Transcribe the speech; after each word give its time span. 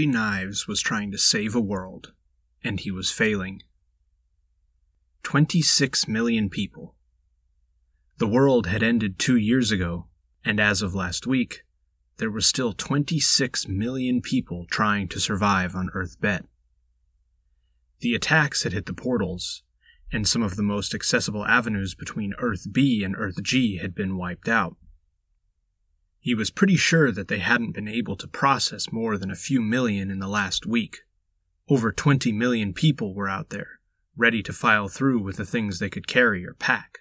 Gary 0.00 0.12
Nieves 0.12 0.66
was 0.66 0.80
trying 0.80 1.10
to 1.10 1.18
save 1.18 1.54
a 1.54 1.60
world, 1.60 2.14
and 2.64 2.80
he 2.80 2.90
was 2.90 3.10
failing. 3.10 3.60
26 5.24 6.08
million 6.08 6.48
people. 6.48 6.94
The 8.16 8.26
world 8.26 8.66
had 8.66 8.82
ended 8.82 9.18
two 9.18 9.36
years 9.36 9.70
ago, 9.70 10.06
and 10.42 10.58
as 10.58 10.80
of 10.80 10.94
last 10.94 11.26
week, 11.26 11.64
there 12.16 12.30
were 12.30 12.40
still 12.40 12.72
26 12.72 13.68
million 13.68 14.22
people 14.22 14.64
trying 14.70 15.06
to 15.08 15.20
survive 15.20 15.74
on 15.74 15.90
Earth 15.92 16.18
Bet. 16.18 16.46
The 17.98 18.14
attacks 18.14 18.62
had 18.62 18.72
hit 18.72 18.86
the 18.86 18.94
portals, 18.94 19.62
and 20.10 20.26
some 20.26 20.42
of 20.42 20.56
the 20.56 20.62
most 20.62 20.94
accessible 20.94 21.44
avenues 21.44 21.94
between 21.94 22.32
Earth 22.38 22.72
B 22.72 23.04
and 23.04 23.14
Earth 23.18 23.42
G 23.42 23.76
had 23.76 23.94
been 23.94 24.16
wiped 24.16 24.48
out. 24.48 24.76
He 26.20 26.34
was 26.34 26.50
pretty 26.50 26.76
sure 26.76 27.10
that 27.10 27.28
they 27.28 27.38
hadn't 27.38 27.72
been 27.72 27.88
able 27.88 28.14
to 28.16 28.28
process 28.28 28.92
more 28.92 29.16
than 29.16 29.30
a 29.30 29.36
few 29.36 29.62
million 29.62 30.10
in 30.10 30.18
the 30.18 30.28
last 30.28 30.66
week. 30.66 30.98
Over 31.68 31.92
20 31.92 32.30
million 32.32 32.74
people 32.74 33.14
were 33.14 33.28
out 33.28 33.48
there, 33.48 33.80
ready 34.16 34.42
to 34.42 34.52
file 34.52 34.88
through 34.88 35.22
with 35.22 35.36
the 35.36 35.46
things 35.46 35.78
they 35.78 35.88
could 35.88 36.06
carry 36.06 36.44
or 36.44 36.52
pack. 36.52 36.98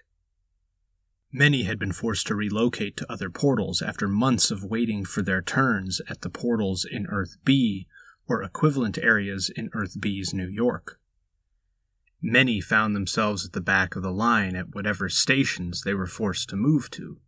Many 1.34 1.64
had 1.64 1.78
been 1.78 1.92
forced 1.92 2.28
to 2.28 2.36
relocate 2.36 2.96
to 2.98 3.12
other 3.12 3.30
portals 3.30 3.82
after 3.82 4.08
months 4.08 4.52
of 4.52 4.64
waiting 4.64 5.04
for 5.04 5.22
their 5.22 5.42
turns 5.42 6.02
at 6.10 6.22
the 6.22 6.30
portals 6.30 6.86
in 6.90 7.06
Earth 7.08 7.38
B 7.44 7.88
or 8.28 8.42
equivalent 8.42 8.98
areas 8.98 9.52
in 9.54 9.70
Earth 9.74 10.00
B's 10.00 10.34
New 10.34 10.48
York. 10.48 11.00
Many 12.22 12.62
found 12.62 12.96
themselves 12.96 13.46
at 13.46 13.54
the 13.54 13.62
back 13.62 13.96
of 13.96 14.02
the 14.02 14.12
line 14.12 14.56
at 14.56 14.74
whatever 14.74 15.10
stations 15.10 15.82
they 15.82 15.94
were 15.94 16.08
forced 16.08 16.50
to 16.50 16.56
move 16.56 16.90
to. 16.92 17.20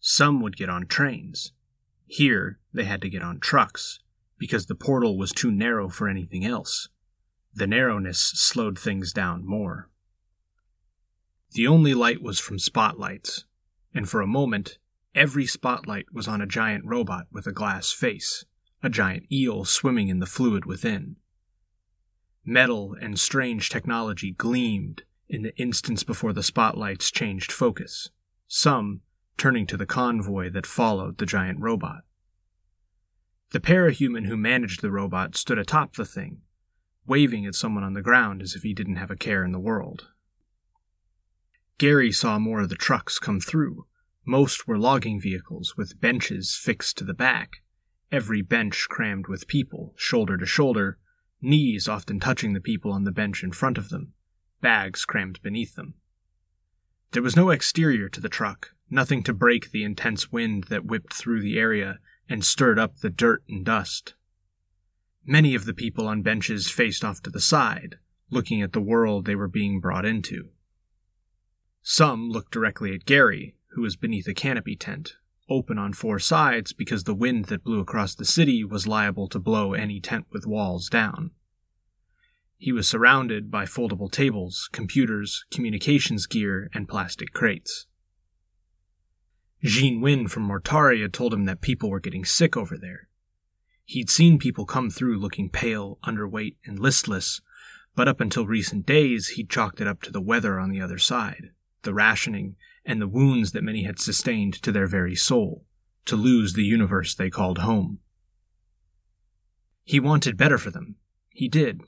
Some 0.00 0.40
would 0.40 0.56
get 0.56 0.70
on 0.70 0.86
trains. 0.86 1.52
Here, 2.06 2.58
they 2.72 2.84
had 2.84 3.02
to 3.02 3.10
get 3.10 3.22
on 3.22 3.38
trucks, 3.38 4.00
because 4.38 4.66
the 4.66 4.74
portal 4.74 5.18
was 5.18 5.32
too 5.32 5.52
narrow 5.52 5.88
for 5.88 6.08
anything 6.08 6.44
else. 6.44 6.88
The 7.54 7.66
narrowness 7.66 8.18
slowed 8.18 8.78
things 8.78 9.12
down 9.12 9.46
more. 9.46 9.90
The 11.52 11.66
only 11.66 11.94
light 11.94 12.22
was 12.22 12.38
from 12.38 12.58
spotlights, 12.58 13.44
and 13.92 14.08
for 14.08 14.20
a 14.20 14.26
moment, 14.26 14.78
every 15.14 15.46
spotlight 15.46 16.06
was 16.12 16.26
on 16.26 16.40
a 16.40 16.46
giant 16.46 16.84
robot 16.86 17.26
with 17.30 17.46
a 17.46 17.52
glass 17.52 17.92
face, 17.92 18.44
a 18.82 18.88
giant 18.88 19.30
eel 19.30 19.64
swimming 19.64 20.08
in 20.08 20.20
the 20.20 20.26
fluid 20.26 20.64
within. 20.64 21.16
Metal 22.44 22.96
and 23.00 23.18
strange 23.18 23.68
technology 23.68 24.30
gleamed 24.30 25.02
in 25.28 25.42
the 25.42 25.56
instants 25.58 26.04
before 26.04 26.32
the 26.32 26.42
spotlights 26.42 27.10
changed 27.10 27.52
focus. 27.52 28.10
Some 28.48 29.02
turning 29.40 29.66
to 29.66 29.78
the 29.78 29.86
convoy 29.86 30.50
that 30.50 30.66
followed 30.66 31.16
the 31.16 31.24
giant 31.24 31.58
robot. 31.58 32.02
The 33.52 33.60
parahuman 33.60 34.26
who 34.26 34.36
managed 34.36 34.82
the 34.82 34.90
robot 34.90 35.34
stood 35.34 35.58
atop 35.58 35.96
the 35.96 36.04
thing, 36.04 36.42
waving 37.06 37.46
at 37.46 37.54
someone 37.54 37.82
on 37.82 37.94
the 37.94 38.02
ground 38.02 38.42
as 38.42 38.54
if 38.54 38.62
he 38.62 38.74
didn't 38.74 38.96
have 38.96 39.10
a 39.10 39.16
care 39.16 39.42
in 39.42 39.52
the 39.52 39.58
world. 39.58 40.08
Gary 41.78 42.12
saw 42.12 42.38
more 42.38 42.60
of 42.60 42.68
the 42.68 42.74
trucks 42.74 43.18
come 43.18 43.40
through. 43.40 43.86
Most 44.26 44.68
were 44.68 44.78
logging 44.78 45.18
vehicles 45.18 45.74
with 45.74 45.98
benches 46.02 46.54
fixed 46.54 46.98
to 46.98 47.04
the 47.04 47.14
back, 47.14 47.62
every 48.12 48.42
bench 48.42 48.88
crammed 48.90 49.26
with 49.26 49.48
people, 49.48 49.94
shoulder 49.96 50.36
to 50.36 50.44
shoulder, 50.44 50.98
knees 51.40 51.88
often 51.88 52.20
touching 52.20 52.52
the 52.52 52.60
people 52.60 52.92
on 52.92 53.04
the 53.04 53.10
bench 53.10 53.42
in 53.42 53.52
front 53.52 53.78
of 53.78 53.88
them, 53.88 54.12
bags 54.60 55.06
crammed 55.06 55.40
beneath 55.40 55.76
them. 55.76 55.94
There 57.12 57.22
was 57.22 57.36
no 57.36 57.48
exterior 57.48 58.10
to 58.10 58.20
the 58.20 58.28
truck, 58.28 58.72
nothing 58.90 59.22
to 59.22 59.32
break 59.32 59.70
the 59.70 59.84
intense 59.84 60.32
wind 60.32 60.64
that 60.64 60.84
whipped 60.84 61.14
through 61.14 61.40
the 61.40 61.58
area 61.58 61.98
and 62.28 62.44
stirred 62.44 62.78
up 62.78 62.98
the 62.98 63.10
dirt 63.10 63.42
and 63.48 63.64
dust. 63.64 64.14
Many 65.24 65.54
of 65.54 65.64
the 65.64 65.74
people 65.74 66.08
on 66.08 66.22
benches 66.22 66.70
faced 66.70 67.04
off 67.04 67.22
to 67.22 67.30
the 67.30 67.40
side, 67.40 67.96
looking 68.30 68.62
at 68.62 68.72
the 68.72 68.80
world 68.80 69.24
they 69.24 69.34
were 69.34 69.48
being 69.48 69.80
brought 69.80 70.04
into. 70.04 70.50
Some 71.82 72.30
looked 72.30 72.52
directly 72.52 72.94
at 72.94 73.06
Gary, 73.06 73.56
who 73.74 73.82
was 73.82 73.96
beneath 73.96 74.28
a 74.28 74.34
canopy 74.34 74.76
tent, 74.76 75.14
open 75.48 75.78
on 75.78 75.92
four 75.92 76.18
sides 76.18 76.72
because 76.72 77.04
the 77.04 77.14
wind 77.14 77.46
that 77.46 77.64
blew 77.64 77.80
across 77.80 78.14
the 78.14 78.24
city 78.24 78.64
was 78.64 78.86
liable 78.86 79.28
to 79.28 79.38
blow 79.38 79.74
any 79.74 80.00
tent 80.00 80.26
with 80.30 80.46
walls 80.46 80.88
down. 80.88 81.32
He 82.56 82.72
was 82.72 82.88
surrounded 82.88 83.50
by 83.50 83.64
foldable 83.64 84.10
tables, 84.10 84.68
computers, 84.70 85.44
communications 85.50 86.26
gear, 86.26 86.70
and 86.74 86.88
plastic 86.88 87.32
crates. 87.32 87.86
Jeanne 89.62 90.00
Wynn 90.00 90.26
from 90.26 90.48
Mortaria 90.48 91.12
told 91.12 91.34
him 91.34 91.44
that 91.44 91.60
people 91.60 91.90
were 91.90 92.00
getting 92.00 92.24
sick 92.24 92.56
over 92.56 92.78
there. 92.78 93.08
He'd 93.84 94.08
seen 94.08 94.38
people 94.38 94.64
come 94.64 94.88
through 94.88 95.18
looking 95.18 95.50
pale, 95.50 95.98
underweight, 96.04 96.56
and 96.64 96.78
listless, 96.78 97.40
but 97.94 98.08
up 98.08 98.20
until 98.20 98.46
recent 98.46 98.86
days 98.86 99.30
he'd 99.30 99.50
chalked 99.50 99.80
it 99.80 99.86
up 99.86 100.00
to 100.02 100.10
the 100.10 100.20
weather 100.20 100.58
on 100.58 100.70
the 100.70 100.80
other 100.80 100.98
side, 100.98 101.50
the 101.82 101.92
rationing, 101.92 102.56
and 102.86 103.02
the 103.02 103.08
wounds 103.08 103.52
that 103.52 103.64
many 103.64 103.82
had 103.82 103.98
sustained 103.98 104.54
to 104.62 104.72
their 104.72 104.86
very 104.86 105.14
soul, 105.14 105.66
to 106.06 106.16
lose 106.16 106.54
the 106.54 106.64
universe 106.64 107.14
they 107.14 107.28
called 107.28 107.58
home. 107.58 107.98
He 109.84 110.00
wanted 110.00 110.36
better 110.36 110.56
for 110.56 110.70
them. 110.70 110.96
He 111.30 111.48
did. 111.48 111.80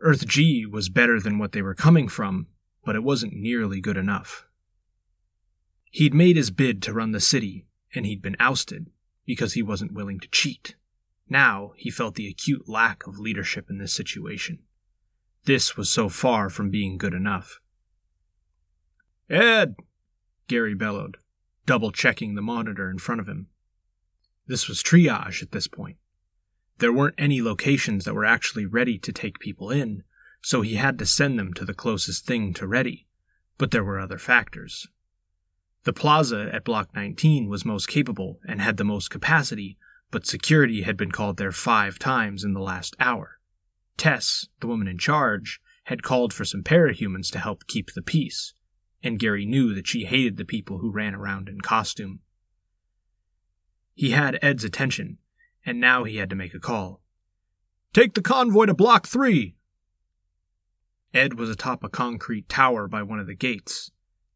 Earth 0.00 0.26
G 0.26 0.66
was 0.66 0.88
better 0.88 1.20
than 1.20 1.38
what 1.38 1.52
they 1.52 1.62
were 1.62 1.74
coming 1.74 2.08
from, 2.08 2.48
but 2.84 2.96
it 2.96 3.04
wasn't 3.04 3.34
nearly 3.34 3.80
good 3.80 3.96
enough. 3.96 4.47
He'd 5.90 6.14
made 6.14 6.36
his 6.36 6.50
bid 6.50 6.82
to 6.82 6.92
run 6.92 7.12
the 7.12 7.20
city, 7.20 7.66
and 7.94 8.04
he'd 8.04 8.22
been 8.22 8.36
ousted 8.38 8.90
because 9.24 9.54
he 9.54 9.62
wasn't 9.62 9.92
willing 9.92 10.20
to 10.20 10.28
cheat. 10.28 10.74
Now 11.28 11.72
he 11.76 11.90
felt 11.90 12.14
the 12.14 12.28
acute 12.28 12.68
lack 12.68 13.06
of 13.06 13.18
leadership 13.18 13.68
in 13.68 13.78
this 13.78 13.92
situation. 13.92 14.60
This 15.44 15.76
was 15.76 15.90
so 15.90 16.08
far 16.08 16.50
from 16.50 16.70
being 16.70 16.98
good 16.98 17.14
enough. 17.14 17.60
Ed! 19.30 19.76
Gary 20.46 20.74
bellowed, 20.74 21.18
double 21.66 21.92
checking 21.92 22.34
the 22.34 22.42
monitor 22.42 22.90
in 22.90 22.98
front 22.98 23.20
of 23.20 23.28
him. 23.28 23.48
This 24.46 24.68
was 24.68 24.82
triage 24.82 25.42
at 25.42 25.52
this 25.52 25.68
point. 25.68 25.98
There 26.78 26.92
weren't 26.92 27.14
any 27.18 27.42
locations 27.42 28.04
that 28.04 28.14
were 28.14 28.24
actually 28.24 28.64
ready 28.64 28.98
to 28.98 29.12
take 29.12 29.40
people 29.40 29.70
in, 29.70 30.04
so 30.40 30.62
he 30.62 30.76
had 30.76 30.98
to 30.98 31.06
send 31.06 31.38
them 31.38 31.52
to 31.54 31.64
the 31.64 31.74
closest 31.74 32.24
thing 32.24 32.54
to 32.54 32.66
ready. 32.66 33.06
But 33.58 33.72
there 33.72 33.84
were 33.84 33.98
other 33.98 34.18
factors. 34.18 34.86
The 35.88 35.94
plaza 35.94 36.50
at 36.52 36.64
Block 36.64 36.94
19 36.94 37.48
was 37.48 37.64
most 37.64 37.88
capable 37.88 38.40
and 38.46 38.60
had 38.60 38.76
the 38.76 38.84
most 38.84 39.08
capacity, 39.08 39.78
but 40.10 40.26
security 40.26 40.82
had 40.82 40.98
been 40.98 41.10
called 41.10 41.38
there 41.38 41.50
five 41.50 41.98
times 41.98 42.44
in 42.44 42.52
the 42.52 42.60
last 42.60 42.94
hour. 43.00 43.38
Tess, 43.96 44.48
the 44.60 44.66
woman 44.66 44.86
in 44.86 44.98
charge, 44.98 45.62
had 45.84 46.02
called 46.02 46.34
for 46.34 46.44
some 46.44 46.62
parahumans 46.62 47.30
to 47.30 47.38
help 47.38 47.66
keep 47.66 47.94
the 47.94 48.02
peace, 48.02 48.52
and 49.02 49.18
Gary 49.18 49.46
knew 49.46 49.74
that 49.74 49.86
she 49.86 50.04
hated 50.04 50.36
the 50.36 50.44
people 50.44 50.76
who 50.76 50.90
ran 50.90 51.14
around 51.14 51.48
in 51.48 51.62
costume. 51.62 52.20
He 53.94 54.10
had 54.10 54.38
Ed's 54.42 54.64
attention, 54.64 55.16
and 55.64 55.80
now 55.80 56.04
he 56.04 56.16
had 56.16 56.28
to 56.28 56.36
make 56.36 56.52
a 56.52 56.60
call. 56.60 57.00
Take 57.94 58.12
the 58.12 58.20
convoy 58.20 58.66
to 58.66 58.74
Block 58.74 59.06
3! 59.06 59.56
Ed 61.14 61.38
was 61.38 61.48
atop 61.48 61.82
a 61.82 61.88
concrete 61.88 62.46
tower 62.46 62.88
by 62.88 63.02
one 63.02 63.20
of 63.20 63.26
the 63.26 63.34
gates. 63.34 63.90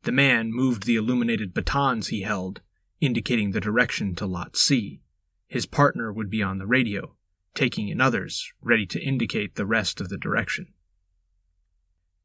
The 0.04 0.12
man 0.12 0.52
moved 0.52 0.84
the 0.84 0.96
illuminated 0.96 1.54
batons 1.54 2.08
he 2.08 2.22
held, 2.22 2.60
indicating 3.00 3.52
the 3.52 3.60
direction 3.60 4.16
to 4.16 4.26
Lot 4.26 4.56
C. 4.56 5.00
His 5.46 5.64
partner 5.64 6.12
would 6.12 6.28
be 6.28 6.42
on 6.42 6.58
the 6.58 6.66
radio, 6.66 7.14
taking 7.54 7.88
in 7.88 8.00
others, 8.00 8.52
ready 8.60 8.84
to 8.86 9.00
indicate 9.00 9.54
the 9.54 9.66
rest 9.66 10.00
of 10.00 10.08
the 10.08 10.18
direction. 10.18 10.72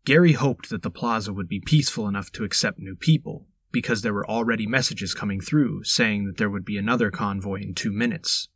Gary 0.06 0.34
hoped 0.34 0.70
that 0.70 0.82
the 0.82 0.90
plaza 0.90 1.32
would 1.34 1.48
be 1.48 1.60
peaceful 1.60 2.08
enough 2.08 2.32
to 2.32 2.44
accept 2.44 2.80
new 2.80 2.96
people, 2.96 3.46
because 3.72 4.02
there 4.02 4.14
were 4.14 4.28
already 4.28 4.66
messages 4.66 5.14
coming 5.14 5.40
through 5.40 5.84
saying 5.84 6.26
that 6.26 6.38
there 6.38 6.50
would 6.50 6.66
be 6.66 6.78
another 6.78 7.12
convoy 7.12 7.62
in 7.62 7.76
two 7.76 7.92
minutes. 7.92 8.48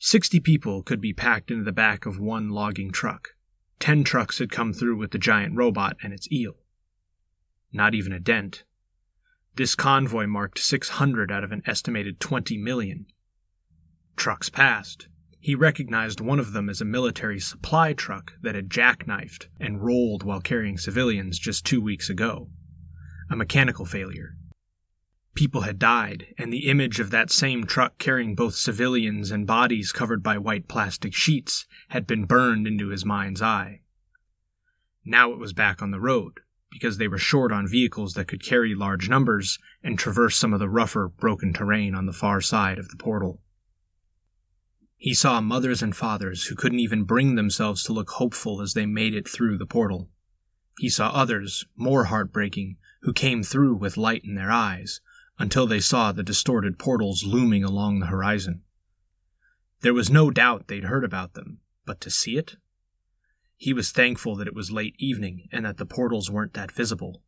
Sixty 0.00 0.40
people 0.40 0.82
could 0.82 1.00
be 1.00 1.12
packed 1.12 1.50
into 1.50 1.64
the 1.64 1.72
back 1.72 2.06
of 2.06 2.18
one 2.18 2.48
logging 2.48 2.90
truck. 2.90 3.36
Ten 3.78 4.02
trucks 4.02 4.38
had 4.38 4.50
come 4.50 4.72
through 4.72 4.96
with 4.96 5.12
the 5.12 5.18
giant 5.18 5.54
robot 5.54 5.96
and 6.02 6.12
its 6.12 6.30
eel 6.32 6.56
not 7.72 7.94
even 7.94 8.12
a 8.12 8.20
dent. 8.20 8.64
This 9.56 9.74
convoy 9.74 10.26
marked 10.26 10.58
600 10.58 11.32
out 11.32 11.44
of 11.44 11.52
an 11.52 11.62
estimated 11.66 12.20
20 12.20 12.56
million. 12.58 13.06
Trucks 14.16 14.48
passed. 14.48 15.08
He 15.40 15.54
recognized 15.54 16.20
one 16.20 16.38
of 16.38 16.52
them 16.52 16.68
as 16.68 16.80
a 16.80 16.84
military 16.84 17.40
supply 17.40 17.92
truck 17.92 18.34
that 18.42 18.54
had 18.54 18.70
jackknifed 18.70 19.48
and 19.58 19.82
rolled 19.82 20.22
while 20.22 20.40
carrying 20.40 20.78
civilians 20.78 21.38
just 21.38 21.64
two 21.64 21.80
weeks 21.80 22.10
ago. 22.10 22.50
A 23.30 23.36
mechanical 23.36 23.84
failure. 23.84 24.36
People 25.34 25.60
had 25.60 25.78
died, 25.78 26.34
and 26.36 26.52
the 26.52 26.68
image 26.68 26.98
of 26.98 27.10
that 27.10 27.30
same 27.30 27.64
truck 27.64 27.98
carrying 27.98 28.34
both 28.34 28.56
civilians 28.56 29.30
and 29.30 29.46
bodies 29.46 29.92
covered 29.92 30.22
by 30.22 30.36
white 30.36 30.66
plastic 30.66 31.14
sheets 31.14 31.66
had 31.90 32.06
been 32.06 32.24
burned 32.24 32.66
into 32.66 32.88
his 32.88 33.04
mind's 33.04 33.40
eye. 33.40 33.82
Now 35.04 35.32
it 35.32 35.38
was 35.38 35.52
back 35.52 35.80
on 35.80 35.92
the 35.92 36.00
road, 36.00 36.40
because 36.70 36.98
they 36.98 37.08
were 37.08 37.18
short 37.18 37.52
on 37.52 37.66
vehicles 37.66 38.14
that 38.14 38.28
could 38.28 38.44
carry 38.44 38.74
large 38.74 39.08
numbers 39.08 39.58
and 39.82 39.98
traverse 39.98 40.36
some 40.36 40.52
of 40.52 40.60
the 40.60 40.68
rougher, 40.68 41.08
broken 41.08 41.52
terrain 41.52 41.94
on 41.94 42.06
the 42.06 42.12
far 42.12 42.40
side 42.40 42.78
of 42.78 42.88
the 42.88 42.96
portal. 42.96 43.40
He 44.96 45.14
saw 45.14 45.40
mothers 45.40 45.82
and 45.82 45.96
fathers 45.96 46.46
who 46.46 46.56
couldn't 46.56 46.80
even 46.80 47.04
bring 47.04 47.36
themselves 47.36 47.84
to 47.84 47.92
look 47.92 48.10
hopeful 48.10 48.60
as 48.60 48.74
they 48.74 48.84
made 48.84 49.14
it 49.14 49.28
through 49.28 49.56
the 49.56 49.66
portal. 49.66 50.10
He 50.78 50.88
saw 50.88 51.10
others, 51.10 51.64
more 51.76 52.04
heartbreaking, 52.04 52.76
who 53.02 53.12
came 53.12 53.42
through 53.42 53.76
with 53.76 53.96
light 53.96 54.24
in 54.24 54.34
their 54.34 54.50
eyes, 54.50 55.00
until 55.38 55.66
they 55.66 55.80
saw 55.80 56.10
the 56.10 56.24
distorted 56.24 56.78
portals 56.78 57.24
looming 57.24 57.62
along 57.62 58.00
the 58.00 58.06
horizon. 58.06 58.62
There 59.82 59.94
was 59.94 60.10
no 60.10 60.30
doubt 60.30 60.66
they'd 60.66 60.84
heard 60.84 61.04
about 61.04 61.34
them, 61.34 61.60
but 61.86 62.00
to 62.00 62.10
see 62.10 62.36
it? 62.36 62.56
He 63.58 63.72
was 63.72 63.90
thankful 63.90 64.36
that 64.36 64.46
it 64.46 64.54
was 64.54 64.70
late 64.70 64.94
evening 64.98 65.48
and 65.50 65.66
that 65.66 65.78
the 65.78 65.84
portals 65.84 66.30
weren't 66.30 66.54
that 66.54 66.70
visible. 66.70 67.22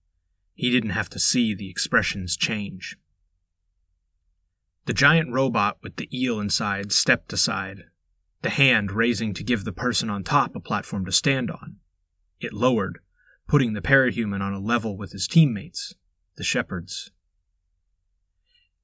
He 0.54 0.70
didn't 0.70 0.90
have 0.90 1.10
to 1.10 1.18
see 1.18 1.54
the 1.54 1.68
expressions 1.68 2.36
change. 2.36 2.96
The 4.86 4.94
giant 4.94 5.32
robot 5.32 5.78
with 5.82 5.96
the 5.96 6.08
eel 6.16 6.38
inside 6.38 6.92
stepped 6.92 7.32
aside, 7.32 7.84
the 8.42 8.50
hand 8.50 8.92
raising 8.92 9.34
to 9.34 9.44
give 9.44 9.64
the 9.64 9.72
person 9.72 10.08
on 10.08 10.22
top 10.22 10.54
a 10.54 10.60
platform 10.60 11.04
to 11.04 11.12
stand 11.12 11.50
on. 11.50 11.76
It 12.40 12.52
lowered, 12.52 13.00
putting 13.48 13.72
the 13.72 13.82
parahuman 13.82 14.40
on 14.40 14.54
a 14.54 14.60
level 14.60 14.96
with 14.96 15.10
his 15.10 15.26
teammates, 15.26 15.94
the 16.36 16.44
shepherds. 16.44 17.10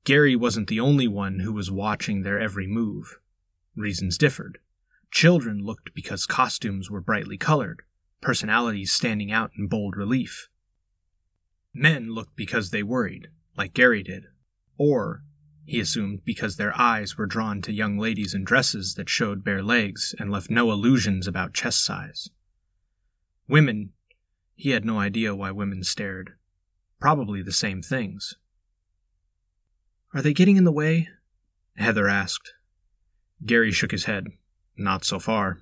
Gary 0.02 0.34
wasn't 0.34 0.68
the 0.68 0.80
only 0.80 1.06
one 1.06 1.40
who 1.40 1.52
was 1.52 1.70
watching 1.70 2.22
their 2.22 2.40
every 2.40 2.66
move. 2.66 3.18
Reasons 3.76 4.18
differed. 4.18 4.58
Children 5.10 5.64
looked 5.64 5.94
because 5.94 6.26
costumes 6.26 6.90
were 6.90 7.00
brightly 7.00 7.38
colored, 7.38 7.82
personalities 8.20 8.92
standing 8.92 9.32
out 9.32 9.50
in 9.56 9.66
bold 9.66 9.96
relief. 9.96 10.48
Men 11.72 12.14
looked 12.14 12.36
because 12.36 12.70
they 12.70 12.82
worried, 12.82 13.28
like 13.56 13.74
Gary 13.74 14.02
did, 14.02 14.24
or, 14.78 15.22
he 15.64 15.80
assumed, 15.80 16.24
because 16.24 16.56
their 16.56 16.76
eyes 16.78 17.16
were 17.16 17.26
drawn 17.26 17.60
to 17.62 17.72
young 17.72 17.98
ladies 17.98 18.34
in 18.34 18.44
dresses 18.44 18.94
that 18.94 19.08
showed 19.08 19.44
bare 19.44 19.62
legs 19.62 20.14
and 20.18 20.30
left 20.30 20.50
no 20.50 20.70
illusions 20.70 21.26
about 21.26 21.54
chest 21.54 21.84
size. 21.84 22.30
Women, 23.48 23.92
he 24.54 24.70
had 24.70 24.84
no 24.84 24.98
idea 24.98 25.34
why 25.34 25.50
women 25.50 25.82
stared. 25.82 26.34
Probably 26.98 27.42
the 27.42 27.52
same 27.52 27.82
things. 27.82 28.34
Are 30.14 30.22
they 30.22 30.32
getting 30.32 30.56
in 30.56 30.64
the 30.64 30.72
way? 30.72 31.08
Heather 31.76 32.08
asked. 32.08 32.54
Gary 33.44 33.70
shook 33.70 33.90
his 33.90 34.04
head. 34.04 34.28
Not 34.76 35.04
so 35.04 35.18
far. 35.18 35.58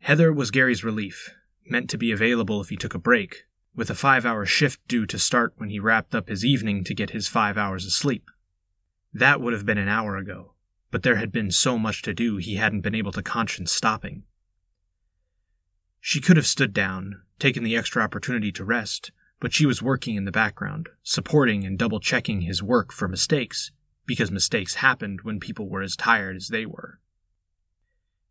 Heather 0.00 0.32
was 0.32 0.50
Gary's 0.50 0.84
relief, 0.84 1.30
meant 1.66 1.90
to 1.90 1.98
be 1.98 2.12
available 2.12 2.60
if 2.60 2.68
he 2.68 2.76
took 2.76 2.94
a 2.94 2.98
break, 2.98 3.44
with 3.74 3.90
a 3.90 3.94
five 3.94 4.26
hour 4.26 4.44
shift 4.44 4.80
due 4.86 5.06
to 5.06 5.18
start 5.18 5.54
when 5.56 5.68
he 5.68 5.80
wrapped 5.80 6.14
up 6.14 6.28
his 6.28 6.44
evening 6.44 6.84
to 6.84 6.94
get 6.94 7.10
his 7.10 7.28
five 7.28 7.56
hours 7.56 7.86
of 7.86 7.92
sleep. 7.92 8.30
That 9.12 9.40
would 9.40 9.52
have 9.52 9.66
been 9.66 9.78
an 9.78 9.88
hour 9.88 10.16
ago, 10.16 10.54
but 10.90 11.02
there 11.02 11.16
had 11.16 11.32
been 11.32 11.50
so 11.50 11.78
much 11.78 12.02
to 12.02 12.14
do 12.14 12.36
he 12.36 12.56
hadn't 12.56 12.80
been 12.82 12.94
able 12.94 13.12
to 13.12 13.22
conscience 13.22 13.72
stopping. 13.72 14.24
She 16.00 16.20
could 16.20 16.36
have 16.36 16.46
stood 16.46 16.72
down, 16.72 17.22
taken 17.38 17.62
the 17.62 17.76
extra 17.76 18.02
opportunity 18.02 18.50
to 18.52 18.64
rest, 18.64 19.12
but 19.40 19.52
she 19.52 19.66
was 19.66 19.82
working 19.82 20.16
in 20.16 20.24
the 20.24 20.32
background, 20.32 20.88
supporting 21.02 21.64
and 21.64 21.78
double 21.78 22.00
checking 22.00 22.42
his 22.42 22.62
work 22.62 22.92
for 22.92 23.08
mistakes, 23.08 23.70
because 24.06 24.30
mistakes 24.30 24.76
happened 24.76 25.20
when 25.22 25.40
people 25.40 25.68
were 25.68 25.82
as 25.82 25.96
tired 25.96 26.36
as 26.36 26.48
they 26.48 26.66
were. 26.66 27.00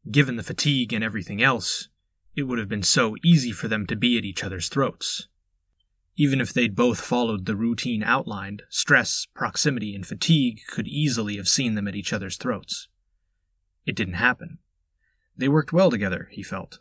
Given 0.09 0.35
the 0.35 0.43
fatigue 0.43 0.93
and 0.93 1.03
everything 1.03 1.43
else, 1.43 1.89
it 2.35 2.43
would 2.43 2.57
have 2.57 2.69
been 2.69 2.83
so 2.83 3.15
easy 3.23 3.51
for 3.51 3.67
them 3.67 3.85
to 3.85 3.95
be 3.95 4.17
at 4.17 4.25
each 4.25 4.43
other's 4.43 4.67
throats. 4.67 5.27
Even 6.15 6.41
if 6.41 6.51
they'd 6.51 6.75
both 6.75 6.99
followed 6.99 7.45
the 7.45 7.55
routine 7.55 8.01
outlined, 8.01 8.63
stress, 8.69 9.27
proximity, 9.33 9.93
and 9.93 10.05
fatigue 10.05 10.61
could 10.67 10.87
easily 10.87 11.37
have 11.37 11.47
seen 11.47 11.75
them 11.75 11.87
at 11.87 11.95
each 11.95 12.13
other's 12.13 12.37
throats. 12.37 12.87
It 13.85 13.95
didn't 13.95 14.15
happen. 14.15 14.57
They 15.37 15.47
worked 15.47 15.71
well 15.71 15.91
together, 15.91 16.29
he 16.31 16.41
felt. 16.41 16.79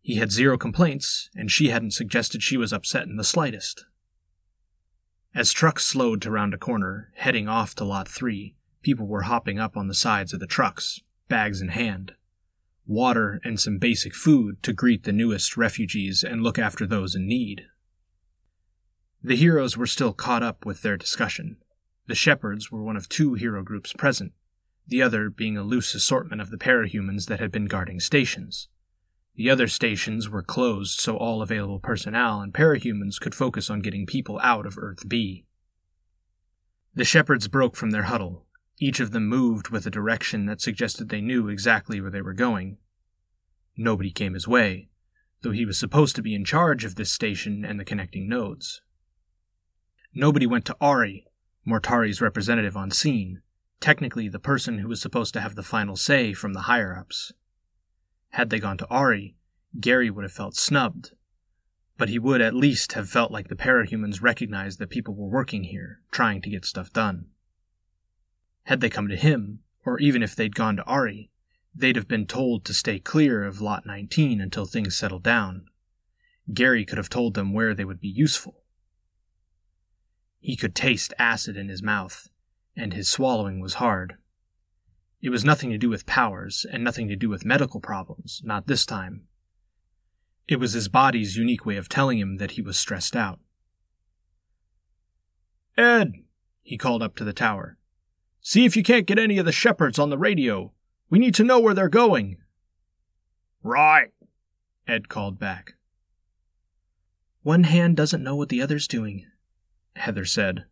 He 0.00 0.16
had 0.16 0.30
zero 0.30 0.56
complaints, 0.56 1.30
and 1.34 1.50
she 1.50 1.68
hadn't 1.68 1.92
suggested 1.92 2.42
she 2.42 2.56
was 2.56 2.72
upset 2.72 3.08
in 3.08 3.16
the 3.16 3.24
slightest. 3.24 3.86
As 5.34 5.52
trucks 5.52 5.84
slowed 5.84 6.22
to 6.22 6.30
round 6.30 6.54
a 6.54 6.58
corner, 6.58 7.10
heading 7.16 7.48
off 7.48 7.74
to 7.74 7.84
Lot 7.84 8.08
3, 8.08 8.54
people 8.82 9.06
were 9.06 9.22
hopping 9.22 9.58
up 9.58 9.76
on 9.76 9.88
the 9.88 9.94
sides 9.94 10.32
of 10.32 10.38
the 10.38 10.46
trucks, 10.46 11.00
bags 11.28 11.60
in 11.60 11.68
hand 11.68 12.14
water, 12.86 13.40
and 13.44 13.58
some 13.58 13.78
basic 13.78 14.14
food 14.14 14.62
to 14.62 14.72
greet 14.72 15.04
the 15.04 15.12
newest 15.12 15.56
refugees 15.56 16.22
and 16.22 16.42
look 16.42 16.58
after 16.58 16.86
those 16.86 17.14
in 17.14 17.26
need. 17.26 17.62
The 19.22 19.36
heroes 19.36 19.76
were 19.76 19.86
still 19.86 20.12
caught 20.12 20.42
up 20.42 20.64
with 20.64 20.82
their 20.82 20.96
discussion. 20.96 21.56
The 22.06 22.14
shepherds 22.14 22.70
were 22.70 22.82
one 22.82 22.96
of 22.96 23.08
two 23.08 23.34
hero 23.34 23.62
groups 23.62 23.92
present, 23.92 24.32
the 24.86 25.02
other 25.02 25.30
being 25.30 25.56
a 25.56 25.62
loose 25.62 25.94
assortment 25.94 26.40
of 26.40 26.50
the 26.50 26.58
parahumans 26.58 27.26
that 27.26 27.40
had 27.40 27.50
been 27.50 27.66
guarding 27.66 27.98
stations. 27.98 28.68
The 29.34 29.50
other 29.50 29.68
stations 29.68 30.28
were 30.28 30.42
closed 30.42 30.98
so 30.98 31.16
all 31.16 31.42
available 31.42 31.80
personnel 31.80 32.40
and 32.40 32.54
parahumans 32.54 33.20
could 33.20 33.34
focus 33.34 33.68
on 33.68 33.80
getting 33.80 34.06
people 34.06 34.38
out 34.42 34.64
of 34.64 34.78
Earth 34.78 35.08
B. 35.08 35.44
The 36.94 37.04
shepherds 37.04 37.48
broke 37.48 37.76
from 37.76 37.90
their 37.90 38.04
huddle, 38.04 38.45
each 38.78 39.00
of 39.00 39.10
them 39.10 39.26
moved 39.26 39.68
with 39.68 39.86
a 39.86 39.90
direction 39.90 40.46
that 40.46 40.60
suggested 40.60 41.08
they 41.08 41.20
knew 41.20 41.48
exactly 41.48 42.00
where 42.00 42.10
they 42.10 42.20
were 42.20 42.34
going. 42.34 42.76
Nobody 43.76 44.10
came 44.10 44.34
his 44.34 44.46
way, 44.46 44.88
though 45.42 45.50
he 45.52 45.64
was 45.64 45.78
supposed 45.78 46.16
to 46.16 46.22
be 46.22 46.34
in 46.34 46.44
charge 46.44 46.84
of 46.84 46.96
this 46.96 47.10
station 47.10 47.64
and 47.64 47.80
the 47.80 47.84
connecting 47.84 48.28
nodes. 48.28 48.82
Nobody 50.14 50.46
went 50.46 50.64
to 50.66 50.76
Ari, 50.80 51.26
Mortari's 51.64 52.20
representative 52.20 52.76
on 52.76 52.90
scene, 52.90 53.42
technically 53.80 54.28
the 54.28 54.38
person 54.38 54.78
who 54.78 54.88
was 54.88 55.00
supposed 55.00 55.32
to 55.34 55.40
have 55.40 55.54
the 55.54 55.62
final 55.62 55.96
say 55.96 56.32
from 56.32 56.52
the 56.52 56.62
higher 56.62 56.96
ups. 56.96 57.32
Had 58.30 58.50
they 58.50 58.58
gone 58.58 58.78
to 58.78 58.86
Ari, 58.88 59.36
Gary 59.80 60.10
would 60.10 60.24
have 60.24 60.32
felt 60.32 60.54
snubbed, 60.54 61.12
but 61.98 62.08
he 62.08 62.18
would 62.18 62.40
at 62.40 62.54
least 62.54 62.92
have 62.92 63.08
felt 63.08 63.30
like 63.30 63.48
the 63.48 63.56
parahumans 63.56 64.22
recognized 64.22 64.78
that 64.78 64.90
people 64.90 65.14
were 65.14 65.28
working 65.28 65.64
here, 65.64 66.00
trying 66.10 66.42
to 66.42 66.50
get 66.50 66.64
stuff 66.64 66.92
done. 66.92 67.26
Had 68.66 68.80
they 68.80 68.90
come 68.90 69.06
to 69.06 69.16
him, 69.16 69.60
or 69.84 70.00
even 70.00 70.24
if 70.24 70.34
they'd 70.34 70.56
gone 70.56 70.76
to 70.76 70.84
Ari, 70.84 71.30
they'd 71.72 71.94
have 71.94 72.08
been 72.08 72.26
told 72.26 72.64
to 72.64 72.74
stay 72.74 72.98
clear 72.98 73.44
of 73.44 73.60
Lot 73.60 73.86
19 73.86 74.40
until 74.40 74.66
things 74.66 74.96
settled 74.96 75.22
down. 75.22 75.66
Gary 76.52 76.84
could 76.84 76.98
have 76.98 77.08
told 77.08 77.34
them 77.34 77.52
where 77.52 77.74
they 77.74 77.84
would 77.84 78.00
be 78.00 78.08
useful. 78.08 78.64
He 80.40 80.56
could 80.56 80.74
taste 80.74 81.14
acid 81.16 81.56
in 81.56 81.68
his 81.68 81.80
mouth, 81.80 82.28
and 82.76 82.92
his 82.92 83.08
swallowing 83.08 83.60
was 83.60 83.74
hard. 83.74 84.16
It 85.22 85.30
was 85.30 85.44
nothing 85.44 85.70
to 85.70 85.78
do 85.78 85.88
with 85.88 86.04
powers, 86.04 86.66
and 86.68 86.82
nothing 86.82 87.06
to 87.06 87.16
do 87.16 87.28
with 87.28 87.44
medical 87.44 87.80
problems, 87.80 88.42
not 88.44 88.66
this 88.66 88.84
time. 88.84 89.28
It 90.48 90.56
was 90.56 90.72
his 90.72 90.88
body's 90.88 91.36
unique 91.36 91.64
way 91.64 91.76
of 91.76 91.88
telling 91.88 92.18
him 92.18 92.38
that 92.38 92.52
he 92.52 92.62
was 92.62 92.76
stressed 92.76 93.14
out. 93.14 93.38
Ed, 95.76 96.14
he 96.62 96.76
called 96.76 97.02
up 97.02 97.14
to 97.16 97.24
the 97.24 97.32
tower. 97.32 97.78
See 98.48 98.64
if 98.64 98.76
you 98.76 98.84
can't 98.84 99.08
get 99.08 99.18
any 99.18 99.38
of 99.38 99.44
the 99.44 99.50
shepherds 99.50 99.98
on 99.98 100.08
the 100.08 100.16
radio. 100.16 100.72
We 101.10 101.18
need 101.18 101.34
to 101.34 101.42
know 101.42 101.58
where 101.58 101.74
they're 101.74 101.88
going. 101.88 102.36
Right, 103.60 104.12
Ed 104.86 105.08
called 105.08 105.36
back. 105.36 105.74
One 107.42 107.64
hand 107.64 107.96
doesn't 107.96 108.22
know 108.22 108.36
what 108.36 108.48
the 108.48 108.62
other's 108.62 108.86
doing, 108.86 109.26
Heather 109.96 110.24
said. 110.24 110.66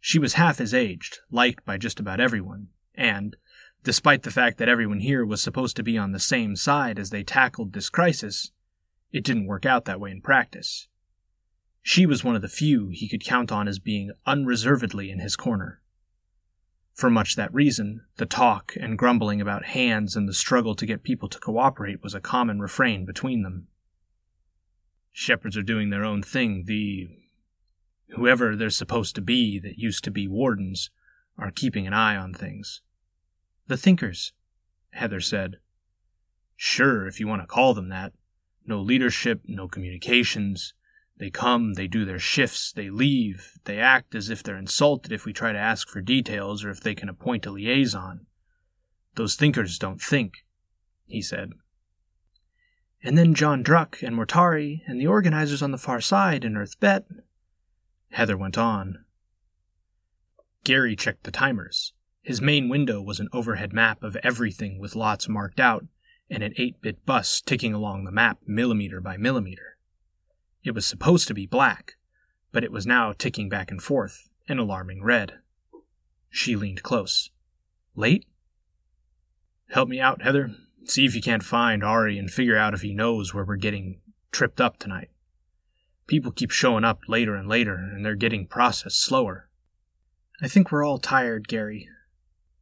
She 0.00 0.18
was 0.18 0.32
half 0.32 0.56
his 0.56 0.72
age, 0.72 1.20
liked 1.30 1.62
by 1.66 1.76
just 1.76 2.00
about 2.00 2.20
everyone, 2.20 2.68
and, 2.94 3.36
despite 3.84 4.22
the 4.22 4.30
fact 4.30 4.56
that 4.56 4.70
everyone 4.70 5.00
here 5.00 5.26
was 5.26 5.42
supposed 5.42 5.76
to 5.76 5.82
be 5.82 5.98
on 5.98 6.12
the 6.12 6.18
same 6.18 6.56
side 6.56 6.98
as 6.98 7.10
they 7.10 7.22
tackled 7.22 7.74
this 7.74 7.90
crisis, 7.90 8.50
it 9.12 9.24
didn't 9.24 9.46
work 9.46 9.66
out 9.66 9.84
that 9.84 10.00
way 10.00 10.10
in 10.10 10.22
practice. 10.22 10.88
She 11.82 12.06
was 12.06 12.24
one 12.24 12.34
of 12.34 12.40
the 12.40 12.48
few 12.48 12.88
he 12.88 13.10
could 13.10 13.22
count 13.22 13.52
on 13.52 13.68
as 13.68 13.78
being 13.78 14.12
unreservedly 14.24 15.10
in 15.10 15.18
his 15.18 15.36
corner. 15.36 15.81
For 16.94 17.10
much 17.10 17.36
that 17.36 17.52
reason, 17.54 18.02
the 18.16 18.26
talk 18.26 18.74
and 18.78 18.98
grumbling 18.98 19.40
about 19.40 19.64
hands 19.64 20.14
and 20.14 20.28
the 20.28 20.34
struggle 20.34 20.74
to 20.74 20.86
get 20.86 21.02
people 21.02 21.28
to 21.28 21.38
cooperate 21.38 22.02
was 22.02 22.14
a 22.14 22.20
common 22.20 22.60
refrain 22.60 23.06
between 23.06 23.42
them. 23.42 23.68
Shepherds 25.10 25.56
are 25.56 25.62
doing 25.62 25.90
their 25.90 26.04
own 26.04 26.22
thing. 26.22 26.64
The. 26.66 27.08
Whoever 28.10 28.54
they're 28.54 28.70
supposed 28.70 29.14
to 29.14 29.22
be 29.22 29.58
that 29.60 29.78
used 29.78 30.04
to 30.04 30.10
be 30.10 30.28
wardens 30.28 30.90
are 31.38 31.50
keeping 31.50 31.86
an 31.86 31.94
eye 31.94 32.16
on 32.16 32.34
things. 32.34 32.82
The 33.68 33.78
Thinkers, 33.78 34.32
Heather 34.90 35.20
said. 35.20 35.56
Sure, 36.56 37.06
if 37.06 37.18
you 37.18 37.26
want 37.26 37.42
to 37.42 37.46
call 37.46 37.72
them 37.72 37.88
that. 37.88 38.12
No 38.66 38.80
leadership, 38.80 39.40
no 39.46 39.66
communications. 39.66 40.74
They 41.22 41.30
come, 41.30 41.74
they 41.74 41.86
do 41.86 42.04
their 42.04 42.18
shifts, 42.18 42.72
they 42.72 42.90
leave, 42.90 43.52
they 43.62 43.78
act 43.78 44.16
as 44.16 44.28
if 44.28 44.42
they're 44.42 44.56
insulted 44.56 45.12
if 45.12 45.24
we 45.24 45.32
try 45.32 45.52
to 45.52 45.58
ask 45.58 45.88
for 45.88 46.00
details 46.00 46.64
or 46.64 46.70
if 46.70 46.80
they 46.80 46.96
can 46.96 47.08
appoint 47.08 47.46
a 47.46 47.52
liaison. 47.52 48.26
Those 49.14 49.36
thinkers 49.36 49.78
don't 49.78 50.02
think, 50.02 50.44
he 51.06 51.22
said. 51.22 51.50
And 53.04 53.16
then 53.16 53.34
John 53.34 53.62
Druck 53.62 54.02
and 54.02 54.16
Mortari 54.16 54.80
and 54.88 55.00
the 55.00 55.06
organizers 55.06 55.62
on 55.62 55.70
the 55.70 55.78
far 55.78 56.00
side 56.00 56.44
in 56.44 56.56
Earth 56.56 56.80
Bet. 56.80 57.04
Heather 58.10 58.36
went 58.36 58.58
on. 58.58 59.04
Gary 60.64 60.96
checked 60.96 61.22
the 61.22 61.30
timers. 61.30 61.92
His 62.22 62.42
main 62.42 62.68
window 62.68 63.00
was 63.00 63.20
an 63.20 63.28
overhead 63.32 63.72
map 63.72 64.02
of 64.02 64.16
everything 64.24 64.80
with 64.80 64.96
lots 64.96 65.28
marked 65.28 65.60
out, 65.60 65.84
and 66.28 66.42
an 66.42 66.54
8 66.56 66.82
bit 66.82 67.06
bus 67.06 67.40
ticking 67.40 67.72
along 67.72 68.02
the 68.02 68.10
map 68.10 68.38
millimeter 68.44 69.00
by 69.00 69.16
millimeter. 69.16 69.71
It 70.64 70.72
was 70.72 70.86
supposed 70.86 71.26
to 71.28 71.34
be 71.34 71.46
black, 71.46 71.94
but 72.52 72.64
it 72.64 72.72
was 72.72 72.86
now 72.86 73.12
ticking 73.12 73.48
back 73.48 73.70
and 73.70 73.82
forth, 73.82 74.28
an 74.48 74.58
alarming 74.58 75.02
red. 75.02 75.34
She 76.30 76.56
leaned 76.56 76.82
close. 76.82 77.30
Late? 77.94 78.26
Help 79.70 79.88
me 79.88 80.00
out, 80.00 80.22
Heather. 80.22 80.54
See 80.84 81.04
if 81.04 81.14
you 81.14 81.22
can't 81.22 81.42
find 81.42 81.82
Ari 81.82 82.18
and 82.18 82.30
figure 82.30 82.56
out 82.56 82.74
if 82.74 82.82
he 82.82 82.94
knows 82.94 83.32
where 83.32 83.44
we're 83.44 83.56
getting 83.56 84.00
tripped 84.30 84.60
up 84.60 84.78
tonight. 84.78 85.10
People 86.06 86.32
keep 86.32 86.50
showing 86.50 86.84
up 86.84 87.00
later 87.08 87.34
and 87.34 87.48
later, 87.48 87.74
and 87.74 88.04
they're 88.04 88.14
getting 88.14 88.46
processed 88.46 89.02
slower. 89.02 89.48
I 90.42 90.48
think 90.48 90.70
we're 90.70 90.84
all 90.84 90.98
tired, 90.98 91.48
Gary. 91.48 91.88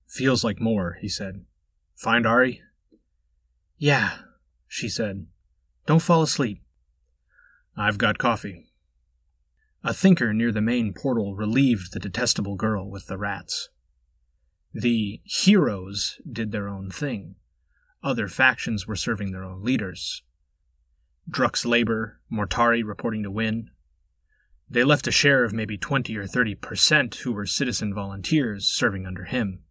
Feels 0.06 0.44
like 0.44 0.60
more, 0.60 0.98
he 1.00 1.08
said. 1.08 1.44
Find 1.96 2.26
Ari? 2.26 2.62
Yeah, 3.78 4.18
she 4.68 4.88
said. 4.88 5.26
Don't 5.86 6.02
fall 6.02 6.22
asleep. 6.22 6.62
I've 7.80 7.96
got 7.96 8.18
coffee. 8.18 8.66
A 9.82 9.94
thinker 9.94 10.34
near 10.34 10.52
the 10.52 10.60
main 10.60 10.92
portal 10.92 11.34
relieved 11.34 11.92
the 11.92 11.98
detestable 11.98 12.54
girl 12.54 12.90
with 12.90 13.06
the 13.06 13.16
rats. 13.16 13.70
The 14.74 15.22
heroes 15.24 16.20
did 16.30 16.52
their 16.52 16.68
own 16.68 16.90
thing. 16.90 17.36
Other 18.04 18.28
factions 18.28 18.86
were 18.86 18.96
serving 18.96 19.32
their 19.32 19.44
own 19.44 19.64
leaders. 19.64 20.22
Druck's 21.28 21.64
Labor, 21.64 22.20
Mortari 22.30 22.84
reporting 22.84 23.22
to 23.22 23.30
Wynn. 23.30 23.70
They 24.68 24.84
left 24.84 25.06
a 25.06 25.12
share 25.12 25.42
of 25.42 25.54
maybe 25.54 25.78
20 25.78 26.14
or 26.18 26.26
30 26.26 26.56
percent 26.56 27.14
who 27.16 27.32
were 27.32 27.46
citizen 27.46 27.94
volunteers 27.94 28.66
serving 28.66 29.06
under 29.06 29.24
him. 29.24 29.62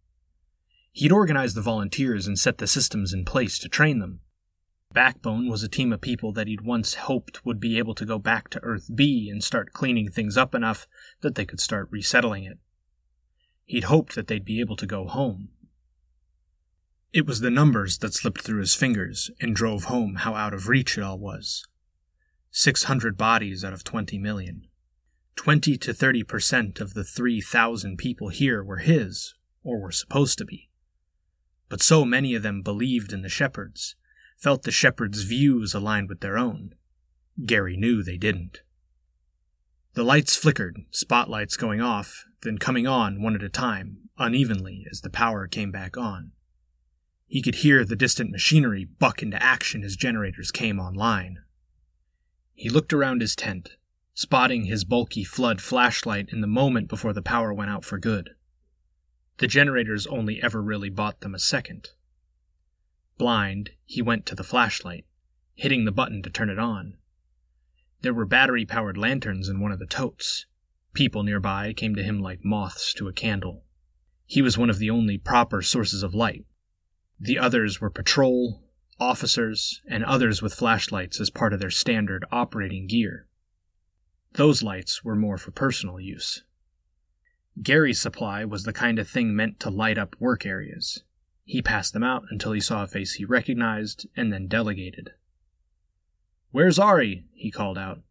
He'd 0.90 1.12
organized 1.12 1.54
the 1.54 1.62
volunteers 1.62 2.26
and 2.26 2.36
set 2.36 2.58
the 2.58 2.66
systems 2.66 3.12
in 3.12 3.24
place 3.24 3.56
to 3.60 3.68
train 3.68 4.00
them. 4.00 4.20
Backbone 4.92 5.48
was 5.48 5.62
a 5.62 5.68
team 5.68 5.92
of 5.92 6.00
people 6.00 6.32
that 6.32 6.48
he'd 6.48 6.62
once 6.62 6.94
hoped 6.94 7.46
would 7.46 7.60
be 7.60 7.78
able 7.78 7.94
to 7.94 8.04
go 8.04 8.18
back 8.18 8.48
to 8.50 8.62
Earth 8.64 8.90
B 8.92 9.28
and 9.30 9.42
start 9.42 9.72
cleaning 9.72 10.10
things 10.10 10.36
up 10.36 10.52
enough 10.52 10.88
that 11.20 11.36
they 11.36 11.44
could 11.44 11.60
start 11.60 11.88
resettling 11.92 12.44
it. 12.44 12.58
He'd 13.64 13.84
hoped 13.84 14.16
that 14.16 14.26
they'd 14.26 14.44
be 14.44 14.58
able 14.58 14.76
to 14.76 14.86
go 14.86 15.06
home. 15.06 15.50
It 17.12 17.24
was 17.24 17.40
the 17.40 17.50
numbers 17.50 17.98
that 17.98 18.14
slipped 18.14 18.42
through 18.42 18.60
his 18.60 18.74
fingers 18.74 19.30
and 19.40 19.54
drove 19.54 19.84
home 19.84 20.16
how 20.16 20.34
out 20.34 20.54
of 20.54 20.68
reach 20.68 20.98
it 20.98 21.04
all 21.04 21.18
was. 21.18 21.66
600 22.50 23.16
bodies 23.16 23.64
out 23.64 23.72
of 23.72 23.84
20 23.84 24.18
million. 24.18 24.66
20 25.36 25.78
to 25.78 25.94
30 25.94 26.24
percent 26.24 26.80
of 26.80 26.94
the 26.94 27.04
3,000 27.04 27.96
people 27.96 28.28
here 28.28 28.62
were 28.62 28.78
his, 28.78 29.34
or 29.62 29.80
were 29.80 29.92
supposed 29.92 30.36
to 30.38 30.44
be. 30.44 30.68
But 31.68 31.80
so 31.80 32.04
many 32.04 32.34
of 32.34 32.42
them 32.42 32.62
believed 32.62 33.12
in 33.12 33.22
the 33.22 33.28
shepherds, 33.28 33.94
felt 34.40 34.62
the 34.62 34.70
shepherds' 34.70 35.22
views 35.22 35.74
aligned 35.74 36.08
with 36.08 36.20
their 36.20 36.38
own. 36.38 36.74
Gary 37.44 37.76
knew 37.76 38.02
they 38.02 38.16
didn't. 38.16 38.62
The 39.94 40.02
lights 40.02 40.36
flickered, 40.36 40.78
spotlights 40.90 41.56
going 41.56 41.80
off, 41.80 42.24
then 42.42 42.56
coming 42.56 42.86
on 42.86 43.22
one 43.22 43.34
at 43.34 43.42
a 43.42 43.48
time, 43.48 44.08
unevenly, 44.18 44.86
as 44.90 45.02
the 45.02 45.10
power 45.10 45.46
came 45.46 45.70
back 45.70 45.96
on. 45.96 46.32
He 47.26 47.42
could 47.42 47.56
hear 47.56 47.84
the 47.84 47.96
distant 47.96 48.30
machinery 48.30 48.84
buck 48.84 49.22
into 49.22 49.40
action 49.42 49.84
as 49.84 49.94
generators 49.94 50.50
came 50.50 50.80
online. 50.80 51.38
He 52.54 52.70
looked 52.70 52.92
around 52.92 53.20
his 53.20 53.36
tent, 53.36 53.76
spotting 54.14 54.64
his 54.64 54.84
bulky 54.84 55.22
flood 55.22 55.60
flashlight 55.60 56.30
in 56.32 56.40
the 56.40 56.46
moment 56.46 56.88
before 56.88 57.12
the 57.12 57.22
power 57.22 57.52
went 57.52 57.70
out 57.70 57.84
for 57.84 57.98
good. 57.98 58.30
The 59.38 59.46
generators 59.46 60.06
only 60.06 60.42
ever 60.42 60.62
really 60.62 60.90
bought 60.90 61.20
them 61.20 61.34
a 61.34 61.38
second. 61.38 61.90
Blind, 63.20 63.72
he 63.84 64.00
went 64.00 64.24
to 64.24 64.34
the 64.34 64.42
flashlight, 64.42 65.04
hitting 65.54 65.84
the 65.84 65.92
button 65.92 66.22
to 66.22 66.30
turn 66.30 66.48
it 66.48 66.58
on. 66.58 66.94
There 68.00 68.14
were 68.14 68.24
battery 68.24 68.64
powered 68.64 68.96
lanterns 68.96 69.46
in 69.46 69.60
one 69.60 69.72
of 69.72 69.78
the 69.78 69.84
totes. 69.84 70.46
People 70.94 71.22
nearby 71.22 71.74
came 71.74 71.94
to 71.96 72.02
him 72.02 72.22
like 72.22 72.46
moths 72.46 72.94
to 72.94 73.08
a 73.08 73.12
candle. 73.12 73.64
He 74.24 74.40
was 74.40 74.56
one 74.56 74.70
of 74.70 74.78
the 74.78 74.88
only 74.88 75.18
proper 75.18 75.60
sources 75.60 76.02
of 76.02 76.14
light. 76.14 76.46
The 77.20 77.38
others 77.38 77.78
were 77.78 77.90
patrol, 77.90 78.62
officers, 78.98 79.82
and 79.86 80.02
others 80.02 80.40
with 80.40 80.54
flashlights 80.54 81.20
as 81.20 81.28
part 81.28 81.52
of 81.52 81.60
their 81.60 81.68
standard 81.68 82.24
operating 82.32 82.86
gear. 82.86 83.26
Those 84.32 84.62
lights 84.62 85.04
were 85.04 85.14
more 85.14 85.36
for 85.36 85.50
personal 85.50 86.00
use. 86.00 86.42
Gary's 87.62 88.00
supply 88.00 88.46
was 88.46 88.62
the 88.62 88.72
kind 88.72 88.98
of 88.98 89.10
thing 89.10 89.36
meant 89.36 89.60
to 89.60 89.68
light 89.68 89.98
up 89.98 90.16
work 90.18 90.46
areas. 90.46 91.02
He 91.50 91.62
passed 91.62 91.94
them 91.94 92.04
out 92.04 92.26
until 92.30 92.52
he 92.52 92.60
saw 92.60 92.84
a 92.84 92.86
face 92.86 93.14
he 93.14 93.24
recognized 93.24 94.06
and 94.16 94.32
then 94.32 94.46
delegated. 94.46 95.14
Where's 96.52 96.78
Ari? 96.78 97.24
he 97.32 97.50
called 97.50 97.76
out. 97.76 98.02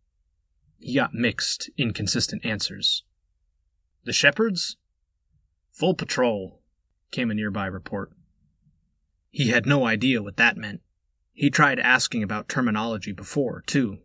He 0.77 0.95
got 0.95 1.13
mixed, 1.13 1.69
inconsistent 1.77 2.45
answers. 2.45 3.05
The 4.03 4.11
shepherds? 4.11 4.75
Full 5.71 5.93
patrol, 5.93 6.59
came 7.11 7.31
a 7.31 7.33
nearby 7.33 7.67
report. 7.67 8.11
He 9.31 9.51
had 9.51 9.65
no 9.65 9.85
idea 9.85 10.21
what 10.21 10.35
that 10.35 10.57
meant. 10.57 10.81
He 11.31 11.49
tried 11.49 11.79
asking 11.79 12.21
about 12.23 12.49
terminology 12.49 13.13
before, 13.13 13.63
too. 13.65 13.99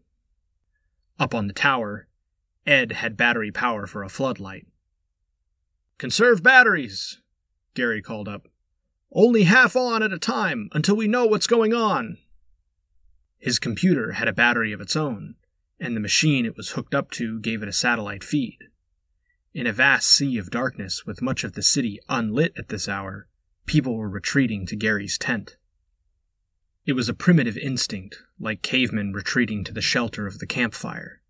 Up 1.18 1.34
on 1.34 1.48
the 1.48 1.52
tower, 1.52 2.06
Ed 2.68 2.92
had 2.92 3.16
battery 3.16 3.50
power 3.50 3.88
for 3.88 4.04
a 4.04 4.08
floodlight. 4.08 4.68
Conserve 5.98 6.40
batteries, 6.40 7.20
Gary 7.74 8.00
called 8.00 8.28
up. 8.28 8.46
Only 9.14 9.44
half 9.44 9.76
on 9.76 10.02
at 10.02 10.12
a 10.12 10.18
time 10.18 10.68
until 10.72 10.96
we 10.96 11.06
know 11.06 11.24
what's 11.24 11.46
going 11.46 11.72
on. 11.72 12.18
His 13.38 13.60
computer 13.60 14.12
had 14.12 14.26
a 14.26 14.32
battery 14.32 14.72
of 14.72 14.80
its 14.80 14.96
own, 14.96 15.36
and 15.78 15.94
the 15.94 16.00
machine 16.00 16.44
it 16.44 16.56
was 16.56 16.70
hooked 16.70 16.96
up 16.96 17.12
to 17.12 17.38
gave 17.38 17.62
it 17.62 17.68
a 17.68 17.72
satellite 17.72 18.24
feed. 18.24 18.58
In 19.52 19.68
a 19.68 19.72
vast 19.72 20.10
sea 20.10 20.36
of 20.36 20.50
darkness, 20.50 21.06
with 21.06 21.22
much 21.22 21.44
of 21.44 21.52
the 21.52 21.62
city 21.62 22.00
unlit 22.08 22.54
at 22.56 22.70
this 22.70 22.88
hour, 22.88 23.28
people 23.66 23.96
were 23.96 24.08
retreating 24.08 24.66
to 24.66 24.74
Gary's 24.74 25.16
tent. 25.16 25.58
It 26.84 26.94
was 26.94 27.08
a 27.08 27.14
primitive 27.14 27.56
instinct, 27.56 28.18
like 28.40 28.62
cavemen 28.62 29.12
retreating 29.12 29.62
to 29.64 29.72
the 29.72 29.80
shelter 29.80 30.26
of 30.26 30.40
the 30.40 30.46
campfire. 30.46 31.20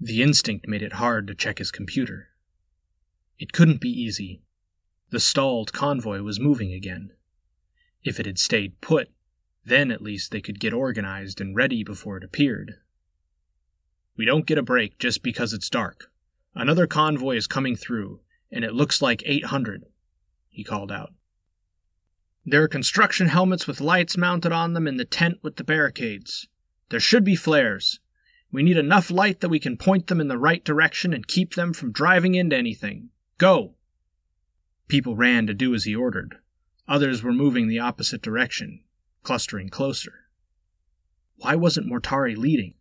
The 0.00 0.22
instinct 0.22 0.66
made 0.66 0.82
it 0.82 0.94
hard 0.94 1.28
to 1.28 1.36
check 1.36 1.58
his 1.58 1.70
computer. 1.70 2.30
It 3.38 3.52
couldn't 3.52 3.80
be 3.80 3.90
easy. 3.90 4.42
The 5.10 5.20
stalled 5.20 5.72
convoy 5.72 6.22
was 6.22 6.40
moving 6.40 6.72
again. 6.72 7.12
If 8.04 8.20
it 8.20 8.26
had 8.26 8.38
stayed 8.38 8.80
put, 8.80 9.10
then 9.64 9.90
at 9.90 10.02
least 10.02 10.30
they 10.30 10.40
could 10.40 10.60
get 10.60 10.72
organized 10.72 11.40
and 11.40 11.54
ready 11.54 11.82
before 11.84 12.16
it 12.16 12.24
appeared. 12.24 12.76
We 14.16 14.24
don't 14.24 14.46
get 14.46 14.58
a 14.58 14.62
break 14.62 14.98
just 14.98 15.22
because 15.22 15.52
it's 15.52 15.68
dark. 15.68 16.10
Another 16.54 16.86
convoy 16.86 17.36
is 17.36 17.46
coming 17.46 17.76
through, 17.76 18.20
and 18.50 18.64
it 18.64 18.74
looks 18.74 19.00
like 19.00 19.22
800, 19.24 19.84
he 20.48 20.64
called 20.64 20.90
out. 20.90 21.12
There 22.44 22.62
are 22.62 22.68
construction 22.68 23.28
helmets 23.28 23.66
with 23.66 23.80
lights 23.80 24.16
mounted 24.16 24.52
on 24.52 24.72
them 24.72 24.88
in 24.88 24.96
the 24.96 25.04
tent 25.04 25.38
with 25.42 25.56
the 25.56 25.64
barricades. 25.64 26.48
There 26.88 26.98
should 26.98 27.22
be 27.22 27.36
flares. 27.36 28.00
We 28.50 28.62
need 28.62 28.78
enough 28.78 29.10
light 29.10 29.40
that 29.40 29.50
we 29.50 29.60
can 29.60 29.76
point 29.76 30.06
them 30.06 30.20
in 30.20 30.28
the 30.28 30.38
right 30.38 30.64
direction 30.64 31.12
and 31.12 31.28
keep 31.28 31.54
them 31.54 31.74
from 31.74 31.92
driving 31.92 32.34
into 32.34 32.56
anything. 32.56 33.10
Go! 33.36 33.74
People 34.88 35.14
ran 35.14 35.46
to 35.46 35.52
do 35.52 35.74
as 35.74 35.84
he 35.84 35.94
ordered. 35.94 36.38
Others 36.88 37.22
were 37.22 37.32
moving 37.32 37.68
the 37.68 37.78
opposite 37.78 38.22
direction, 38.22 38.82
clustering 39.22 39.68
closer. 39.68 40.24
Why 41.36 41.54
wasn't 41.54 41.86
Mortari 41.86 42.36
leading? 42.36 42.74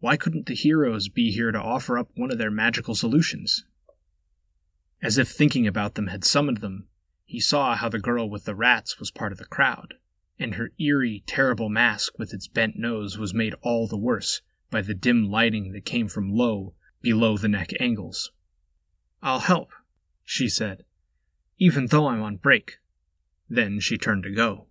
Why 0.00 0.16
couldn't 0.16 0.46
the 0.46 0.54
heroes 0.54 1.08
be 1.08 1.30
here 1.30 1.50
to 1.50 1.60
offer 1.60 1.98
up 1.98 2.10
one 2.14 2.30
of 2.30 2.38
their 2.38 2.50
magical 2.50 2.94
solutions? 2.94 3.64
As 5.02 5.16
if 5.16 5.28
thinking 5.30 5.66
about 5.66 5.94
them 5.94 6.08
had 6.08 6.24
summoned 6.24 6.58
them, 6.58 6.88
he 7.24 7.40
saw 7.40 7.76
how 7.76 7.88
the 7.88 7.98
girl 7.98 8.28
with 8.28 8.44
the 8.44 8.54
rats 8.54 8.98
was 8.98 9.10
part 9.10 9.32
of 9.32 9.38
the 9.38 9.44
crowd, 9.46 9.94
and 10.38 10.56
her 10.56 10.72
eerie, 10.78 11.22
terrible 11.26 11.68
mask 11.68 12.18
with 12.18 12.34
its 12.34 12.48
bent 12.48 12.76
nose 12.76 13.16
was 13.16 13.32
made 13.32 13.54
all 13.62 13.86
the 13.86 13.96
worse 13.96 14.42
by 14.70 14.82
the 14.82 14.94
dim 14.94 15.30
lighting 15.30 15.72
that 15.72 15.84
came 15.84 16.08
from 16.08 16.32
low, 16.32 16.74
below 17.00 17.38
the 17.38 17.48
neck 17.48 17.72
angles. 17.80 18.32
I'll 19.22 19.40
help, 19.40 19.70
she 20.24 20.48
said, 20.48 20.84
even 21.58 21.86
though 21.86 22.08
I'm 22.08 22.22
on 22.22 22.36
break. 22.36 22.79
Then 23.50 23.80
she 23.80 23.98
turned 23.98 24.22
to 24.22 24.30
go. 24.30 24.68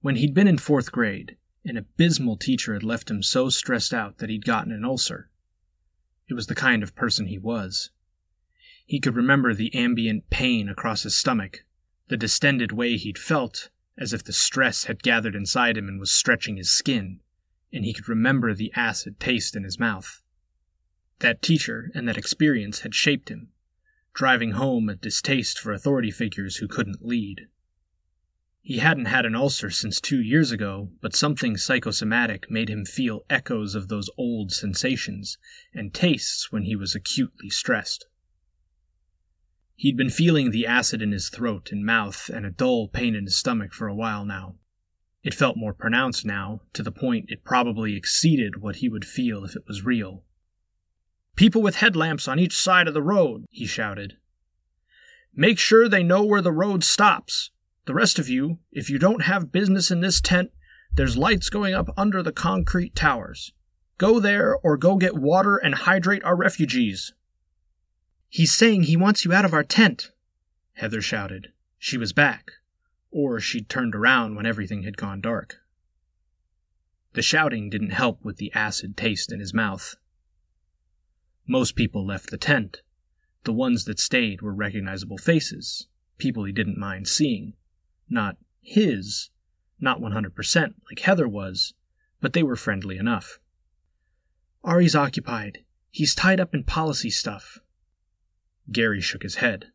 When 0.00 0.16
he'd 0.16 0.34
been 0.34 0.48
in 0.48 0.58
fourth 0.58 0.90
grade, 0.90 1.36
an 1.64 1.76
abysmal 1.76 2.36
teacher 2.36 2.74
had 2.74 2.82
left 2.82 3.08
him 3.08 3.22
so 3.22 3.48
stressed 3.50 3.94
out 3.94 4.18
that 4.18 4.28
he'd 4.28 4.44
gotten 4.44 4.72
an 4.72 4.84
ulcer. 4.84 5.30
It 6.28 6.34
was 6.34 6.48
the 6.48 6.56
kind 6.56 6.82
of 6.82 6.96
person 6.96 7.26
he 7.26 7.38
was. 7.38 7.90
He 8.84 8.98
could 8.98 9.14
remember 9.14 9.54
the 9.54 9.72
ambient 9.74 10.28
pain 10.28 10.68
across 10.68 11.04
his 11.04 11.16
stomach, 11.16 11.64
the 12.08 12.16
distended 12.16 12.72
way 12.72 12.96
he'd 12.96 13.18
felt, 13.18 13.70
as 13.96 14.12
if 14.12 14.24
the 14.24 14.32
stress 14.32 14.84
had 14.84 15.02
gathered 15.02 15.36
inside 15.36 15.76
him 15.76 15.88
and 15.88 16.00
was 16.00 16.10
stretching 16.10 16.56
his 16.56 16.70
skin, 16.70 17.20
and 17.72 17.84
he 17.84 17.92
could 17.92 18.08
remember 18.08 18.54
the 18.54 18.72
acid 18.74 19.20
taste 19.20 19.54
in 19.54 19.62
his 19.62 19.78
mouth. 19.78 20.22
That 21.20 21.42
teacher 21.42 21.90
and 21.94 22.08
that 22.08 22.18
experience 22.18 22.80
had 22.80 22.94
shaped 22.94 23.28
him, 23.28 23.50
driving 24.14 24.52
home 24.52 24.88
a 24.88 24.96
distaste 24.96 25.58
for 25.58 25.72
authority 25.72 26.10
figures 26.10 26.56
who 26.56 26.66
couldn't 26.66 27.04
lead. 27.04 27.48
He 28.68 28.80
hadn't 28.80 29.06
had 29.06 29.24
an 29.24 29.34
ulcer 29.34 29.70
since 29.70 29.98
two 29.98 30.20
years 30.20 30.52
ago, 30.52 30.90
but 31.00 31.16
something 31.16 31.56
psychosomatic 31.56 32.50
made 32.50 32.68
him 32.68 32.84
feel 32.84 33.24
echoes 33.30 33.74
of 33.74 33.88
those 33.88 34.10
old 34.18 34.52
sensations 34.52 35.38
and 35.72 35.94
tastes 35.94 36.52
when 36.52 36.64
he 36.64 36.76
was 36.76 36.94
acutely 36.94 37.48
stressed. 37.48 38.08
He'd 39.74 39.96
been 39.96 40.10
feeling 40.10 40.50
the 40.50 40.66
acid 40.66 41.00
in 41.00 41.12
his 41.12 41.30
throat 41.30 41.70
and 41.72 41.82
mouth 41.82 42.28
and 42.28 42.44
a 42.44 42.50
dull 42.50 42.88
pain 42.88 43.14
in 43.14 43.24
his 43.24 43.36
stomach 43.36 43.72
for 43.72 43.88
a 43.88 43.94
while 43.94 44.26
now. 44.26 44.56
It 45.22 45.32
felt 45.32 45.56
more 45.56 45.72
pronounced 45.72 46.26
now, 46.26 46.60
to 46.74 46.82
the 46.82 46.92
point 46.92 47.30
it 47.30 47.44
probably 47.44 47.96
exceeded 47.96 48.60
what 48.60 48.76
he 48.76 48.90
would 48.90 49.06
feel 49.06 49.46
if 49.46 49.56
it 49.56 49.64
was 49.66 49.86
real. 49.86 50.24
People 51.36 51.62
with 51.62 51.76
headlamps 51.76 52.28
on 52.28 52.38
each 52.38 52.54
side 52.54 52.86
of 52.86 52.92
the 52.92 53.00
road, 53.00 53.46
he 53.48 53.64
shouted. 53.64 54.18
Make 55.34 55.58
sure 55.58 55.88
they 55.88 56.02
know 56.02 56.22
where 56.22 56.42
the 56.42 56.52
road 56.52 56.84
stops. 56.84 57.50
The 57.88 57.94
rest 57.94 58.18
of 58.18 58.28
you, 58.28 58.58
if 58.70 58.90
you 58.90 58.98
don't 58.98 59.22
have 59.22 59.50
business 59.50 59.90
in 59.90 60.02
this 60.02 60.20
tent, 60.20 60.50
there's 60.92 61.16
lights 61.16 61.48
going 61.48 61.72
up 61.72 61.88
under 61.96 62.22
the 62.22 62.32
concrete 62.32 62.94
towers. 62.94 63.54
Go 63.96 64.20
there 64.20 64.56
or 64.56 64.76
go 64.76 64.96
get 64.96 65.16
water 65.16 65.56
and 65.56 65.74
hydrate 65.74 66.22
our 66.22 66.36
refugees. 66.36 67.14
He's 68.28 68.52
saying 68.52 68.82
he 68.82 68.96
wants 68.98 69.24
you 69.24 69.32
out 69.32 69.46
of 69.46 69.54
our 69.54 69.64
tent, 69.64 70.10
Heather 70.74 71.00
shouted. 71.00 71.54
She 71.78 71.96
was 71.96 72.12
back, 72.12 72.50
or 73.10 73.40
she'd 73.40 73.70
turned 73.70 73.94
around 73.94 74.34
when 74.34 74.44
everything 74.44 74.82
had 74.82 74.98
gone 74.98 75.22
dark. 75.22 75.56
The 77.14 77.22
shouting 77.22 77.70
didn't 77.70 77.92
help 77.92 78.22
with 78.22 78.36
the 78.36 78.52
acid 78.52 78.98
taste 78.98 79.32
in 79.32 79.40
his 79.40 79.54
mouth. 79.54 79.96
Most 81.46 81.74
people 81.74 82.04
left 82.04 82.28
the 82.28 82.36
tent. 82.36 82.82
The 83.44 83.54
ones 83.54 83.86
that 83.86 83.98
stayed 83.98 84.42
were 84.42 84.52
recognizable 84.52 85.16
faces, 85.16 85.86
people 86.18 86.44
he 86.44 86.52
didn't 86.52 86.76
mind 86.76 87.08
seeing 87.08 87.54
not 88.10 88.36
his, 88.60 89.30
not 89.80 90.00
100% 90.00 90.74
like 90.90 91.00
Heather 91.00 91.28
was, 91.28 91.74
but 92.20 92.32
they 92.32 92.42
were 92.42 92.56
friendly 92.56 92.98
enough. 92.98 93.38
Ari's 94.64 94.96
occupied. 94.96 95.64
He's 95.90 96.14
tied 96.14 96.40
up 96.40 96.54
in 96.54 96.64
policy 96.64 97.10
stuff. 97.10 97.58
Gary 98.70 99.00
shook 99.00 99.22
his 99.22 99.36
head. 99.36 99.66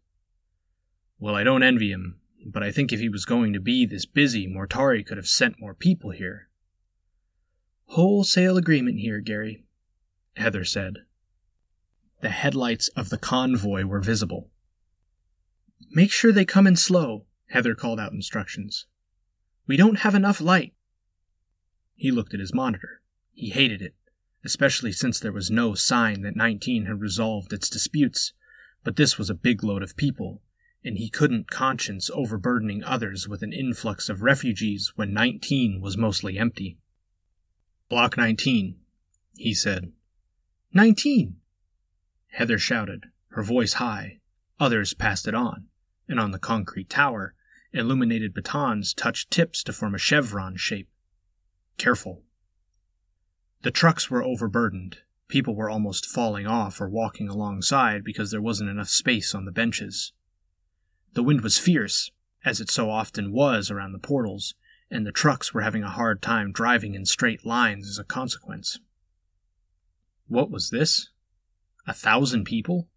Well, 1.19 1.35
I 1.35 1.43
don't 1.43 1.63
envy 1.63 1.91
him, 1.91 2.19
but 2.45 2.63
I 2.63 2.71
think 2.71 2.91
if 2.91 2.99
he 2.99 3.09
was 3.09 3.25
going 3.25 3.53
to 3.53 3.59
be 3.59 3.85
this 3.85 4.05
busy, 4.05 4.47
Mortari 4.47 5.05
could 5.05 5.17
have 5.17 5.27
sent 5.27 5.59
more 5.59 5.73
people 5.73 6.11
here. 6.11 6.49
Wholesale 7.87 8.57
agreement 8.57 8.99
here, 8.99 9.19
Gary, 9.19 9.65
Heather 10.35 10.65
said. 10.65 10.97
The 12.21 12.29
headlights 12.29 12.87
of 12.89 13.09
the 13.09 13.17
convoy 13.17 13.83
were 13.83 13.99
visible. 13.99 14.49
Make 15.91 16.11
sure 16.11 16.31
they 16.31 16.45
come 16.45 16.67
in 16.67 16.75
slow. 16.75 17.25
Heather 17.53 17.75
called 17.75 17.99
out 17.99 18.13
instructions. 18.13 18.87
We 19.67 19.77
don't 19.77 19.99
have 19.99 20.15
enough 20.15 20.41
light. 20.41 20.73
He 21.93 22.09
looked 22.09 22.33
at 22.33 22.39
his 22.39 22.51
monitor. 22.51 23.03
He 23.31 23.51
hated 23.51 23.79
it, 23.79 23.93
especially 24.43 24.91
since 24.91 25.19
there 25.19 25.31
was 25.31 25.51
no 25.51 25.75
sign 25.75 26.23
that 26.23 26.35
19 26.35 26.87
had 26.87 26.99
resolved 26.99 27.53
its 27.53 27.69
disputes, 27.69 28.33
but 28.83 28.95
this 28.95 29.19
was 29.19 29.29
a 29.29 29.35
big 29.35 29.63
load 29.63 29.83
of 29.83 29.95
people, 29.95 30.41
and 30.83 30.97
he 30.97 31.11
couldn't 31.11 31.51
conscience 31.51 32.09
overburdening 32.11 32.83
others 32.83 33.27
with 33.27 33.43
an 33.43 33.53
influx 33.53 34.09
of 34.09 34.23
refugees 34.23 34.93
when 34.95 35.13
19 35.13 35.79
was 35.79 35.95
mostly 35.95 36.39
empty. 36.39 36.79
Block 37.87 38.17
19, 38.17 38.77
he 39.37 39.53
said. 39.53 39.91
19! 40.73 41.35
Heather 42.29 42.57
shouted, 42.57 43.11
her 43.27 43.43
voice 43.43 43.73
high. 43.73 44.21
Others 44.59 44.95
passed 44.95 45.27
it 45.27 45.35
on, 45.35 45.67
and 46.09 46.19
on 46.19 46.31
the 46.31 46.39
concrete 46.39 46.89
tower, 46.89 47.35
Illuminated 47.73 48.35
batons 48.35 48.93
touched 48.93 49.31
tips 49.31 49.63
to 49.63 49.73
form 49.73 49.95
a 49.95 49.97
chevron 49.97 50.55
shape. 50.57 50.89
Careful. 51.77 52.21
The 53.63 53.71
trucks 53.71 54.11
were 54.11 54.23
overburdened. 54.23 54.99
People 55.27 55.55
were 55.55 55.71
almost 55.71 56.05
falling 56.05 56.45
off 56.45 56.79
or 56.79 56.87
walking 56.87 57.29
alongside 57.29 58.03
because 58.03 58.29
there 58.29 58.41
wasn't 58.41 58.69
enough 58.69 58.89
space 58.89 59.33
on 59.33 59.45
the 59.45 59.51
benches. 59.51 60.13
The 61.13 61.23
wind 61.23 61.41
was 61.41 61.57
fierce, 61.57 62.11
as 62.45 62.61
it 62.61 62.69
so 62.69 62.91
often 62.91 63.31
was 63.31 63.71
around 63.71 63.93
the 63.93 63.99
portals, 63.99 64.53
and 64.91 65.07
the 65.07 65.11
trucks 65.11 65.51
were 65.51 65.61
having 65.61 65.81
a 65.81 65.89
hard 65.89 66.21
time 66.21 66.51
driving 66.51 66.93
in 66.93 67.05
straight 67.05 67.43
lines 67.43 67.89
as 67.89 67.97
a 67.97 68.03
consequence. 68.03 68.79
What 70.27 70.51
was 70.51 70.69
this? 70.69 71.09
A 71.87 71.93
thousand 71.93 72.45
people? 72.45 72.87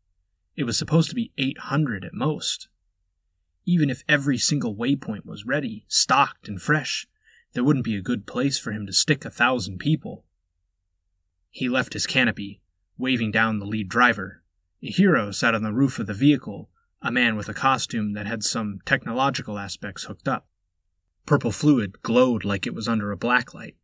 It 0.54 0.64
was 0.64 0.76
supposed 0.76 1.08
to 1.08 1.14
be 1.14 1.32
eight 1.38 1.58
hundred 1.58 2.04
at 2.04 2.12
most. 2.12 2.68
Even 3.66 3.90
if 3.90 4.04
every 4.08 4.38
single 4.38 4.76
waypoint 4.76 5.26
was 5.26 5.44
ready, 5.44 5.84
stocked, 5.88 6.48
and 6.48 6.62
fresh, 6.62 7.08
there 7.52 7.64
wouldn't 7.64 7.84
be 7.84 7.96
a 7.96 8.02
good 8.02 8.26
place 8.26 8.58
for 8.58 8.70
him 8.70 8.86
to 8.86 8.92
stick 8.92 9.24
a 9.24 9.30
thousand 9.30 9.78
people. 9.78 10.24
He 11.50 11.68
left 11.68 11.92
his 11.92 12.06
canopy, 12.06 12.60
waving 12.96 13.32
down 13.32 13.58
the 13.58 13.66
lead 13.66 13.88
driver. 13.88 14.42
A 14.82 14.90
hero 14.90 15.32
sat 15.32 15.54
on 15.54 15.64
the 15.64 15.72
roof 15.72 15.98
of 15.98 16.06
the 16.06 16.14
vehicle, 16.14 16.70
a 17.02 17.10
man 17.10 17.34
with 17.34 17.48
a 17.48 17.54
costume 17.54 18.12
that 18.12 18.26
had 18.26 18.44
some 18.44 18.78
technological 18.84 19.58
aspects 19.58 20.04
hooked 20.04 20.28
up. 20.28 20.46
Purple 21.24 21.50
fluid 21.50 22.02
glowed 22.02 22.44
like 22.44 22.66
it 22.66 22.74
was 22.74 22.86
under 22.86 23.10
a 23.10 23.18
blacklight, 23.18 23.74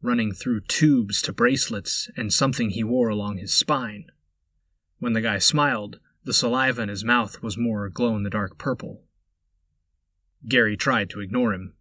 running 0.00 0.32
through 0.32 0.60
tubes 0.60 1.20
to 1.22 1.32
bracelets 1.32 2.08
and 2.16 2.32
something 2.32 2.70
he 2.70 2.84
wore 2.84 3.08
along 3.08 3.38
his 3.38 3.52
spine. 3.52 4.06
When 5.00 5.14
the 5.14 5.20
guy 5.20 5.38
smiled, 5.38 5.98
the 6.22 6.32
saliva 6.32 6.82
in 6.82 6.88
his 6.88 7.02
mouth 7.02 7.42
was 7.42 7.58
more 7.58 7.88
glow 7.88 8.14
in 8.14 8.22
the 8.22 8.30
dark 8.30 8.56
purple. 8.56 9.02
Gary 10.48 10.76
tried 10.76 11.10
to 11.10 11.20
ignore 11.20 11.52
him. 11.52 11.74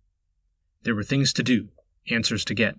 There 0.84 0.96
were 0.96 1.04
things 1.04 1.34
to 1.34 1.44
do, 1.44 1.70
answers 2.10 2.46
to 2.46 2.54
get. 2.54 2.76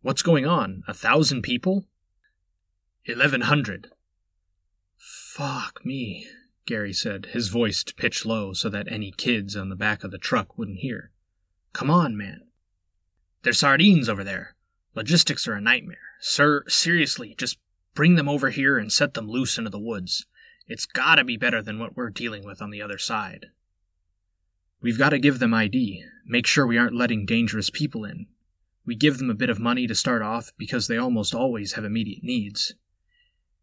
What's 0.00 0.22
going 0.22 0.46
on? 0.46 0.82
A 0.88 0.94
thousand 0.94 1.42
people? 1.42 1.86
Eleven 3.04 3.42
hundred. 3.42 3.88
Fuck 4.96 5.84
me, 5.84 6.26
Gary 6.66 6.92
said, 6.92 7.26
his 7.32 7.48
voice 7.48 7.84
pitched 7.84 8.26
low 8.26 8.52
so 8.52 8.68
that 8.68 8.90
any 8.90 9.12
kids 9.12 9.56
on 9.56 9.68
the 9.68 9.76
back 9.76 10.04
of 10.04 10.10
the 10.10 10.18
truck 10.18 10.56
wouldn't 10.58 10.78
hear. 10.78 11.10
Come 11.72 11.90
on, 11.90 12.16
man. 12.16 12.42
They're 13.42 13.52
sardines 13.52 14.08
over 14.08 14.22
there. 14.22 14.54
Logistics 14.94 15.48
are 15.48 15.54
a 15.54 15.60
nightmare. 15.60 15.96
Sir, 16.20 16.64
seriously, 16.68 17.34
just 17.36 17.58
bring 17.94 18.14
them 18.14 18.28
over 18.28 18.50
here 18.50 18.78
and 18.78 18.92
set 18.92 19.14
them 19.14 19.28
loose 19.28 19.58
into 19.58 19.70
the 19.70 19.78
woods. 19.78 20.26
It's 20.68 20.86
gotta 20.86 21.24
be 21.24 21.36
better 21.36 21.62
than 21.62 21.78
what 21.78 21.96
we're 21.96 22.10
dealing 22.10 22.44
with 22.44 22.62
on 22.62 22.70
the 22.70 22.82
other 22.82 22.98
side. 22.98 23.46
We've 24.82 24.98
got 24.98 25.10
to 25.10 25.18
give 25.20 25.38
them 25.38 25.54
ID, 25.54 26.04
make 26.26 26.46
sure 26.46 26.66
we 26.66 26.76
aren't 26.76 26.96
letting 26.96 27.24
dangerous 27.24 27.70
people 27.70 28.04
in. 28.04 28.26
We 28.84 28.96
give 28.96 29.18
them 29.18 29.30
a 29.30 29.34
bit 29.34 29.48
of 29.48 29.60
money 29.60 29.86
to 29.86 29.94
start 29.94 30.22
off 30.22 30.50
because 30.58 30.88
they 30.88 30.96
almost 30.96 31.34
always 31.34 31.74
have 31.74 31.84
immediate 31.84 32.24
needs. 32.24 32.74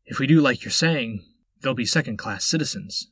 If 0.06 0.18
we 0.18 0.28
do 0.28 0.40
like 0.40 0.64
you're 0.64 0.72
saying, 0.72 1.26
they'll 1.62 1.74
be 1.74 1.86
second 1.86 2.18
class 2.18 2.46
citizens. 2.46 3.10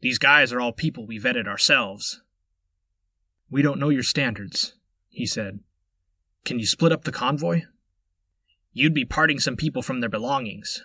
These 0.00 0.18
guys 0.18 0.52
are 0.52 0.60
all 0.60 0.72
people 0.72 1.04
we 1.04 1.18
vetted 1.18 1.48
ourselves. 1.48 2.22
We 3.50 3.60
don't 3.60 3.80
know 3.80 3.88
your 3.88 4.04
standards, 4.04 4.74
he 5.08 5.26
said. 5.26 5.60
Can 6.44 6.60
you 6.60 6.66
split 6.66 6.92
up 6.92 7.02
the 7.02 7.12
convoy? 7.12 7.62
You'd 8.72 8.94
be 8.94 9.04
parting 9.04 9.40
some 9.40 9.56
people 9.56 9.82
from 9.82 9.98
their 9.98 10.08
belongings. 10.08 10.84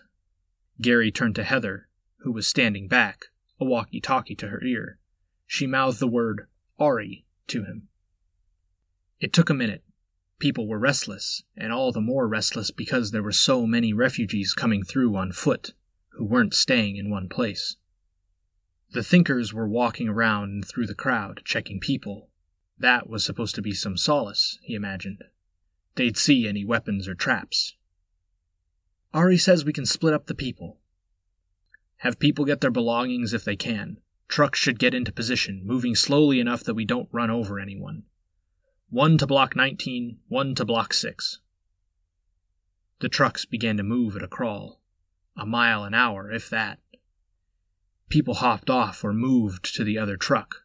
Gary 0.82 1.12
turned 1.12 1.36
to 1.36 1.44
Heather, 1.44 1.88
who 2.22 2.32
was 2.32 2.48
standing 2.48 2.88
back, 2.88 3.26
a 3.60 3.64
walkie 3.64 4.02
talkie 4.02 4.36
to 4.36 4.48
her 4.48 4.64
ear. 4.64 4.98
She 5.48 5.68
mouthed 5.68 6.00
the 6.00 6.08
word 6.08 6.48
Ari 6.80 7.26
to 7.48 7.64
him. 7.64 7.88
It 9.20 9.34
took 9.34 9.50
a 9.50 9.54
minute. 9.54 9.84
People 10.40 10.68
were 10.68 10.80
restless, 10.80 11.44
and 11.56 11.72
all 11.72 11.92
the 11.92 12.02
more 12.02 12.28
restless 12.28 12.72
because 12.72 13.12
there 13.12 13.24
were 13.24 13.32
so 13.32 13.66
many 13.66 13.94
refugees 13.94 14.54
coming 14.54 14.84
through 14.84 15.16
on 15.16 15.32
foot 15.32 15.74
who 16.10 16.26
weren't 16.26 16.54
staying 16.54 16.98
in 16.98 17.10
one 17.10 17.30
place. 17.30 17.78
The 18.92 19.04
thinkers 19.04 19.54
were 19.54 19.68
walking 19.68 20.10
around 20.10 20.50
and 20.50 20.66
through 20.66 20.88
the 20.88 20.96
crowd, 20.96 21.42
checking 21.46 21.80
people. 21.80 22.30
That 22.78 23.10
was 23.10 23.24
supposed 23.24 23.56
to 23.56 23.62
be 23.62 23.74
some 23.74 23.98
solace, 23.98 24.60
he 24.62 24.76
imagined. 24.76 25.24
They'd 25.96 26.18
see 26.18 26.48
any 26.48 26.66
weapons 26.66 27.08
or 27.08 27.16
traps. 27.16 27.76
Ari 29.14 29.38
says 29.38 29.64
we 29.64 29.74
can 29.74 29.86
split 29.86 30.14
up 30.14 30.28
the 30.28 30.36
people. 30.36 30.80
Have 31.98 32.20
people 32.20 32.44
get 32.44 32.60
their 32.60 32.72
belongings 32.72 33.34
if 33.34 33.46
they 33.46 33.56
can. 33.56 33.98
Trucks 34.28 34.60
should 34.60 34.80
get 34.80 34.94
into 34.94 35.12
position, 35.12 35.62
moving 35.64 35.96
slowly 35.96 36.40
enough 36.40 36.64
that 36.64 36.74
we 36.74 36.86
don't 36.86 37.10
run 37.12 37.30
over 37.30 37.60
anyone. 37.60 38.04
One 38.90 39.18
to 39.18 39.28
block 39.28 39.56
19, 39.56 40.20
one 40.28 40.56
to 40.56 40.66
block 40.66 40.94
6. 40.94 41.40
The 43.00 43.10
trucks 43.10 43.46
began 43.46 43.78
to 43.78 43.84
move 43.84 44.16
at 44.16 44.24
a 44.24 44.28
crawl, 44.28 44.80
a 45.38 45.46
mile 45.46 45.84
an 45.84 45.94
hour, 45.94 46.32
if 46.32 46.50
that. 46.50 46.80
People 48.10 48.36
hopped 48.36 48.70
off 48.70 49.04
or 49.04 49.14
moved 49.14 49.76
to 49.76 49.84
the 49.84 49.98
other 49.98 50.18
truck, 50.18 50.64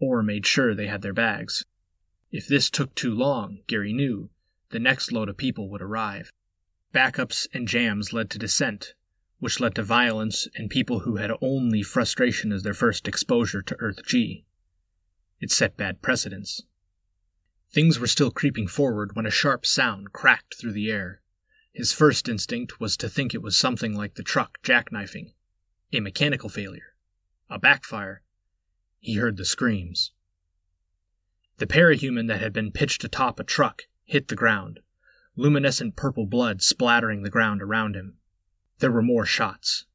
or 0.00 0.22
made 0.22 0.46
sure 0.46 0.74
they 0.74 0.86
had 0.86 1.02
their 1.02 1.12
bags. 1.12 1.64
If 2.30 2.46
this 2.46 2.70
took 2.70 2.94
too 2.94 3.14
long, 3.14 3.60
Gary 3.66 3.92
knew, 3.92 4.30
the 4.70 4.78
next 4.78 5.12
load 5.12 5.28
of 5.28 5.36
people 5.36 5.68
would 5.70 5.82
arrive. 5.82 6.30
Backups 6.92 7.46
and 7.52 7.68
jams 7.68 8.12
led 8.12 8.30
to 8.30 8.38
dissent, 8.38 8.94
which 9.38 9.60
led 9.60 9.74
to 9.74 9.82
violence 9.82 10.48
and 10.56 10.68
people 10.68 11.00
who 11.00 11.16
had 11.16 11.30
only 11.40 11.82
frustration 11.82 12.52
as 12.52 12.62
their 12.62 12.74
first 12.74 13.06
exposure 13.06 13.62
to 13.62 13.76
Earth 13.78 14.04
G. 14.04 14.44
It 15.40 15.50
set 15.50 15.76
bad 15.76 16.02
precedents. 16.02 16.62
Things 17.70 18.00
were 18.00 18.06
still 18.06 18.30
creeping 18.30 18.66
forward 18.66 19.14
when 19.14 19.26
a 19.26 19.30
sharp 19.30 19.64
sound 19.64 20.12
cracked 20.12 20.56
through 20.56 20.72
the 20.72 20.90
air. 20.90 21.20
His 21.72 21.92
first 21.92 22.28
instinct 22.28 22.80
was 22.80 22.96
to 22.96 23.08
think 23.08 23.34
it 23.34 23.42
was 23.42 23.56
something 23.56 23.94
like 23.94 24.14
the 24.14 24.22
truck 24.22 24.58
jackknifing, 24.62 25.32
a 25.92 26.00
mechanical 26.00 26.48
failure, 26.48 26.94
a 27.48 27.58
backfire. 27.58 28.22
He 28.98 29.14
heard 29.14 29.36
the 29.36 29.44
screams. 29.44 30.12
The 31.58 31.66
parahuman 31.66 32.26
that 32.28 32.40
had 32.40 32.52
been 32.52 32.72
pitched 32.72 33.04
atop 33.04 33.38
a 33.38 33.44
truck 33.44 33.82
hit 34.04 34.28
the 34.28 34.34
ground, 34.34 34.80
luminescent 35.36 35.94
purple 35.94 36.26
blood 36.26 36.62
splattering 36.62 37.22
the 37.22 37.30
ground 37.30 37.62
around 37.62 37.94
him. 37.94 38.17
There 38.78 38.92
were 38.92 39.02
more 39.02 39.26
shots. 39.26 39.86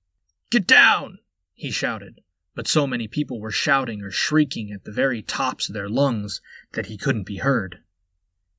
Get 0.50 0.68
down! 0.68 1.20
he 1.54 1.72
shouted, 1.72 2.22
but 2.56 2.68
so 2.68 2.86
many 2.86 3.08
people 3.08 3.40
were 3.40 3.52
shouting 3.52 4.02
or 4.02 4.12
shrieking 4.12 4.72
at 4.72 4.84
the 4.84 4.92
very 4.92 5.22
tops 5.22 5.70
of 5.70 5.74
their 5.74 5.90
lungs 5.90 6.42
that 6.74 6.88
he 6.88 6.98
couldn't 6.98 7.24
be 7.24 7.38
heard. 7.38 7.80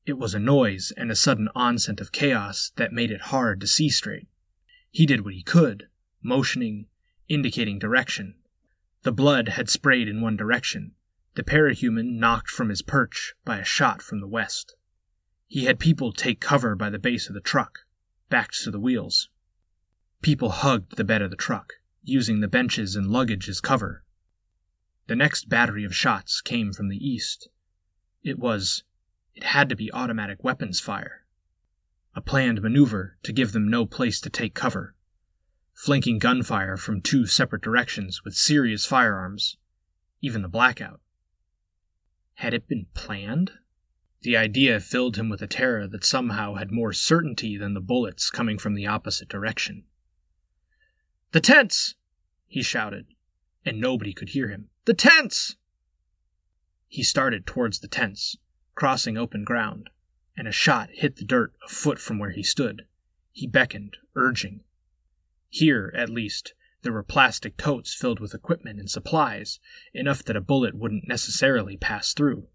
It 0.06 0.18
was 0.18 0.34
a 0.34 0.38
noise 0.38 0.92
and 0.96 1.10
a 1.10 1.16
sudden 1.16 1.48
onset 1.54 2.00
of 2.00 2.12
chaos 2.12 2.72
that 2.76 2.92
made 2.92 3.10
it 3.10 3.32
hard 3.32 3.60
to 3.60 3.66
see 3.66 3.88
straight. 3.88 4.28
He 4.90 5.06
did 5.06 5.24
what 5.24 5.34
he 5.34 5.42
could, 5.42 5.88
motioning, 6.22 6.86
indicating 7.28 7.78
direction. 7.78 8.34
The 9.02 9.12
blood 9.12 9.50
had 9.50 9.68
sprayed 9.68 10.08
in 10.08 10.20
one 10.20 10.36
direction, 10.36 10.92
the 11.34 11.42
parahuman 11.42 12.18
knocked 12.18 12.48
from 12.48 12.68
his 12.68 12.82
perch 12.82 13.34
by 13.44 13.58
a 13.58 13.64
shot 13.64 14.02
from 14.02 14.20
the 14.20 14.26
west. 14.26 14.76
He 15.46 15.64
had 15.64 15.78
people 15.78 16.12
take 16.12 16.40
cover 16.40 16.74
by 16.74 16.90
the 16.90 16.98
base 16.98 17.28
of 17.28 17.34
the 17.34 17.40
truck, 17.40 17.80
backed 18.30 18.62
to 18.62 18.70
the 18.70 18.80
wheels. 18.80 19.28
People 20.24 20.48
hugged 20.48 20.96
the 20.96 21.04
bed 21.04 21.20
of 21.20 21.28
the 21.28 21.36
truck, 21.36 21.74
using 22.02 22.40
the 22.40 22.48
benches 22.48 22.96
and 22.96 23.08
luggage 23.08 23.46
as 23.46 23.60
cover. 23.60 24.04
The 25.06 25.14
next 25.14 25.50
battery 25.50 25.84
of 25.84 25.94
shots 25.94 26.40
came 26.40 26.72
from 26.72 26.88
the 26.88 26.96
east. 26.96 27.50
It 28.22 28.38
was, 28.38 28.84
it 29.34 29.44
had 29.44 29.68
to 29.68 29.76
be 29.76 29.92
automatic 29.92 30.42
weapons 30.42 30.80
fire. 30.80 31.26
A 32.16 32.22
planned 32.22 32.62
maneuver 32.62 33.18
to 33.22 33.34
give 33.34 33.52
them 33.52 33.68
no 33.68 33.84
place 33.84 34.18
to 34.22 34.30
take 34.30 34.54
cover. 34.54 34.94
Flanking 35.74 36.18
gunfire 36.18 36.78
from 36.78 37.02
two 37.02 37.26
separate 37.26 37.60
directions 37.60 38.24
with 38.24 38.32
serious 38.32 38.86
firearms, 38.86 39.58
even 40.22 40.40
the 40.40 40.48
blackout. 40.48 41.02
Had 42.36 42.54
it 42.54 42.66
been 42.66 42.86
planned? 42.94 43.50
The 44.22 44.38
idea 44.38 44.80
filled 44.80 45.18
him 45.18 45.28
with 45.28 45.42
a 45.42 45.46
terror 45.46 45.86
that 45.86 46.02
somehow 46.02 46.54
had 46.54 46.72
more 46.72 46.94
certainty 46.94 47.58
than 47.58 47.74
the 47.74 47.80
bullets 47.82 48.30
coming 48.30 48.56
from 48.56 48.72
the 48.72 48.86
opposite 48.86 49.28
direction. 49.28 49.84
The 51.34 51.40
tents! 51.40 51.96
he 52.46 52.62
shouted, 52.62 53.06
and 53.66 53.80
nobody 53.80 54.12
could 54.12 54.28
hear 54.28 54.50
him. 54.50 54.68
The 54.84 54.94
tents! 54.94 55.56
He 56.86 57.02
started 57.02 57.44
towards 57.44 57.80
the 57.80 57.88
tents, 57.88 58.36
crossing 58.76 59.18
open 59.18 59.42
ground, 59.42 59.90
and 60.36 60.46
a 60.46 60.52
shot 60.52 60.90
hit 60.92 61.16
the 61.16 61.24
dirt 61.24 61.52
a 61.66 61.68
foot 61.68 61.98
from 61.98 62.20
where 62.20 62.30
he 62.30 62.44
stood. 62.44 62.86
He 63.32 63.48
beckoned, 63.48 63.96
urging. 64.14 64.60
Here, 65.48 65.92
at 65.96 66.08
least, 66.08 66.54
there 66.82 66.92
were 66.92 67.02
plastic 67.02 67.56
totes 67.56 67.92
filled 67.92 68.20
with 68.20 68.32
equipment 68.32 68.78
and 68.78 68.88
supplies, 68.88 69.58
enough 69.92 70.22
that 70.26 70.36
a 70.36 70.40
bullet 70.40 70.76
wouldn't 70.76 71.08
necessarily 71.08 71.76
pass 71.76 72.14
through. 72.14 72.46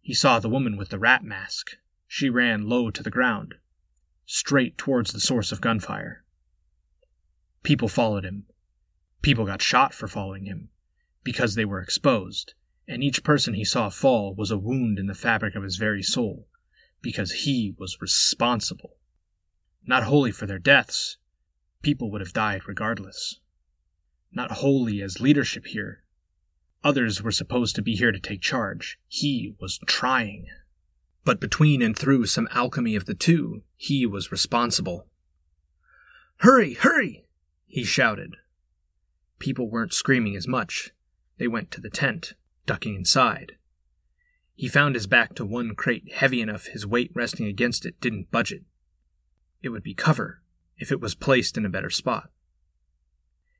He 0.00 0.14
saw 0.14 0.38
the 0.38 0.48
woman 0.48 0.78
with 0.78 0.88
the 0.88 0.98
rat 0.98 1.24
mask. 1.24 1.72
She 2.06 2.30
ran 2.30 2.70
low 2.70 2.90
to 2.90 3.02
the 3.02 3.10
ground, 3.10 3.56
straight 4.24 4.78
towards 4.78 5.12
the 5.12 5.20
source 5.20 5.52
of 5.52 5.60
gunfire. 5.60 6.24
People 7.62 7.88
followed 7.88 8.24
him. 8.24 8.46
People 9.22 9.46
got 9.46 9.62
shot 9.62 9.92
for 9.92 10.08
following 10.08 10.44
him, 10.44 10.68
because 11.24 11.54
they 11.54 11.64
were 11.64 11.80
exposed, 11.80 12.54
and 12.86 13.02
each 13.02 13.24
person 13.24 13.54
he 13.54 13.64
saw 13.64 13.88
fall 13.88 14.34
was 14.34 14.50
a 14.50 14.58
wound 14.58 14.98
in 14.98 15.06
the 15.06 15.14
fabric 15.14 15.54
of 15.54 15.62
his 15.62 15.76
very 15.76 16.02
soul, 16.02 16.46
because 17.02 17.44
he 17.44 17.74
was 17.78 18.00
responsible. 18.00 18.96
Not 19.84 20.04
wholly 20.04 20.30
for 20.30 20.46
their 20.46 20.58
deaths, 20.58 21.18
people 21.82 22.10
would 22.10 22.20
have 22.20 22.32
died 22.32 22.62
regardless. 22.66 23.40
Not 24.32 24.52
wholly 24.52 25.02
as 25.02 25.20
leadership 25.20 25.66
here, 25.66 26.02
Others 26.84 27.22
were 27.22 27.32
supposed 27.32 27.74
to 27.76 27.82
be 27.82 27.96
here 27.96 28.12
to 28.12 28.20
take 28.20 28.40
charge. 28.40 28.98
He 29.08 29.54
was 29.60 29.78
trying. 29.86 30.46
But 31.24 31.40
between 31.40 31.82
and 31.82 31.96
through 31.96 32.26
some 32.26 32.48
alchemy 32.52 32.94
of 32.94 33.06
the 33.06 33.14
two, 33.14 33.62
he 33.76 34.06
was 34.06 34.32
responsible. 34.32 35.06
Hurry, 36.38 36.74
hurry! 36.74 37.26
He 37.68 37.84
shouted. 37.84 38.36
People 39.38 39.70
weren't 39.70 39.92
screaming 39.92 40.34
as 40.34 40.48
much. 40.48 40.90
They 41.38 41.46
went 41.46 41.70
to 41.70 41.80
the 41.80 41.90
tent, 41.90 42.34
ducking 42.66 42.96
inside. 42.96 43.52
He 44.56 44.66
found 44.66 44.96
his 44.96 45.06
back 45.06 45.36
to 45.36 45.44
one 45.44 45.76
crate 45.76 46.12
heavy 46.12 46.40
enough 46.40 46.66
his 46.66 46.84
weight 46.84 47.12
resting 47.14 47.46
against 47.46 47.86
it 47.86 48.00
didn't 48.00 48.32
budge 48.32 48.50
it. 48.50 48.64
It 49.62 49.68
would 49.68 49.84
be 49.84 49.94
cover 49.94 50.42
if 50.78 50.90
it 50.90 51.00
was 51.00 51.14
placed 51.14 51.56
in 51.56 51.64
a 51.64 51.70
better 51.70 51.90
spot 51.90 52.30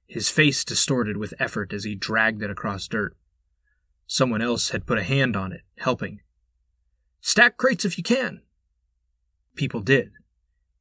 his 0.09 0.31
face 0.31 0.65
distorted 0.65 1.19
with 1.19 1.35
effort 1.39 1.73
as 1.73 1.85
he 1.85 1.95
dragged 1.95 2.43
it 2.43 2.51
across 2.51 2.89
dirt. 2.89 3.15
Someone 4.07 4.41
else 4.41 4.71
had 4.71 4.87
put 4.87 4.99
a 4.99 5.03
hand 5.03 5.37
on 5.37 5.53
it, 5.53 5.61
helping. 5.77 6.21
Stack 7.21 7.59
crates 7.59 7.85
if 7.85 7.99
you 7.99 8.03
can. 8.03 8.41
People 9.55 9.83
did. 9.83 10.13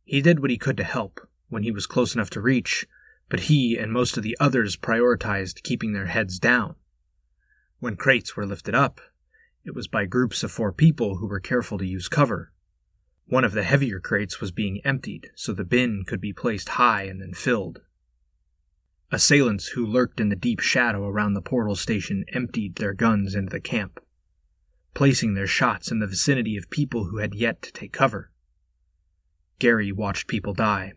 He 0.06 0.22
did 0.22 0.40
what 0.40 0.50
he 0.50 0.58
could 0.58 0.78
to 0.78 0.86
help 0.86 1.28
when 1.50 1.64
he 1.64 1.72
was 1.72 1.86
close 1.86 2.16
enough 2.16 2.30
to 2.32 2.42
reach, 2.42 2.88
but 3.30 3.42
he 3.42 3.78
and 3.78 3.92
most 3.92 4.18
of 4.18 4.24
the 4.24 4.38
others 4.40 4.78
prioritized 4.78 5.64
keeping 5.64 5.94
their 5.94 6.08
heads 6.08 6.40
down. 6.40 6.76
When 7.80 7.96
crates 7.96 8.36
were 8.36 8.46
lifted 8.46 8.74
up, 8.74 9.02
it 9.66 9.76
was 9.76 9.88
by 9.88 10.06
groups 10.06 10.44
of 10.44 10.52
four 10.52 10.72
people 10.72 11.18
who 11.18 11.28
were 11.28 11.40
careful 11.40 11.78
to 11.78 11.86
use 11.86 12.08
cover. 12.08 12.54
One 13.26 13.44
of 13.44 13.52
the 13.52 13.64
heavier 13.64 14.00
crates 14.00 14.40
was 14.40 14.52
being 14.52 14.80
emptied 14.86 15.32
so 15.36 15.52
the 15.52 15.66
bin 15.66 16.06
could 16.08 16.22
be 16.22 16.32
placed 16.32 16.70
high 16.70 17.04
and 17.04 17.22
then 17.22 17.34
filled. 17.34 17.82
Assailants 19.12 19.68
who 19.70 19.86
lurked 19.86 20.20
in 20.20 20.30
the 20.30 20.36
deep 20.36 20.60
shadow 20.60 21.06
around 21.06 21.34
the 21.34 21.42
portal 21.42 21.76
station 21.76 22.24
emptied 22.34 22.76
their 22.76 22.94
guns 22.94 23.36
into 23.36 23.50
the 23.50 23.60
camp, 23.60 24.00
placing 24.94 25.34
their 25.34 25.48
shots 25.48 25.92
in 25.92 26.00
the 26.00 26.08
vicinity 26.08 26.56
of 26.58 26.70
people 26.70 27.06
who 27.06 27.18
had 27.18 27.36
yet 27.36 27.62
to 27.62 27.72
take 27.74 27.92
cover. 27.92 28.32
Gary 29.60 29.92
watched 29.92 30.28
people 30.28 30.54
die. 30.54 30.94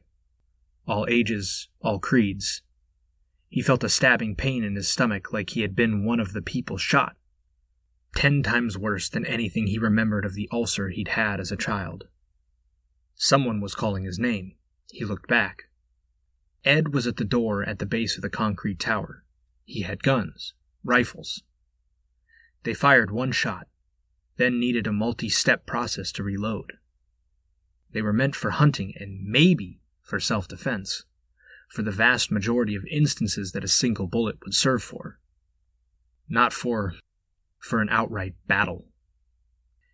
All 0.90 1.06
ages, 1.08 1.68
all 1.80 2.00
creeds. 2.00 2.62
He 3.48 3.62
felt 3.62 3.84
a 3.84 3.88
stabbing 3.88 4.34
pain 4.34 4.64
in 4.64 4.74
his 4.74 4.88
stomach 4.88 5.32
like 5.32 5.50
he 5.50 5.60
had 5.60 5.76
been 5.76 6.04
one 6.04 6.18
of 6.18 6.32
the 6.32 6.42
people 6.42 6.78
shot. 6.78 7.14
Ten 8.16 8.42
times 8.42 8.76
worse 8.76 9.08
than 9.08 9.24
anything 9.24 9.68
he 9.68 9.78
remembered 9.78 10.24
of 10.24 10.34
the 10.34 10.48
ulcer 10.50 10.88
he'd 10.88 11.10
had 11.10 11.38
as 11.38 11.52
a 11.52 11.56
child. 11.56 12.08
Someone 13.14 13.60
was 13.60 13.76
calling 13.76 14.02
his 14.02 14.18
name. 14.18 14.56
He 14.90 15.04
looked 15.04 15.28
back. 15.28 15.70
Ed 16.64 16.92
was 16.92 17.06
at 17.06 17.18
the 17.18 17.24
door 17.24 17.62
at 17.62 17.78
the 17.78 17.86
base 17.86 18.16
of 18.16 18.22
the 18.22 18.28
concrete 18.28 18.80
tower. 18.80 19.22
He 19.64 19.82
had 19.82 20.02
guns, 20.02 20.54
rifles. 20.82 21.44
They 22.64 22.74
fired 22.74 23.12
one 23.12 23.30
shot, 23.30 23.68
then 24.38 24.58
needed 24.58 24.88
a 24.88 24.92
multi 24.92 25.28
step 25.28 25.66
process 25.66 26.10
to 26.10 26.24
reload. 26.24 26.72
They 27.92 28.02
were 28.02 28.12
meant 28.12 28.34
for 28.34 28.50
hunting 28.50 28.92
and 28.96 29.22
maybe 29.22 29.79
for 30.10 30.18
self 30.20 30.48
defense, 30.48 31.04
for 31.68 31.82
the 31.82 31.92
vast 31.92 32.32
majority 32.32 32.74
of 32.74 32.84
instances 32.90 33.52
that 33.52 33.64
a 33.64 33.68
single 33.68 34.08
bullet 34.08 34.36
would 34.42 34.54
serve 34.54 34.82
for. 34.82 35.20
Not 36.28 36.52
for. 36.52 36.94
for 37.60 37.80
an 37.80 37.88
outright 37.90 38.34
battle. 38.48 38.86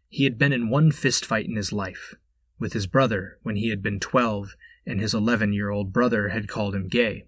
He 0.08 0.24
had 0.24 0.38
been 0.38 0.52
in 0.52 0.70
one 0.70 0.90
fistfight 0.90 1.44
in 1.44 1.56
his 1.56 1.72
life, 1.72 2.14
with 2.58 2.72
his 2.72 2.86
brother 2.86 3.38
when 3.42 3.56
he 3.56 3.68
had 3.68 3.82
been 3.82 4.00
twelve 4.00 4.56
and 4.86 5.00
his 5.00 5.12
11 5.12 5.52
year 5.52 5.68
old 5.68 5.92
brother 5.92 6.28
had 6.28 6.48
called 6.48 6.74
him 6.74 6.88
gay. 6.88 7.26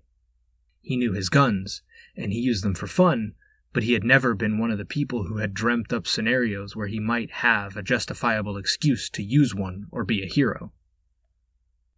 He 0.80 0.96
knew 0.96 1.12
his 1.12 1.28
guns, 1.28 1.82
and 2.16 2.32
he 2.32 2.38
used 2.38 2.64
them 2.64 2.74
for 2.74 2.86
fun, 2.86 3.34
but 3.72 3.82
he 3.82 3.92
had 3.92 4.04
never 4.04 4.34
been 4.34 4.58
one 4.58 4.70
of 4.70 4.78
the 4.78 4.84
people 4.84 5.24
who 5.24 5.38
had 5.38 5.52
dreamt 5.52 5.92
up 5.92 6.06
scenarios 6.06 6.74
where 6.74 6.86
he 6.86 7.00
might 7.00 7.30
have 7.32 7.76
a 7.76 7.82
justifiable 7.82 8.56
excuse 8.56 9.10
to 9.10 9.22
use 9.22 9.54
one 9.54 9.88
or 9.90 10.04
be 10.04 10.22
a 10.22 10.26
hero. 10.26 10.72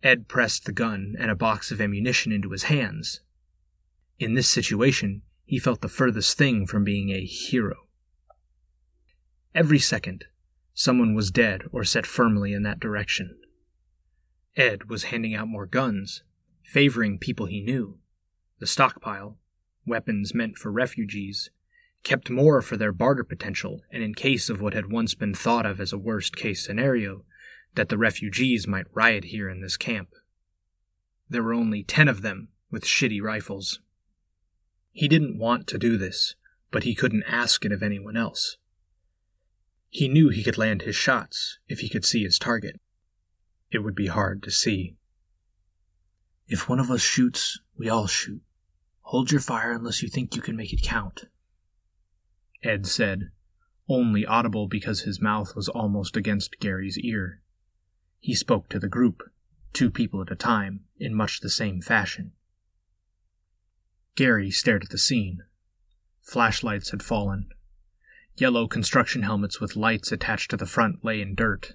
Ed 0.02 0.28
pressed 0.28 0.64
the 0.64 0.72
gun 0.72 1.14
and 1.18 1.30
a 1.30 1.36
box 1.36 1.70
of 1.70 1.80
ammunition 1.80 2.32
into 2.32 2.50
his 2.50 2.64
hands. 2.64 3.20
In 4.18 4.34
this 4.34 4.48
situation, 4.48 5.22
he 5.44 5.58
felt 5.58 5.80
the 5.80 5.88
furthest 5.88 6.38
thing 6.38 6.66
from 6.66 6.84
being 6.84 7.10
a 7.10 7.24
hero. 7.24 7.88
Every 9.54 9.78
second, 9.78 10.26
someone 10.74 11.14
was 11.14 11.30
dead 11.30 11.62
or 11.72 11.84
set 11.84 12.06
firmly 12.06 12.52
in 12.52 12.62
that 12.62 12.80
direction. 12.80 13.38
Ed 14.56 14.88
was 14.88 15.04
handing 15.04 15.34
out 15.34 15.48
more 15.48 15.66
guns, 15.66 16.22
favoring 16.62 17.18
people 17.18 17.46
he 17.46 17.60
knew. 17.60 17.98
The 18.58 18.66
stockpile, 18.66 19.38
weapons 19.86 20.34
meant 20.34 20.56
for 20.56 20.70
refugees, 20.70 21.50
kept 22.02 22.30
more 22.30 22.62
for 22.62 22.76
their 22.76 22.92
barter 22.92 23.24
potential 23.24 23.82
and 23.90 24.02
in 24.02 24.14
case 24.14 24.48
of 24.48 24.60
what 24.60 24.74
had 24.74 24.90
once 24.90 25.14
been 25.14 25.34
thought 25.34 25.66
of 25.66 25.80
as 25.80 25.92
a 25.92 25.98
worst 25.98 26.36
case 26.36 26.64
scenario, 26.64 27.24
that 27.74 27.88
the 27.88 27.98
refugees 27.98 28.66
might 28.66 28.86
riot 28.92 29.24
here 29.24 29.48
in 29.48 29.60
this 29.60 29.76
camp. 29.76 30.10
There 31.28 31.42
were 31.42 31.54
only 31.54 31.82
ten 31.82 32.08
of 32.08 32.22
them 32.22 32.48
with 32.70 32.84
shitty 32.84 33.22
rifles. 33.22 33.80
He 34.92 35.08
didn't 35.08 35.38
want 35.38 35.66
to 35.68 35.78
do 35.78 35.96
this, 35.96 36.34
but 36.70 36.82
he 36.82 36.94
couldn't 36.94 37.24
ask 37.26 37.64
it 37.64 37.72
of 37.72 37.82
anyone 37.82 38.16
else. 38.16 38.56
He 39.88 40.08
knew 40.08 40.28
he 40.28 40.42
could 40.42 40.58
land 40.58 40.82
his 40.82 40.96
shots 40.96 41.58
if 41.68 41.80
he 41.80 41.88
could 41.88 42.04
see 42.04 42.22
his 42.22 42.38
target. 42.38 42.80
It 43.70 43.78
would 43.78 43.94
be 43.94 44.06
hard 44.06 44.42
to 44.44 44.50
see. 44.50 44.96
If 46.48 46.68
one 46.68 46.80
of 46.80 46.90
us 46.90 47.00
shoots, 47.00 47.60
we 47.76 47.88
all 47.88 48.06
shoot. 48.06 48.42
Hold 49.02 49.30
your 49.30 49.40
fire 49.40 49.72
unless 49.72 50.02
you 50.02 50.08
think 50.08 50.34
you 50.34 50.42
can 50.42 50.56
make 50.56 50.72
it 50.72 50.82
count. 50.82 51.24
Ed 52.62 52.86
said, 52.86 53.30
only 53.88 54.24
audible 54.24 54.68
because 54.68 55.00
his 55.00 55.20
mouth 55.20 55.56
was 55.56 55.68
almost 55.68 56.16
against 56.16 56.60
Gary's 56.60 56.98
ear. 56.98 57.39
He 58.20 58.34
spoke 58.34 58.68
to 58.68 58.78
the 58.78 58.88
group, 58.88 59.22
two 59.72 59.90
people 59.90 60.20
at 60.20 60.30
a 60.30 60.36
time, 60.36 60.84
in 60.98 61.14
much 61.14 61.40
the 61.40 61.50
same 61.50 61.80
fashion. 61.80 62.32
Gary 64.14 64.50
stared 64.50 64.84
at 64.84 64.90
the 64.90 64.98
scene. 64.98 65.44
Flashlights 66.20 66.90
had 66.90 67.02
fallen. 67.02 67.48
Yellow 68.36 68.68
construction 68.68 69.22
helmets 69.22 69.60
with 69.60 69.74
lights 69.74 70.12
attached 70.12 70.50
to 70.50 70.56
the 70.56 70.66
front 70.66 71.04
lay 71.04 71.20
in 71.20 71.34
dirt. 71.34 71.74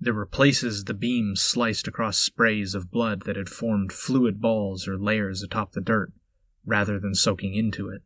There 0.00 0.14
were 0.14 0.26
places 0.26 0.84
the 0.84 0.94
beams 0.94 1.40
sliced 1.40 1.88
across 1.88 2.18
sprays 2.18 2.74
of 2.74 2.90
blood 2.90 3.22
that 3.22 3.36
had 3.36 3.48
formed 3.48 3.92
fluid 3.92 4.40
balls 4.40 4.86
or 4.86 4.98
layers 4.98 5.42
atop 5.42 5.72
the 5.72 5.80
dirt, 5.80 6.12
rather 6.64 6.98
than 6.98 7.14
soaking 7.14 7.54
into 7.54 7.88
it. 7.88 8.02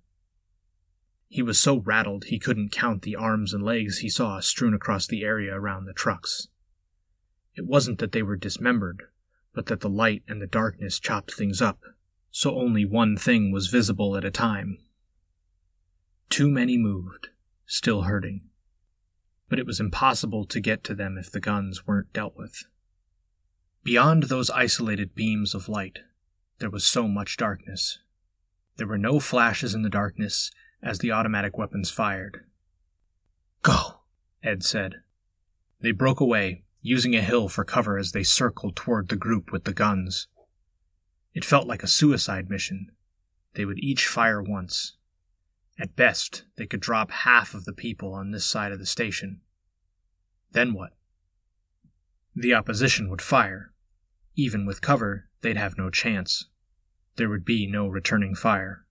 He 1.29 1.43
was 1.43 1.59
so 1.59 1.79
rattled 1.79 2.25
he 2.25 2.39
couldn't 2.39 2.73
count 2.73 3.03
the 3.03 3.17
arms 3.17 3.55
and 3.55 3.63
legs 3.63 3.99
he 3.99 4.09
saw 4.09 4.41
strewn 4.41 4.75
across 4.75 5.07
the 5.07 5.25
area 5.25 5.55
around 5.55 5.87
the 5.87 5.93
trucks. 5.93 6.49
It 7.61 7.67
wasn't 7.67 7.99
that 7.99 8.13
they 8.13 8.23
were 8.23 8.37
dismembered, 8.37 9.03
but 9.53 9.67
that 9.67 9.81
the 9.81 9.91
light 9.91 10.23
and 10.27 10.41
the 10.41 10.47
darkness 10.47 10.99
chopped 10.99 11.35
things 11.35 11.61
up, 11.61 11.83
so 12.31 12.59
only 12.59 12.87
one 12.87 13.19
thing 13.19 13.53
was 13.53 13.67
visible 13.67 14.17
at 14.17 14.25
a 14.25 14.31
time. 14.31 14.79
Too 16.31 16.49
many 16.49 16.79
moved, 16.79 17.29
still 17.67 18.05
hurting. 18.05 18.49
But 19.51 19.59
it 19.59 19.67
was 19.67 19.79
impossible 19.79 20.47
to 20.47 20.59
get 20.59 20.83
to 20.85 20.95
them 20.95 21.19
if 21.19 21.31
the 21.31 21.39
guns 21.39 21.87
weren't 21.87 22.15
dealt 22.15 22.35
with. 22.35 22.65
Beyond 23.85 24.23
those 24.23 24.49
isolated 24.49 25.15
beams 25.15 25.55
of 25.55 25.69
light, 25.69 25.99
there 26.61 26.71
was 26.71 26.87
so 26.87 27.07
much 27.07 27.37
darkness. 27.37 27.99
There 28.79 28.87
were 28.87 28.97
no 28.97 29.21
flashes 29.21 29.75
in 29.75 29.83
the 29.83 29.91
darkness, 29.91 30.51
as 30.83 31.01
the 31.01 31.13
automatic 31.13 31.59
weapons 31.59 31.91
fired. 31.91 32.47
Go, 33.61 34.01
Ed 34.43 34.65
said. 34.65 35.03
They 35.83 35.93
broke 35.93 36.21
away, 36.21 36.63
using 36.83 37.15
a 37.15 37.21
hill 37.21 37.49
for 37.49 37.65
cover 37.65 37.99
as 37.99 38.13
they 38.13 38.23
circled 38.23 38.77
toward 38.77 39.09
the 39.09 39.17
group 39.17 39.53
with 39.53 39.65
the 39.65 39.75
guns. 39.75 40.29
It 41.35 41.45
felt 41.45 41.67
like 41.67 41.83
a 41.83 41.89
suicide 41.89 42.49
mission. 42.49 42.93
They 43.55 43.65
would 43.65 43.79
each 43.79 44.07
fire 44.07 44.43
once. 44.43 44.97
At 45.79 45.97
best, 45.97 46.45
they 46.57 46.67
could 46.67 46.81
drop 46.81 47.11
half 47.11 47.55
of 47.55 47.65
the 47.65 47.73
people 47.73 48.15
on 48.15 48.31
this 48.31 48.45
side 48.45 48.73
of 48.73 48.79
the 48.79 48.87
station. 48.87 49.41
Then 50.53 50.75
what? 50.75 50.91
The 52.35 52.55
opposition 52.55 53.09
would 53.11 53.23
fire. 53.23 53.73
Even 54.37 54.67
with 54.67 54.81
cover, 54.81 55.29
they'd 55.41 55.57
have 55.57 55.79
no 55.79 55.91
chance. 55.91 56.49
There 57.17 57.29
would 57.29 57.45
be 57.45 57.67
no 57.67 57.87
returning 57.87 58.35
fire. 58.35 58.85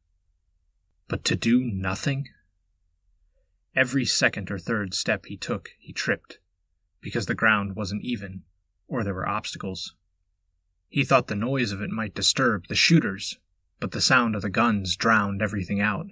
But 1.08 1.24
to 1.26 1.36
do 1.36 1.62
nothing? 1.64 2.28
Every 3.76 4.06
second 4.06 4.52
or 4.52 4.60
third 4.60 4.94
step 4.94 5.26
he 5.26 5.38
took, 5.38 5.70
he 5.80 5.94
tripped, 5.94 6.40
because 7.02 7.26
the 7.26 7.36
ground 7.36 7.76
wasn't 7.76 8.04
even, 8.04 8.44
or 8.88 9.04
there 9.04 9.14
were 9.14 9.28
obstacles. 9.28 9.96
He 10.88 11.04
thought 11.04 11.28
the 11.28 11.36
noise 11.36 11.72
of 11.72 11.82
it 11.82 11.92
might 11.92 12.16
disturb 12.16 12.68
the 12.68 12.76
shooters, 12.76 13.38
but 13.80 13.92
the 13.92 14.02
sound 14.02 14.36
of 14.36 14.42
the 14.42 14.50
guns 14.50 14.96
drowned 14.96 15.42
everything 15.42 15.80
out. 15.80 16.08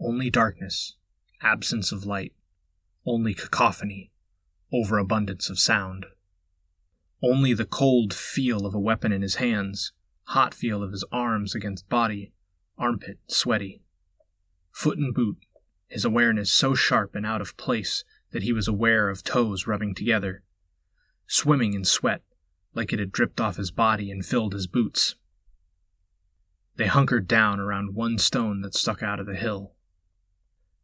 Only 0.00 0.30
darkness, 0.30 0.96
absence 1.42 1.92
of 1.92 2.06
light, 2.06 2.32
only 3.06 3.34
cacophony, 3.34 4.10
overabundance 4.72 5.50
of 5.50 5.58
sound. 5.58 6.06
Only 7.22 7.54
the 7.54 7.64
cold 7.64 8.14
feel 8.14 8.66
of 8.66 8.74
a 8.74 8.80
weapon 8.80 9.12
in 9.12 9.22
his 9.22 9.36
hands, 9.36 9.92
hot 10.24 10.54
feel 10.54 10.82
of 10.82 10.92
his 10.92 11.04
arms 11.12 11.54
against 11.54 11.88
body, 11.88 12.32
armpit 12.78 13.18
sweaty. 13.26 13.82
Foot 14.72 14.98
and 14.98 15.14
boot, 15.14 15.38
his 15.88 16.04
awareness 16.04 16.50
so 16.50 16.74
sharp 16.74 17.14
and 17.14 17.24
out 17.24 17.40
of 17.40 17.56
place 17.56 18.04
that 18.34 18.42
he 18.42 18.52
was 18.52 18.66
aware 18.66 19.08
of 19.08 19.22
toes 19.22 19.64
rubbing 19.64 19.94
together. 19.94 20.42
Swimming 21.28 21.72
in 21.72 21.84
sweat, 21.84 22.20
like 22.74 22.92
it 22.92 22.98
had 22.98 23.12
dripped 23.12 23.40
off 23.40 23.56
his 23.56 23.70
body 23.70 24.10
and 24.10 24.26
filled 24.26 24.52
his 24.52 24.66
boots. 24.66 25.14
They 26.74 26.86
hunkered 26.86 27.28
down 27.28 27.60
around 27.60 27.94
one 27.94 28.18
stone 28.18 28.60
that 28.62 28.74
stuck 28.74 29.04
out 29.04 29.20
of 29.20 29.26
the 29.26 29.36
hill. 29.36 29.74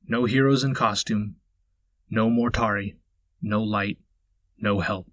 No 0.07 0.27
heroes 0.27 0.63
in 0.63 0.75
costume, 0.75 1.37
no 2.09 2.31
Mortari, 2.31 2.95
no 3.43 3.61
light, 3.61 3.99
no 4.57 4.79
help. 4.79 5.11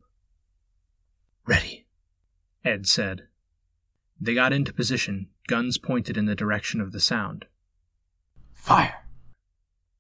Ready, 1.48 1.88
Ed 2.64 2.86
said. 2.86 3.24
They 4.22 4.36
got 4.36 4.54
into 4.54 4.72
position, 4.72 5.30
guns 5.48 5.80
pointed 5.80 6.18
in 6.18 6.26
the 6.26 6.36
direction 6.36 6.82
of 6.82 6.92
the 6.92 7.00
sound. 7.00 7.46
Fire, 8.54 9.08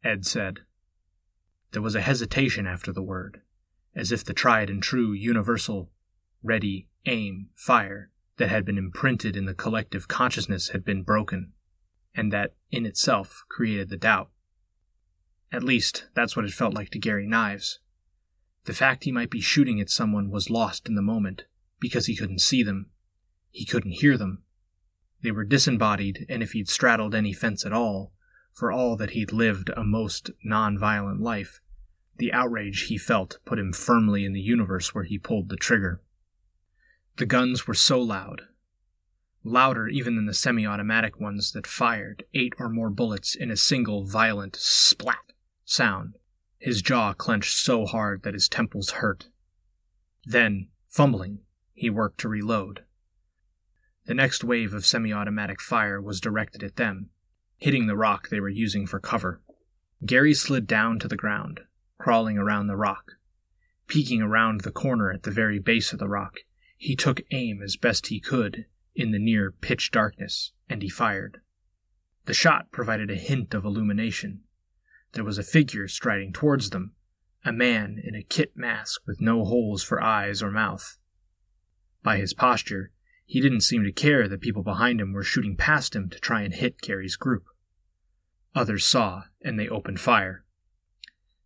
Ed 0.03 0.23
said. 0.23 0.59
There 1.71 1.81
was 1.81 1.95
a 1.95 2.01
hesitation 2.01 2.65
after 2.65 2.91
the 2.91 3.03
word, 3.03 3.41
as 3.95 4.11
if 4.11 4.23
the 4.23 4.33
tried 4.33 4.69
and 4.69 4.81
true 4.81 5.11
universal 5.11 5.91
ready, 6.43 6.87
aim, 7.05 7.49
fire 7.55 8.11
that 8.37 8.49
had 8.49 8.65
been 8.65 8.77
imprinted 8.77 9.35
in 9.35 9.45
the 9.45 9.53
collective 9.53 10.07
consciousness 10.07 10.69
had 10.69 10.85
been 10.85 11.03
broken, 11.03 11.53
and 12.15 12.31
that 12.31 12.55
in 12.71 12.85
itself 12.85 13.43
created 13.49 13.89
the 13.89 13.97
doubt. 13.97 14.29
At 15.51 15.63
least, 15.63 16.07
that's 16.13 16.35
what 16.35 16.45
it 16.45 16.51
felt 16.51 16.73
like 16.73 16.89
to 16.91 16.99
Gary 16.99 17.27
Nieves. 17.27 17.79
The 18.65 18.73
fact 18.73 19.05
he 19.05 19.11
might 19.11 19.29
be 19.29 19.41
shooting 19.41 19.79
at 19.79 19.89
someone 19.89 20.29
was 20.29 20.49
lost 20.49 20.87
in 20.87 20.95
the 20.95 21.01
moment, 21.01 21.45
because 21.79 22.05
he 22.05 22.15
couldn't 22.15 22.41
see 22.41 22.63
them, 22.63 22.91
he 23.49 23.65
couldn't 23.65 23.91
hear 23.91 24.17
them. 24.17 24.43
They 25.23 25.31
were 25.31 25.45
disembodied, 25.45 26.25
and 26.29 26.43
if 26.43 26.51
he'd 26.51 26.69
straddled 26.69 27.15
any 27.15 27.33
fence 27.33 27.65
at 27.65 27.73
all, 27.73 28.13
for 28.57 28.71
all 28.71 28.95
that 28.95 29.11
he'd 29.11 29.31
lived 29.31 29.69
a 29.77 29.83
most 29.83 30.31
non-violent 30.43 31.21
life, 31.21 31.61
the 32.17 32.33
outrage 32.33 32.87
he 32.87 32.97
felt 32.97 33.37
put 33.45 33.59
him 33.59 33.71
firmly 33.71 34.25
in 34.25 34.33
the 34.33 34.41
universe 34.41 34.95
where 34.95 35.03
he 35.03 35.19
pulled 35.19 35.49
the 35.49 35.55
trigger. 35.55 36.01
The 37.17 37.27
guns 37.27 37.67
were 37.67 37.75
so 37.75 38.01
loud, 38.01 38.47
louder 39.43 39.87
even 39.87 40.15
than 40.15 40.25
the 40.25 40.33
semi 40.33 40.65
automatic 40.65 41.19
ones 41.19 41.51
that 41.51 41.67
fired 41.67 42.23
eight 42.33 42.53
or 42.57 42.67
more 42.67 42.89
bullets 42.89 43.35
in 43.35 43.51
a 43.51 43.55
single 43.55 44.07
violent 44.07 44.55
splat 44.55 45.33
sound. 45.63 46.15
His 46.57 46.81
jaw 46.81 47.13
clenched 47.13 47.55
so 47.55 47.85
hard 47.85 48.23
that 48.23 48.33
his 48.33 48.49
temples 48.49 48.89
hurt. 48.89 49.27
Then, 50.25 50.69
fumbling, 50.89 51.41
he 51.73 51.91
worked 51.91 52.19
to 52.21 52.27
reload. 52.27 52.85
The 54.07 54.15
next 54.15 54.43
wave 54.43 54.73
of 54.73 54.83
semi 54.83 55.13
automatic 55.13 55.61
fire 55.61 56.01
was 56.01 56.19
directed 56.19 56.63
at 56.63 56.77
them, 56.77 57.11
hitting 57.57 57.87
the 57.87 57.97
rock 57.97 58.29
they 58.29 58.39
were 58.39 58.49
using 58.49 58.87
for 58.87 58.99
cover. 58.99 59.41
Gary 60.05 60.33
slid 60.33 60.67
down 60.67 60.99
to 60.99 61.07
the 61.07 61.17
ground, 61.17 61.61
crawling 61.97 62.37
around 62.37 62.67
the 62.67 62.75
rock. 62.75 63.13
Peeking 63.87 64.21
around 64.21 64.61
the 64.61 64.71
corner 64.71 65.11
at 65.11 65.23
the 65.23 65.31
very 65.31 65.59
base 65.59 65.93
of 65.93 65.99
the 65.99 66.07
rock, 66.07 66.39
he 66.77 66.95
took 66.95 67.21
aim 67.31 67.61
as 67.63 67.77
best 67.77 68.07
he 68.07 68.19
could 68.19 68.65
in 68.95 69.11
the 69.11 69.19
near 69.19 69.51
pitch 69.51 69.91
darkness, 69.91 70.51
and 70.69 70.81
he 70.81 70.89
fired. 70.89 71.41
The 72.25 72.33
shot 72.33 72.71
provided 72.71 73.09
a 73.09 73.15
hint 73.15 73.53
of 73.53 73.65
illumination. 73.65 74.41
There 75.13 75.23
was 75.23 75.37
a 75.37 75.43
figure 75.43 75.87
striding 75.87 76.33
towards 76.33 76.69
them, 76.69 76.93
a 77.45 77.53
man 77.53 78.01
in 78.03 78.15
a 78.15 78.23
kit 78.23 78.51
mask 78.55 79.01
with 79.07 79.21
no 79.21 79.45
holes 79.45 79.81
for 79.81 80.03
eyes 80.03 80.43
or 80.43 80.51
mouth. 80.51 80.97
By 82.03 82.17
his 82.17 82.33
posture, 82.33 82.91
he 83.27 83.41
didn't 83.41 83.61
seem 83.61 83.83
to 83.83 83.91
care 83.91 84.27
that 84.27 84.39
people 84.39 84.63
behind 84.63 85.01
him 85.01 85.11
were 85.11 85.21
shooting 85.21 85.57
past 85.57 85.93
him 85.93 86.09
to 86.09 86.17
try 86.17 86.41
and 86.41 86.53
hit 86.53 86.81
Gary's 86.81 87.17
group. 87.17 87.43
Others 88.55 88.85
saw, 88.85 89.23
and 89.43 89.59
they 89.59 89.67
opened 89.67 89.99
fire. 89.99 90.45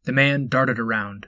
The 0.03 0.11
man 0.11 0.47
darted 0.47 0.77
around, 0.77 1.27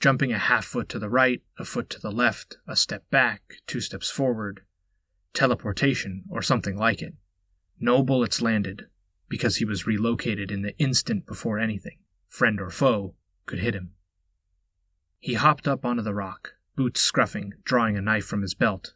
jumping 0.00 0.32
a 0.32 0.38
half 0.38 0.64
foot 0.64 0.88
to 0.88 0.98
the 0.98 1.10
right, 1.10 1.42
a 1.58 1.66
foot 1.66 1.90
to 1.90 2.00
the 2.00 2.10
left, 2.10 2.56
a 2.66 2.76
step 2.76 3.08
back, 3.10 3.42
two 3.66 3.80
steps 3.80 4.10
forward. 4.10 4.62
Teleportation, 5.34 6.24
or 6.30 6.40
something 6.40 6.78
like 6.78 7.02
it. 7.02 7.14
No 7.78 8.02
bullets 8.02 8.40
landed, 8.40 8.86
because 9.28 9.56
he 9.56 9.66
was 9.66 9.86
relocated 9.86 10.50
in 10.50 10.62
the 10.62 10.76
instant 10.78 11.26
before 11.26 11.58
anything, 11.58 11.98
friend 12.26 12.58
or 12.58 12.70
foe, 12.70 13.14
could 13.44 13.58
hit 13.58 13.74
him. 13.74 13.92
He 15.18 15.34
hopped 15.34 15.68
up 15.68 15.84
onto 15.84 16.02
the 16.02 16.14
rock, 16.14 16.54
boots 16.74 17.02
scruffing, 17.02 17.50
drawing 17.64 17.98
a 17.98 18.00
knife 18.00 18.24
from 18.24 18.40
his 18.40 18.54
belt. 18.54 18.94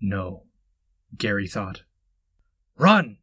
No, 0.00 0.44
Gary 1.16 1.48
thought. 1.48 1.82
Run! 2.76 3.18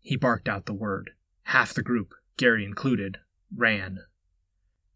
He 0.00 0.16
barked 0.16 0.48
out 0.48 0.66
the 0.66 0.74
word. 0.74 1.12
Half 1.42 1.74
the 1.74 1.82
group, 1.82 2.14
Gary 2.36 2.64
included, 2.64 3.18
ran. 3.54 4.00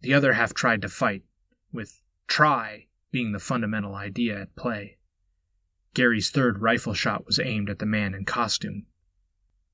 The 0.01 0.15
other 0.15 0.35
half 0.35 0.55
tried 0.55 0.83
to 0.83 0.89
fight, 0.89 1.25
with 1.73 2.01
try 2.27 2.87
being 3.11 3.33
the 3.33 3.39
fundamental 3.39 3.95
idea 3.95 4.41
at 4.41 4.57
play. 4.57 4.99
Gary's 5.95 6.31
third 6.31 6.63
rifle 6.63 6.95
shot 6.95 7.27
was 7.27 7.39
aimed 7.39 7.69
at 7.69 7.79
the 7.79 7.87
man 7.87 8.15
in 8.15 8.25
costume. 8.25 8.87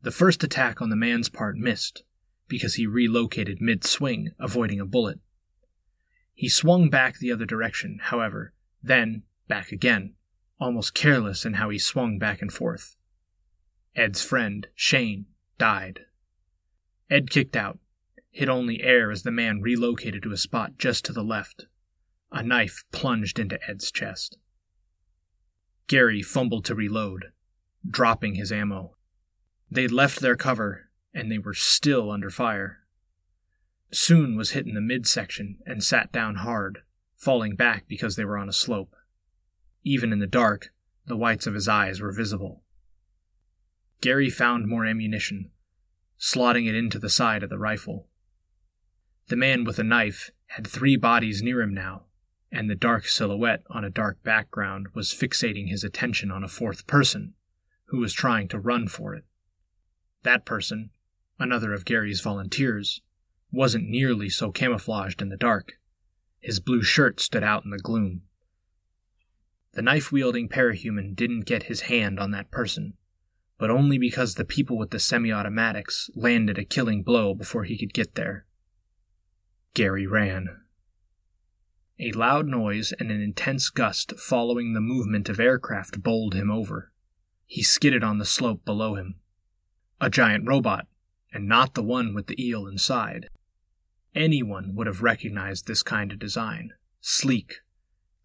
The 0.03 0.11
first 0.11 0.43
attack 0.43 0.83
on 0.83 0.91
the 0.91 0.97
man's 0.97 1.29
part 1.29 1.57
missed, 1.57 2.03
because 2.49 2.75
he 2.75 2.87
relocated 2.87 3.61
mid 3.61 3.85
swing, 3.85 4.33
avoiding 4.39 4.81
a 4.81 4.87
bullet. 4.87 5.21
He 6.35 6.49
swung 6.49 6.91
back 6.91 7.19
the 7.19 7.33
other 7.33 7.47
direction, 7.47 7.99
however, 8.03 8.53
then 8.83 9.23
back 9.49 9.73
again, 9.73 10.15
almost 10.61 10.95
careless 10.95 11.45
in 11.45 11.55
how 11.55 11.71
he 11.71 11.79
swung 11.79 12.19
back 12.19 12.43
and 12.43 12.53
forth. 12.53 12.97
Ed's 13.95 14.23
friend, 14.23 14.67
Shane, 14.75 15.27
died. 15.59 16.01
Ed 17.11 17.31
kicked 17.31 17.57
out, 17.57 17.79
hit 18.31 18.49
only 18.49 18.83
air 18.83 19.11
as 19.11 19.23
the 19.23 19.31
man 19.31 19.61
relocated 19.61 20.23
to 20.23 20.33
a 20.33 20.37
spot 20.37 20.79
just 20.79 21.05
to 21.07 21.13
the 21.13 21.23
left. 21.23 21.67
A 22.31 22.43
knife 22.43 22.85
plunged 22.93 23.39
into 23.39 23.59
Ed's 23.69 23.91
chest. 23.91 24.37
Gary 25.87 26.23
fumbled 26.23 26.65
to 26.67 26.75
reload, 26.75 27.33
dropping 27.89 28.35
his 28.35 28.53
ammo. 28.53 28.97
They'd 29.71 29.91
left 29.91 30.21
their 30.21 30.37
cover, 30.37 30.91
and 31.15 31.33
they 31.33 31.39
were 31.39 31.55
still 31.55 32.11
under 32.11 32.31
fire. 32.31 32.81
Soon 33.91 34.37
was 34.37 34.51
hit 34.51 34.67
in 34.67 34.75
the 34.75 34.81
midsection 34.83 35.59
and 35.65 35.83
sat 35.83 36.13
down 36.13 36.37
hard, 36.37 36.83
falling 37.17 37.57
back 37.57 37.89
because 37.89 38.17
they 38.17 38.25
were 38.25 38.37
on 38.37 38.49
a 38.49 38.53
slope. 38.53 38.95
Even 39.89 40.13
in 40.13 40.19
the 40.19 40.27
dark, 40.27 40.71
the 41.07 41.17
whites 41.17 41.47
of 41.47 41.55
his 41.55 41.67
eyes 41.67 41.99
were 41.99 42.13
visible. 42.13 42.63
Gary 44.03 44.29
found 44.29 44.69
more 44.69 44.85
ammunition, 44.85 45.51
slotting 46.21 46.69
it 46.69 46.75
into 46.75 46.99
the 46.99 47.09
side 47.09 47.43
of 47.43 47.49
the 47.49 47.59
rifle. 47.59 48.07
The 49.29 49.37
man 49.37 49.65
with 49.65 49.77
the 49.77 49.85
knife 49.85 50.31
had 50.49 50.67
three 50.67 50.99
bodies 50.99 51.43
near 51.43 51.63
him 51.63 51.73
now, 51.73 52.03
and 52.53 52.69
the 52.69 52.75
dark 52.75 53.09
silhouette 53.09 53.63
on 53.71 53.83
a 53.83 53.89
dark 53.89 54.23
background 54.23 54.89
was 54.93 55.15
fixating 55.15 55.71
his 55.71 55.83
attention 55.83 56.31
on 56.31 56.45
a 56.45 56.49
fourth 56.49 56.87
person, 56.87 57.33
who 57.87 57.99
was 57.99 58.13
trying 58.13 58.47
to 58.49 58.61
run 58.61 58.89
for 58.89 59.15
it. 59.15 59.25
That 60.23 60.45
person, 60.45 60.91
another 61.39 61.73
of 61.73 61.87
Gary's 61.87 62.21
volunteers, 62.21 63.01
wasn't 63.51 63.89
nearly 63.89 64.29
so 64.29 64.53
camouflaged 64.53 65.23
in 65.23 65.31
the 65.31 65.39
dark. 65.39 65.79
His 66.41 66.61
blue 66.61 66.83
shirt 66.83 67.21
stood 67.21 67.43
out 67.43 67.65
in 67.65 67.71
the 67.71 67.79
gloom. 67.79 68.25
The 69.73 69.83
knife 69.83 70.11
wielding 70.11 70.49
parahuman 70.49 71.15
didn't 71.15 71.47
get 71.47 71.65
his 71.65 71.83
hand 71.83 72.19
on 72.19 72.31
that 72.33 72.51
person, 72.51 72.95
but 73.59 73.71
only 73.71 73.99
because 73.99 74.35
the 74.35 74.45
people 74.45 74.79
with 74.79 74.91
the 74.91 74.99
semi 74.99 75.33
automatics 75.33 76.11
landed 76.15 76.59
a 76.59 76.65
killing 76.65 77.03
blow 77.03 77.35
before 77.35 77.65
he 77.65 77.79
could 77.79 77.93
get 77.93 78.15
there. 78.15 78.47
Gary 79.75 80.07
ran. 80.07 80.49
A 82.01 82.13
loud 82.13 82.47
noise 82.47 82.93
and 82.99 83.11
an 83.11 83.21
intense 83.21 83.71
gust 83.71 84.13
following 84.19 84.73
the 84.73 84.81
movement 84.81 85.29
of 85.29 85.41
aircraft 85.41 86.03
bowled 86.03 86.35
him 86.35 86.51
over. 86.51 86.93
He 87.47 87.63
skidded 87.63 88.05
on 88.05 88.19
the 88.19 88.25
slope 88.25 88.65
below 88.65 88.95
him. 88.95 89.17
A 90.01 90.09
giant 90.09 90.47
robot, 90.47 90.87
and 91.33 91.49
not 91.49 91.75
the 91.75 91.83
one 91.83 92.15
with 92.15 92.27
the 92.29 92.41
eel 92.41 92.67
inside. 92.67 93.29
Anyone 94.15 94.75
would 94.75 94.87
have 94.87 95.03
recognized 95.03 95.67
this 95.67 95.83
kind 95.83 96.13
of 96.13 96.19
design. 96.19 96.73
Sleek, 97.01 97.61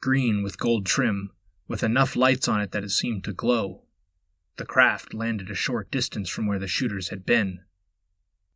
green 0.04 0.44
with 0.44 0.60
gold 0.60 0.86
trim, 0.86 1.32
with 1.70 1.82
enough 1.82 2.18
lights 2.18 2.50
on 2.50 2.60
it 2.60 2.74
that 2.74 2.84
it 2.84 2.90
seemed 2.90 3.24
to 3.24 3.32
glow. 3.32 3.84
The 4.58 4.66
craft 4.66 5.14
landed 5.14 5.50
a 5.50 5.56
short 5.56 5.90
distance 5.92 6.28
from 6.28 6.46
where 6.46 6.60
the 6.60 6.68
shooters 6.68 7.08
had 7.08 7.26
been. 7.26 7.62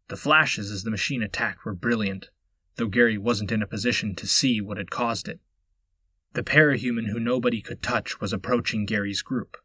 The 0.09 0.17
flashes 0.17 0.69
as 0.69 0.83
the 0.83 0.91
machine 0.91 1.23
attacked 1.23 1.63
were 1.63 1.73
brilliant, 1.73 2.29
though 2.75 2.89
Gary 2.89 3.17
wasn't 3.17 3.53
in 3.53 3.61
a 3.61 3.67
position 3.67 4.13
to 4.15 4.27
see 4.27 4.59
what 4.59 4.77
had 4.77 4.91
caused 4.91 5.29
it. 5.29 5.39
The 6.33 6.43
parahuman 6.43 7.07
who 7.07 7.19
nobody 7.19 7.61
could 7.61 7.81
touch 7.81 8.19
was 8.19 8.33
approaching 8.33 8.85
Gary's 8.85 9.21
group. 9.21 9.55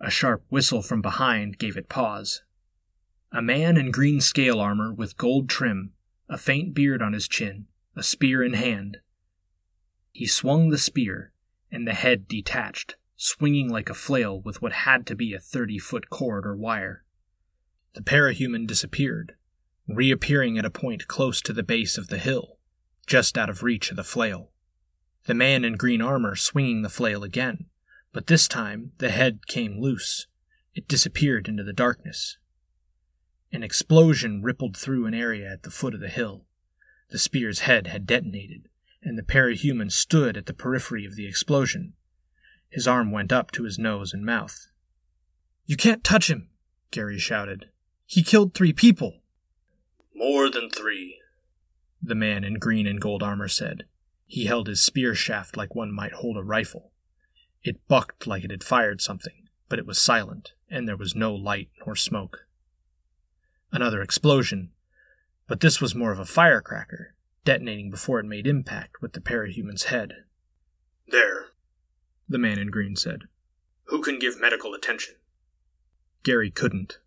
A 0.00 0.10
sharp 0.10 0.42
whistle 0.48 0.82
from 0.82 1.00
behind 1.00 1.58
gave 1.58 1.76
it 1.76 1.88
pause. 1.88 2.42
A 3.30 3.40
man 3.40 3.76
in 3.76 3.92
green 3.92 4.20
scale 4.20 4.58
armor 4.58 4.92
with 4.92 5.16
gold 5.16 5.48
trim, 5.48 5.92
a 6.28 6.36
faint 6.36 6.74
beard 6.74 7.00
on 7.00 7.12
his 7.12 7.28
chin, 7.28 7.66
a 7.94 8.02
spear 8.02 8.42
in 8.42 8.54
hand. 8.54 8.98
He 10.14 10.28
swung 10.28 10.70
the 10.70 10.78
spear, 10.78 11.32
and 11.72 11.88
the 11.88 11.92
head 11.92 12.28
detached, 12.28 12.94
swinging 13.16 13.68
like 13.68 13.90
a 13.90 13.94
flail 13.94 14.40
with 14.40 14.62
what 14.62 14.70
had 14.70 15.08
to 15.08 15.16
be 15.16 15.34
a 15.34 15.40
thirty 15.40 15.76
foot 15.76 16.08
cord 16.08 16.46
or 16.46 16.56
wire. 16.56 17.04
The 17.94 18.00
parahuman 18.00 18.68
disappeared, 18.68 19.34
reappearing 19.88 20.56
at 20.56 20.64
a 20.64 20.70
point 20.70 21.08
close 21.08 21.40
to 21.42 21.52
the 21.52 21.64
base 21.64 21.98
of 21.98 22.06
the 22.06 22.18
hill, 22.18 22.58
just 23.08 23.36
out 23.36 23.50
of 23.50 23.64
reach 23.64 23.90
of 23.90 23.96
the 23.96 24.04
flail. 24.04 24.52
The 25.26 25.34
man 25.34 25.64
in 25.64 25.74
green 25.74 26.00
armor 26.00 26.36
swinging 26.36 26.82
the 26.82 26.88
flail 26.88 27.24
again, 27.24 27.66
but 28.12 28.28
this 28.28 28.46
time 28.46 28.92
the 28.98 29.10
head 29.10 29.48
came 29.48 29.80
loose. 29.80 30.28
It 30.76 30.86
disappeared 30.86 31.48
into 31.48 31.64
the 31.64 31.72
darkness. 31.72 32.38
An 33.50 33.64
explosion 33.64 34.44
rippled 34.44 34.76
through 34.76 35.06
an 35.06 35.14
area 35.14 35.50
at 35.50 35.64
the 35.64 35.72
foot 35.72 35.92
of 35.92 36.00
the 36.00 36.08
hill. 36.08 36.44
The 37.10 37.18
spear's 37.18 37.60
head 37.60 37.88
had 37.88 38.06
detonated, 38.06 38.68
and 39.04 39.18
the 39.18 39.22
parahuman 39.22 39.92
stood 39.92 40.36
at 40.36 40.46
the 40.46 40.54
periphery 40.54 41.04
of 41.04 41.14
the 41.14 41.26
explosion. 41.26 41.92
His 42.68 42.88
arm 42.88 43.12
went 43.12 43.32
up 43.32 43.52
to 43.52 43.64
his 43.64 43.78
nose 43.78 44.12
and 44.12 44.24
mouth. 44.24 44.66
You 45.66 45.76
can't 45.76 46.02
touch 46.02 46.28
him, 46.28 46.50
Gary 46.90 47.18
shouted. 47.18 47.66
He 48.06 48.22
killed 48.22 48.54
three 48.54 48.72
people. 48.72 49.20
More 50.14 50.50
than 50.50 50.70
three, 50.70 51.18
the 52.02 52.14
man 52.14 52.44
in 52.44 52.54
green 52.54 52.86
and 52.86 53.00
gold 53.00 53.22
armor 53.22 53.48
said. 53.48 53.84
He 54.26 54.46
held 54.46 54.66
his 54.66 54.80
spear 54.80 55.14
shaft 55.14 55.56
like 55.56 55.74
one 55.74 55.92
might 55.92 56.12
hold 56.12 56.36
a 56.36 56.42
rifle. 56.42 56.92
It 57.62 57.86
bucked 57.88 58.26
like 58.26 58.44
it 58.44 58.50
had 58.50 58.64
fired 58.64 59.00
something, 59.00 59.48
but 59.68 59.78
it 59.78 59.86
was 59.86 59.98
silent, 60.00 60.52
and 60.70 60.86
there 60.86 60.96
was 60.96 61.14
no 61.14 61.34
light 61.34 61.70
nor 61.84 61.96
smoke. 61.96 62.46
Another 63.72 64.02
explosion, 64.02 64.70
but 65.46 65.60
this 65.60 65.80
was 65.80 65.94
more 65.94 66.12
of 66.12 66.18
a 66.18 66.24
firecracker, 66.24 67.13
detonating 67.44 67.90
before 67.90 68.20
it 68.20 68.26
made 68.26 68.46
impact 68.46 69.02
with 69.02 69.12
the 69.12 69.20
parahuman's 69.20 69.84
head. 69.84 70.12
There, 71.08 71.46
the 72.28 72.38
man 72.38 72.58
in 72.58 72.70
green 72.70 72.96
said. 72.96 73.22
Who 73.86 74.00
can 74.00 74.18
give 74.18 74.40
medical 74.40 74.74
attention? 74.74 75.16
Gary 76.22 76.50
couldn't. 76.50 76.98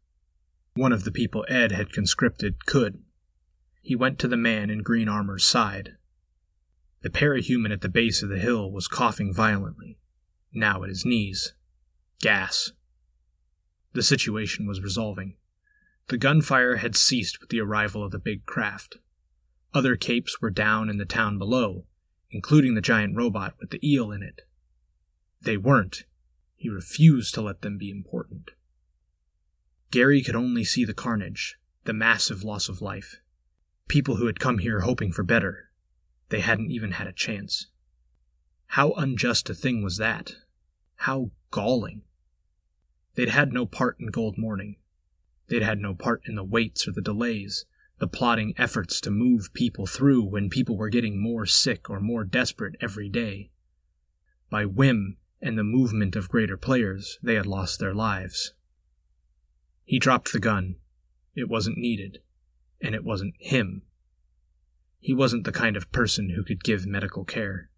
One 0.76 0.94
of 0.94 1.04
the 1.04 1.12
people 1.12 1.46
Ed 1.50 1.72
had 1.72 1.92
conscripted 1.92 2.66
could. 2.68 3.02
He 3.82 3.96
went 3.96 4.20
to 4.20 4.28
the 4.28 4.38
man 4.38 4.70
in 4.70 4.84
green 4.84 5.10
armor's 5.10 5.46
side. 5.46 5.98
The 7.02 7.10
parahuman 7.10 7.72
at 7.72 7.82
the 7.82 7.90
base 7.90 8.22
of 8.22 8.30
the 8.30 8.38
hill 8.38 8.72
was 8.72 8.88
coughing 8.88 9.34
violently, 9.34 9.98
now 10.54 10.84
at 10.84 10.90
his 10.90 11.06
knees. 11.06 11.54
Gas. 12.20 12.74
The 13.94 14.04
situation 14.04 14.68
was 14.68 14.82
resolving. 14.82 15.36
The 16.10 16.18
gunfire 16.18 16.78
had 16.78 16.96
ceased 16.96 17.40
with 17.40 17.50
the 17.50 17.62
arrival 17.62 18.04
of 18.04 18.12
the 18.12 18.20
big 18.20 18.46
craft. 18.46 18.98
Other 19.74 19.96
capes 19.96 20.42
were 20.42 20.50
down 20.50 20.90
in 20.90 20.98
the 20.98 21.06
town 21.06 21.38
below, 21.38 21.86
including 22.32 22.76
the 22.76 22.82
giant 22.82 23.16
robot 23.16 23.56
with 23.60 23.70
the 23.70 23.80
eel 23.88 24.12
in 24.12 24.24
it. 24.24 24.42
They 25.42 25.58
weren't. 25.58 26.06
He 26.56 26.70
refused 26.70 27.34
to 27.36 27.42
let 27.42 27.62
them 27.62 27.78
be 27.78 27.92
important. 27.92 28.52
Gary 29.92 30.22
could 30.22 30.36
only 30.36 30.64
see 30.64 30.84
the 30.84 30.94
carnage, 30.94 31.58
the 31.84 31.94
massive 31.94 32.44
loss 32.44 32.68
of 32.68 32.82
life. 32.82 33.22
People 33.88 34.18
who 34.18 34.26
had 34.26 34.40
come 34.40 34.58
here 34.58 34.82
hoping 34.82 35.12
for 35.12 35.24
better. 35.24 35.70
They 36.30 36.42
hadn't 36.42 36.72
even 36.72 36.94
had 36.94 37.08
a 37.08 37.14
chance. 37.14 37.68
How 38.72 38.92
unjust 38.94 39.50
a 39.50 39.54
thing 39.54 39.82
was 39.82 39.98
that? 39.98 40.34
How 40.96 41.32
galling. 41.52 42.02
They'd 43.16 43.30
had 43.30 43.54
no 43.54 43.66
part 43.66 43.98
in 44.00 44.08
Gold 44.08 44.38
Morning. 44.38 44.76
They'd 45.48 45.64
had 45.64 45.80
no 45.80 45.94
part 45.94 46.24
in 46.26 46.36
the 46.36 46.44
waits 46.44 46.88
or 46.88 46.92
the 46.92 47.02
delays, 47.02 47.66
the 48.00 48.08
plotting 48.08 48.54
efforts 48.58 49.02
to 49.02 49.12
move 49.12 49.54
people 49.54 49.88
through 49.88 50.24
when 50.24 50.50
people 50.50 50.78
were 50.78 50.90
getting 50.90 51.20
more 51.20 51.46
sick 51.46 51.90
or 51.90 52.00
more 52.00 52.24
desperate 52.24 52.76
every 52.80 53.10
day. 53.10 53.50
By 54.50 54.66
whim 54.66 55.18
and 55.42 55.58
the 55.58 55.64
movement 55.64 56.16
of 56.16 56.30
greater 56.30 56.58
players, 56.58 57.18
they 57.24 57.36
had 57.36 57.46
lost 57.46 57.80
their 57.80 57.94
lives. 57.94 58.54
He 59.84 60.00
dropped 60.00 60.32
the 60.32 60.40
gun. 60.40 60.76
It 61.36 61.50
wasn't 61.50 61.78
needed, 61.78 62.20
and 62.82 62.94
it 62.94 63.04
wasn't 63.04 63.36
him. 63.40 63.84
He 65.00 65.14
wasn't 65.14 65.44
the 65.44 65.52
kind 65.52 65.78
of 65.78 65.92
person 65.92 66.32
who 66.32 66.44
could 66.44 66.64
give 66.64 66.86
medical 66.86 67.24
care. 67.24 67.70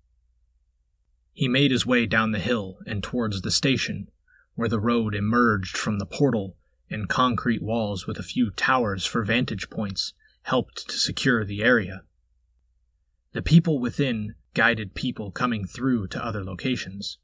He 1.34 1.48
made 1.48 1.72
his 1.72 1.86
way 1.86 2.06
down 2.06 2.32
the 2.32 2.40
hill 2.40 2.80
and 2.86 3.02
towards 3.02 3.42
the 3.42 3.52
station, 3.52 4.10
where 4.56 4.70
the 4.70 4.80
road 4.80 5.16
emerged 5.16 5.78
from 5.78 6.00
the 6.00 6.06
portal 6.06 6.58
and 6.90 7.10
concrete 7.10 7.62
walls 7.62 8.08
with 8.08 8.18
a 8.18 8.24
few 8.24 8.52
towers 8.52 9.06
for 9.06 9.24
vantage 9.24 9.70
points 9.70 10.14
helped 10.44 10.90
to 10.90 10.98
secure 10.98 11.46
the 11.46 11.64
area. 11.64 12.04
The 13.34 13.42
people 13.42 13.80
within 13.80 14.36
guided 14.54 14.96
people 14.96 15.32
coming 15.32 15.66
through 15.66 16.08
to 16.08 16.26
other 16.26 16.44
locations. 16.44 17.20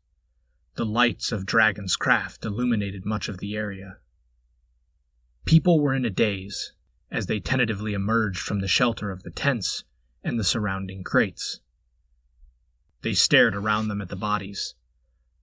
The 0.75 0.85
lights 0.85 1.31
of 1.31 1.45
Dragon's 1.45 1.95
craft 1.95 2.45
illuminated 2.45 3.05
much 3.05 3.27
of 3.27 3.39
the 3.39 3.55
area. 3.55 3.97
People 5.45 5.79
were 5.79 5.93
in 5.93 6.05
a 6.05 6.09
daze 6.09 6.73
as 7.11 7.27
they 7.27 7.39
tentatively 7.39 7.93
emerged 7.93 8.39
from 8.39 8.59
the 8.59 8.67
shelter 8.67 9.11
of 9.11 9.23
the 9.23 9.31
tents 9.31 9.83
and 10.23 10.39
the 10.39 10.43
surrounding 10.43 11.03
crates. 11.03 11.59
They 13.01 13.13
stared 13.13 13.55
around 13.55 13.87
them 13.87 14.01
at 14.01 14.09
the 14.09 14.15
bodies. 14.15 14.73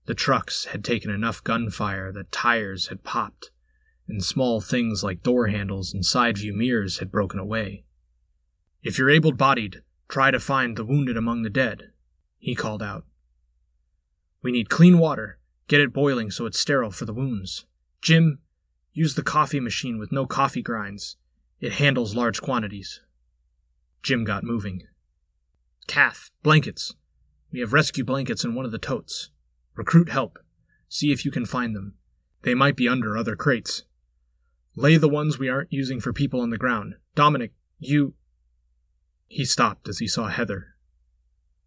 The 0.05 0.13
trucks 0.13 0.65
had 0.65 0.83
taken 0.83 1.09
enough 1.09 1.43
gunfire 1.43 2.11
that 2.11 2.31
tires 2.31 2.87
had 2.87 3.03
popped, 3.03 3.51
and 4.07 4.23
small 4.23 4.61
things 4.61 5.03
like 5.03 5.23
door 5.23 5.47
handles 5.47 5.93
and 5.93 6.05
side 6.05 6.37
view 6.37 6.53
mirrors 6.53 6.99
had 6.99 7.11
broken 7.11 7.39
away. 7.39 7.85
If 8.81 8.97
you're 8.97 9.09
able 9.09 9.31
bodied, 9.31 9.81
try 10.09 10.31
to 10.31 10.39
find 10.39 10.75
the 10.75 10.85
wounded 10.85 11.17
among 11.17 11.43
the 11.43 11.49
dead, 11.49 11.91
he 12.37 12.55
called 12.55 12.83
out. 12.83 13.05
We 14.41 14.51
need 14.51 14.69
clean 14.69 14.99
water. 14.99 15.39
Get 15.69 15.79
it 15.79 15.93
boiling 15.93 16.29
so 16.29 16.45
it's 16.45 16.59
sterile 16.59 16.91
for 16.91 17.05
the 17.05 17.13
wounds. 17.13 17.65
Jim, 18.01 18.39
use 18.91 19.15
the 19.15 19.23
coffee 19.23 19.61
machine 19.61 19.97
with 19.97 20.11
no 20.11 20.25
coffee 20.25 20.61
grinds. 20.61 21.15
It 21.61 21.73
handles 21.73 22.15
large 22.15 22.41
quantities. 22.41 22.99
Jim 24.03 24.25
got 24.25 24.43
moving. 24.43 24.83
Kath, 25.87 26.29
blankets. 26.43 26.93
We 27.53 27.61
have 27.61 27.71
rescue 27.71 28.03
blankets 28.03 28.43
in 28.43 28.53
one 28.53 28.65
of 28.65 28.71
the 28.71 28.77
totes. 28.77 29.31
Recruit 29.75 30.09
help. 30.09 30.39
See 30.89 31.13
if 31.13 31.23
you 31.23 31.31
can 31.31 31.45
find 31.45 31.73
them. 31.73 31.95
They 32.41 32.53
might 32.53 32.75
be 32.75 32.89
under 32.89 33.17
other 33.17 33.37
crates. 33.37 33.83
Lay 34.75 34.97
the 34.97 35.09
ones 35.09 35.37
we 35.37 35.49
aren't 35.49 35.71
using 35.71 35.99
for 35.99 36.11
people 36.11 36.41
on 36.41 36.49
the 36.49 36.57
ground. 36.57 36.95
Dominic, 37.15 37.53
you. 37.79 38.15
He 39.27 39.45
stopped 39.45 39.87
as 39.87 39.99
he 39.99 40.07
saw 40.07 40.27
Heather. 40.27 40.75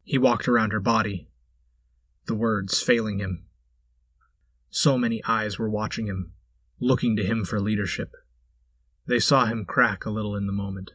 He 0.03 0.19
walked 0.19 0.49
around 0.49 0.73
her 0.73 0.81
body, 0.81 1.29
the 2.27 2.35
words 2.35 2.83
failing 2.83 3.19
him. 3.19 3.45
So 4.71 4.99
many 4.99 5.23
eyes 5.27 5.59
were 5.59 5.71
watching 5.71 6.07
him, 6.07 6.33
looking 6.81 7.17
to 7.17 7.25
him 7.25 7.45
for 7.45 7.61
leadership. 7.61 8.13
They 9.07 9.21
saw 9.21 9.47
him 9.47 9.65
crack 9.65 10.05
a 10.05 10.11
little 10.11 10.35
in 10.35 10.47
the 10.47 10.53
moment. 10.53 10.93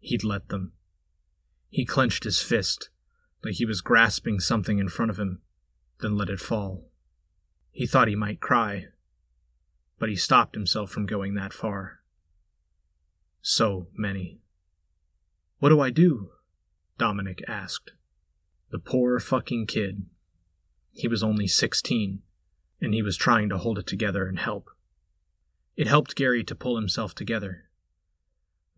He'd 0.00 0.24
let 0.24 0.48
them. 0.48 0.72
He 1.68 1.84
clenched 1.84 2.24
his 2.24 2.40
fist, 2.40 2.90
like 3.44 3.54
he 3.54 3.64
was 3.64 3.80
grasping 3.80 4.40
something 4.40 4.78
in 4.78 4.88
front 4.88 5.10
of 5.10 5.18
him, 5.18 5.42
then 6.00 6.16
let 6.16 6.30
it 6.30 6.40
fall. 6.40 6.84
He 7.70 7.86
thought 7.86 8.08
he 8.08 8.16
might 8.16 8.40
cry, 8.40 8.86
but 9.98 10.08
he 10.08 10.16
stopped 10.16 10.54
himself 10.54 10.90
from 10.90 11.06
going 11.06 11.34
that 11.34 11.52
far. 11.52 12.00
So 13.40 13.88
many. 13.96 14.40
What 15.58 15.70
do 15.70 15.80
I 15.80 15.90
do? 15.90 16.30
Dominic 16.98 17.42
asked. 17.48 17.92
The 18.70 18.78
poor 18.78 19.18
fucking 19.18 19.66
kid. 19.66 20.06
He 20.92 21.08
was 21.08 21.22
only 21.22 21.46
sixteen, 21.46 22.22
and 22.80 22.92
he 22.92 23.02
was 23.02 23.16
trying 23.16 23.48
to 23.48 23.58
hold 23.58 23.78
it 23.78 23.86
together 23.86 24.26
and 24.26 24.38
help. 24.38 24.68
It 25.76 25.86
helped 25.86 26.16
Gary 26.16 26.42
to 26.44 26.54
pull 26.54 26.76
himself 26.76 27.14
together. 27.14 27.64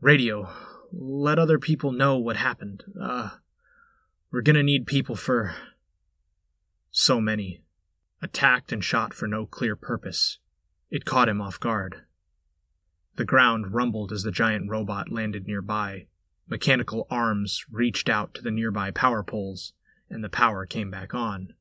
Radio, 0.00 0.50
let 0.92 1.38
other 1.38 1.58
people 1.58 1.92
know 1.92 2.18
what 2.18 2.36
happened. 2.36 2.84
Uh, 3.00 3.30
we're 4.30 4.42
gonna 4.42 4.62
need 4.62 4.86
people 4.86 5.16
for. 5.16 5.54
So 6.90 7.20
many. 7.20 7.62
Attacked 8.20 8.70
and 8.70 8.84
shot 8.84 9.14
for 9.14 9.26
no 9.26 9.46
clear 9.46 9.74
purpose. 9.76 10.39
It 10.90 11.04
caught 11.04 11.28
him 11.28 11.40
off 11.40 11.60
guard. 11.60 12.02
The 13.16 13.24
ground 13.24 13.74
rumbled 13.74 14.12
as 14.12 14.22
the 14.22 14.32
giant 14.32 14.68
robot 14.68 15.10
landed 15.10 15.46
nearby. 15.46 16.06
Mechanical 16.48 17.06
arms 17.10 17.64
reached 17.70 18.08
out 18.08 18.34
to 18.34 18.42
the 18.42 18.50
nearby 18.50 18.90
power 18.90 19.22
poles, 19.22 19.72
and 20.08 20.24
the 20.24 20.28
power 20.28 20.66
came 20.66 20.90
back 20.90 21.14
on. 21.14 21.54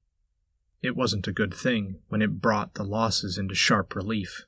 It 0.81 0.95
wasn't 0.95 1.27
a 1.27 1.33
good 1.33 1.53
thing 1.53 1.99
when 2.07 2.21
it 2.21 2.41
brought 2.41 2.73
the 2.73 2.83
losses 2.83 3.37
into 3.37 3.53
sharp 3.53 3.95
relief. 3.95 4.45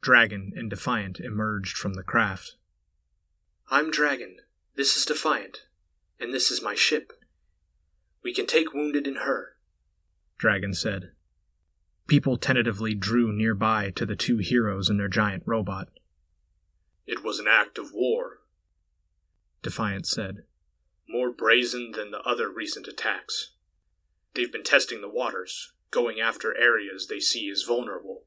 Dragon 0.00 0.52
and 0.56 0.70
Defiant 0.70 1.20
emerged 1.20 1.76
from 1.76 1.94
the 1.94 2.02
craft. 2.02 2.56
I'm 3.70 3.90
Dragon. 3.90 4.36
This 4.76 4.96
is 4.96 5.04
Defiant. 5.04 5.62
And 6.18 6.32
this 6.32 6.50
is 6.50 6.62
my 6.62 6.74
ship. 6.74 7.12
We 8.22 8.32
can 8.32 8.46
take 8.46 8.72
wounded 8.72 9.06
in 9.06 9.16
her. 9.16 9.56
Dragon 10.38 10.72
said. 10.72 11.10
People 12.12 12.36
tentatively 12.36 12.92
drew 12.92 13.32
nearby 13.32 13.90
to 13.96 14.04
the 14.04 14.14
two 14.14 14.36
heroes 14.36 14.90
and 14.90 15.00
their 15.00 15.08
giant 15.08 15.44
robot. 15.46 15.88
It 17.06 17.24
was 17.24 17.38
an 17.38 17.46
act 17.50 17.78
of 17.78 17.94
war, 17.94 18.40
Defiant 19.62 20.06
said. 20.06 20.42
More 21.08 21.30
brazen 21.30 21.92
than 21.96 22.10
the 22.10 22.20
other 22.20 22.50
recent 22.50 22.86
attacks. 22.86 23.54
They've 24.34 24.52
been 24.52 24.62
testing 24.62 25.00
the 25.00 25.08
waters, 25.08 25.72
going 25.90 26.20
after 26.20 26.54
areas 26.54 27.06
they 27.06 27.18
see 27.18 27.48
as 27.48 27.62
vulnerable. 27.62 28.24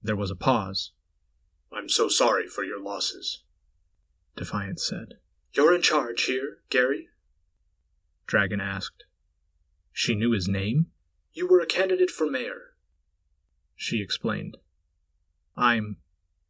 There 0.00 0.14
was 0.14 0.30
a 0.30 0.36
pause. 0.36 0.92
I'm 1.72 1.88
so 1.88 2.06
sorry 2.06 2.46
for 2.46 2.62
your 2.62 2.80
losses, 2.80 3.42
Defiant 4.36 4.78
said. 4.78 5.14
You're 5.54 5.74
in 5.74 5.82
charge 5.82 6.22
here, 6.26 6.58
Gary? 6.70 7.08
Dragon 8.28 8.60
asked. 8.60 9.06
She 9.92 10.14
knew 10.14 10.30
his 10.30 10.46
name? 10.46 10.86
You 11.32 11.48
were 11.48 11.60
a 11.60 11.66
candidate 11.66 12.10
for 12.10 12.28
mayor. 12.28 12.74
She 13.74 14.02
explained. 14.02 14.58
I'm. 15.56 15.96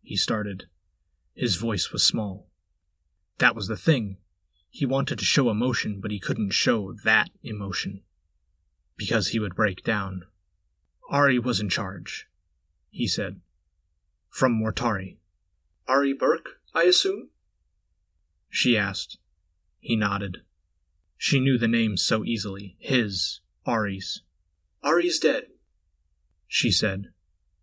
He 0.02 0.16
started. 0.16 0.66
His 1.34 1.56
voice 1.56 1.92
was 1.92 2.04
small. 2.04 2.48
That 3.38 3.54
was 3.54 3.68
the 3.68 3.76
thing. 3.76 4.18
He 4.68 4.86
wanted 4.86 5.18
to 5.18 5.24
show 5.24 5.50
emotion, 5.50 6.00
but 6.00 6.10
he 6.10 6.18
couldn't 6.18 6.50
show 6.50 6.94
that 7.04 7.30
emotion. 7.42 8.02
Because 8.96 9.28
he 9.28 9.38
would 9.38 9.54
break 9.54 9.84
down. 9.84 10.24
Ari 11.10 11.38
was 11.38 11.60
in 11.60 11.68
charge, 11.68 12.26
he 12.90 13.06
said. 13.06 13.40
From 14.30 14.58
Mortari. 14.58 15.18
Ari 15.86 16.14
Burke, 16.14 16.60
I 16.74 16.84
assume? 16.84 17.28
She 18.48 18.76
asked. 18.76 19.18
He 19.78 19.94
nodded. 19.94 20.38
She 21.16 21.38
knew 21.38 21.58
the 21.58 21.68
name 21.68 21.96
so 21.96 22.24
easily. 22.24 22.76
His, 22.78 23.40
Ari's. 23.66 24.22
Ari's 24.82 25.18
dead, 25.18 25.44
she 26.48 26.70
said. 26.70 27.06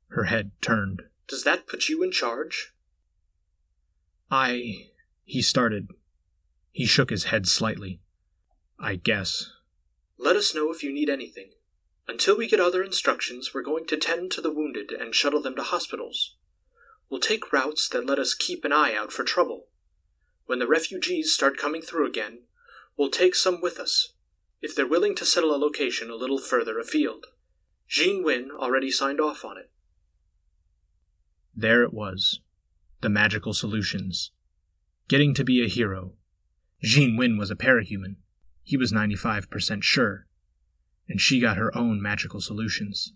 Her 0.08 0.24
head 0.24 0.50
turned. 0.62 1.04
Does 1.28 1.44
that 1.44 1.68
put 1.68 1.90
you 1.90 2.02
in 2.02 2.12
charge? 2.12 2.74
I. 4.32 4.88
He 5.26 5.44
started. 5.44 5.90
He 6.72 6.88
shook 6.88 7.12
his 7.12 7.26
head 7.26 7.46
slightly. 7.48 8.02
I 8.80 8.96
guess. 8.96 9.52
Let 10.18 10.36
us 10.36 10.56
know 10.56 10.72
if 10.72 10.82
you 10.82 10.92
need 10.92 11.08
anything. 11.08 11.52
Until 12.08 12.36
we 12.36 12.48
get 12.48 12.60
other 12.60 12.84
instructions, 12.84 13.54
we're 13.54 13.62
going 13.62 13.86
to 13.86 13.98
tend 13.98 14.32
to 14.32 14.42
the 14.42 14.52
wounded 14.52 14.92
and 14.92 15.14
shuttle 15.14 15.44
them 15.44 15.56
to 15.58 15.62
hospitals. 15.62 16.36
We'll 17.10 17.20
take 17.20 17.54
routes 17.54 17.88
that 17.90 18.08
let 18.08 18.18
us 18.18 18.34
keep 18.34 18.66
an 18.66 18.74
eye 18.74 18.96
out 18.96 19.12
for 19.12 19.24
trouble. 19.24 19.68
When 20.48 20.58
the 20.58 20.68
refugees 20.68 21.32
start 21.32 21.58
coming 21.58 21.84
through 21.84 22.08
again, 22.08 22.40
we'll 22.98 23.12
take 23.12 23.36
some 23.36 23.62
with 23.62 23.80
us, 23.80 24.14
if 24.62 24.76
they're 24.76 24.88
willing 24.88 25.16
to 25.16 25.26
settle 25.26 25.56
a 25.56 25.58
location 25.58 26.10
a 26.10 26.16
little 26.16 26.40
further 26.40 26.80
afield. 26.80 27.26
Jeanne 27.88 28.24
Wynn 28.24 28.50
already 28.52 28.92
signed 28.92 29.20
off 29.20 29.44
on 29.44 29.58
it. 29.58 29.72
There 31.56 31.84
it 31.84 31.94
was. 31.94 32.42
The 33.02 33.10
magical 33.10 33.54
solutions. 33.54 34.32
Getting 35.08 35.34
to 35.34 35.44
be 35.44 35.64
a 35.64 35.68
hero. 35.68 36.14
Jeanne 36.82 37.18
Wynn 37.18 37.38
was 37.38 37.50
a 37.50 37.56
parahuman. 37.56 38.18
He 38.64 38.78
was 38.78 38.94
95% 38.94 39.84
sure. 39.84 40.28
And 41.08 41.20
she 41.20 41.40
got 41.40 41.58
her 41.58 41.76
own 41.76 42.02
magical 42.02 42.40
solutions. 42.40 43.14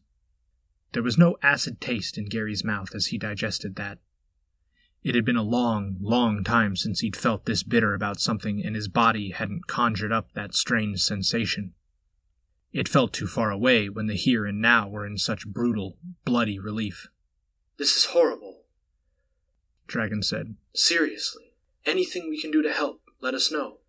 There 0.94 1.04
was 1.04 1.18
no 1.18 1.38
acid 1.44 1.80
taste 1.80 2.18
in 2.18 2.26
Gary's 2.26 2.64
mouth 2.64 2.96
as 2.96 3.08
he 3.08 3.18
digested 3.18 3.76
that. 3.76 4.00
It 5.04 5.16
had 5.16 5.26
been 5.26 5.36
a 5.36 5.44
long, 5.44 5.98
long 6.00 6.44
time 6.44 6.76
since 6.78 7.02
he'd 7.02 7.18
felt 7.18 7.46
this 7.46 7.62
bitter 7.62 7.94
about 7.94 8.22
something, 8.22 8.64
and 8.66 8.76
his 8.76 8.88
body 8.88 9.32
hadn't 9.32 9.68
conjured 9.68 10.14
up 10.14 10.32
that 10.34 10.56
strange 10.56 11.02
sensation. 11.02 11.74
It 12.72 12.88
felt 12.88 13.14
too 13.14 13.28
far 13.28 13.52
away 13.52 13.90
when 13.90 14.08
the 14.08 14.16
here 14.16 14.46
and 14.46 14.62
now 14.62 14.88
were 14.88 15.06
in 15.06 15.18
such 15.18 15.48
brutal, 15.48 15.98
bloody 16.26 16.58
relief. 16.58 17.08
This 17.78 17.98
is 17.98 18.06
horrible, 18.06 18.62
Dragon 19.88 20.24
said. 20.24 20.56
Seriously. 20.74 21.54
Anything 21.86 22.30
we 22.30 22.40
can 22.40 22.50
do 22.50 22.62
to 22.62 22.72
help, 22.72 23.02
let 23.20 23.34
us 23.34 23.52
know. 23.52 23.80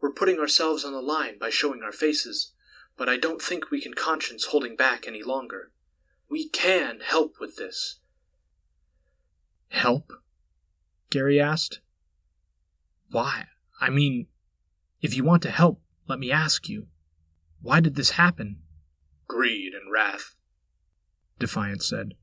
We're 0.00 0.12
putting 0.12 0.38
ourselves 0.38 0.84
on 0.84 0.92
the 0.92 1.00
line 1.00 1.38
by 1.38 1.50
showing 1.50 1.82
our 1.82 1.92
faces, 1.92 2.52
but 2.96 3.08
I 3.08 3.16
don't 3.18 3.42
think 3.42 3.70
we 3.70 3.80
can 3.80 3.94
conscience 3.94 4.46
holding 4.46 4.74
back 4.74 5.06
any 5.06 5.22
longer. 5.22 5.70
We 6.30 6.48
can 6.48 7.00
help 7.00 7.34
with 7.38 7.56
this. 7.56 8.00
Help? 9.68 10.12
Gary 11.10 11.40
asked. 11.40 11.80
Why? 13.10 13.46
I 13.80 13.90
mean, 13.90 14.26
if 15.00 15.14
you 15.16 15.24
want 15.24 15.42
to 15.42 15.50
help, 15.50 15.80
let 16.08 16.18
me 16.18 16.30
ask 16.30 16.68
you. 16.68 16.86
Why 17.60 17.80
did 17.80 17.94
this 17.94 18.10
happen? 18.12 18.58
Greed 19.26 19.72
and 19.72 19.90
wrath, 19.92 20.34
Defiant 21.38 21.82
said. 21.82 22.14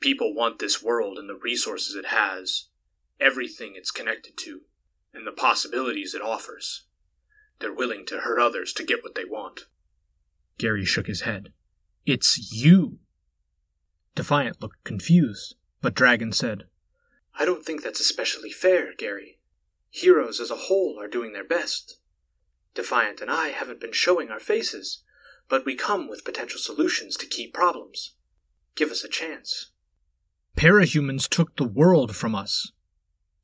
People 0.00 0.34
want 0.34 0.58
this 0.58 0.82
world 0.82 1.18
and 1.18 1.28
the 1.28 1.38
resources 1.40 1.94
it 1.94 2.06
has, 2.06 2.68
everything 3.20 3.72
it's 3.74 3.90
connected 3.90 4.36
to, 4.38 4.62
and 5.12 5.26
the 5.26 5.32
possibilities 5.32 6.14
it 6.14 6.22
offers. 6.22 6.84
They're 7.58 7.74
willing 7.74 8.06
to 8.06 8.20
hurt 8.20 8.40
others 8.40 8.72
to 8.74 8.84
get 8.84 9.02
what 9.02 9.14
they 9.14 9.24
want. 9.24 9.62
Gary 10.58 10.84
shook 10.84 11.06
his 11.06 11.22
head. 11.22 11.52
It's 12.06 12.52
you. 12.52 12.98
Defiant 14.14 14.62
looked 14.62 14.82
confused, 14.84 15.54
but 15.80 15.94
Dragon 15.94 16.32
said, 16.32 16.64
I 17.38 17.44
don't 17.44 17.64
think 17.64 17.82
that's 17.82 18.00
especially 18.00 18.50
fair, 18.50 18.94
Gary. 18.96 19.38
Heroes 19.90 20.40
as 20.40 20.50
a 20.50 20.56
whole 20.56 20.98
are 21.00 21.08
doing 21.08 21.32
their 21.32 21.44
best. 21.44 21.98
Defiant 22.74 23.20
and 23.20 23.30
I 23.30 23.48
haven't 23.48 23.80
been 23.80 23.92
showing 23.92 24.30
our 24.30 24.38
faces, 24.38 25.02
but 25.48 25.64
we 25.64 25.74
come 25.74 26.08
with 26.08 26.24
potential 26.24 26.60
solutions 26.60 27.16
to 27.16 27.26
key 27.26 27.48
problems. 27.48 28.14
Give 28.74 28.90
us 28.90 29.02
a 29.02 29.08
chance. 29.08 29.72
Parahumans 30.56 31.28
took 31.28 31.56
the 31.56 31.64
world 31.64 32.14
from 32.14 32.34
us, 32.34 32.72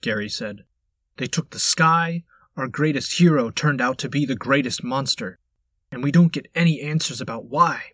Gary 0.00 0.28
said. 0.28 0.64
They 1.16 1.26
took 1.26 1.50
the 1.50 1.58
sky, 1.58 2.24
our 2.56 2.68
greatest 2.68 3.18
hero 3.18 3.50
turned 3.50 3.80
out 3.80 3.98
to 3.98 4.08
be 4.08 4.24
the 4.24 4.36
greatest 4.36 4.84
monster, 4.84 5.38
and 5.90 6.02
we 6.02 6.12
don't 6.12 6.32
get 6.32 6.48
any 6.54 6.80
answers 6.80 7.20
about 7.20 7.46
why. 7.46 7.92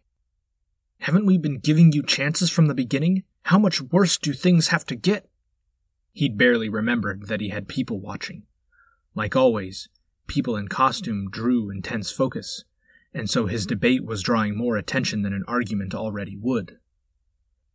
Haven't 1.01 1.27
we 1.27 1.39
been 1.39 1.59
giving 1.59 1.93
you 1.93 2.03
chances 2.03 2.51
from 2.51 2.67
the 2.67 2.75
beginning? 2.75 3.25
How 3.45 3.59
much 3.59 3.81
worse 3.81 4.19
do 4.19 4.33
things 4.33 4.69
have 4.69 4.87
to 4.87 4.97
get? 4.97 5.29
He'd 6.13 6.39
barely 6.39 6.69
remembered 6.69 7.29
that 7.29 7.41
he 7.41 7.49
had 7.49 7.69
people 7.69 8.01
watching. 8.01 8.45
Like 9.15 9.35
always, 9.35 9.89
people 10.27 10.57
in 10.57 10.69
costume 10.69 11.29
drew 11.31 11.71
intense 11.71 12.11
focus, 12.11 12.65
and 13.13 13.29
so 13.29 13.47
his 13.47 13.67
debate 13.67 14.05
was 14.05 14.23
drawing 14.23 14.57
more 14.57 14.77
attention 14.77 15.23
than 15.23 15.33
an 15.33 15.45
argument 15.49 15.95
already 15.95 16.37
would. 16.37 16.79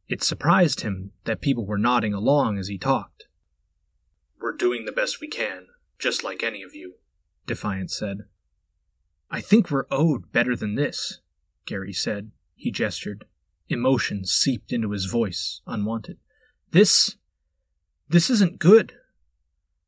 It 0.07 0.24
surprised 0.24 0.82
him 0.82 1.11
that 1.26 1.41
people 1.41 1.65
were 1.65 1.78
nodding 1.78 2.13
along 2.13 2.57
as 2.57 2.70
he 2.70 2.78
talked. 2.78 3.28
We're 4.39 4.55
doing 4.55 4.86
the 4.86 4.91
best 4.91 5.20
we 5.20 5.28
can, 5.28 5.68
just 5.99 6.24
like 6.24 6.43
any 6.43 6.63
of 6.63 6.74
you, 6.74 6.95
Defiant 7.45 7.91
said. 7.91 8.26
I 9.30 9.41
think 9.41 9.70
we're 9.70 9.86
owed 9.91 10.32
better 10.32 10.55
than 10.55 10.76
this, 10.76 11.20
Gary 11.65 11.91
said. 11.91 12.32
He 12.55 12.72
gestured. 12.72 13.26
Emotion 13.70 14.26
seeped 14.26 14.72
into 14.72 14.91
his 14.91 15.05
voice, 15.05 15.61
unwanted. 15.68 16.18
This. 16.72 17.15
this 18.09 18.30
isn't 18.30 18.59
good. 18.59 18.93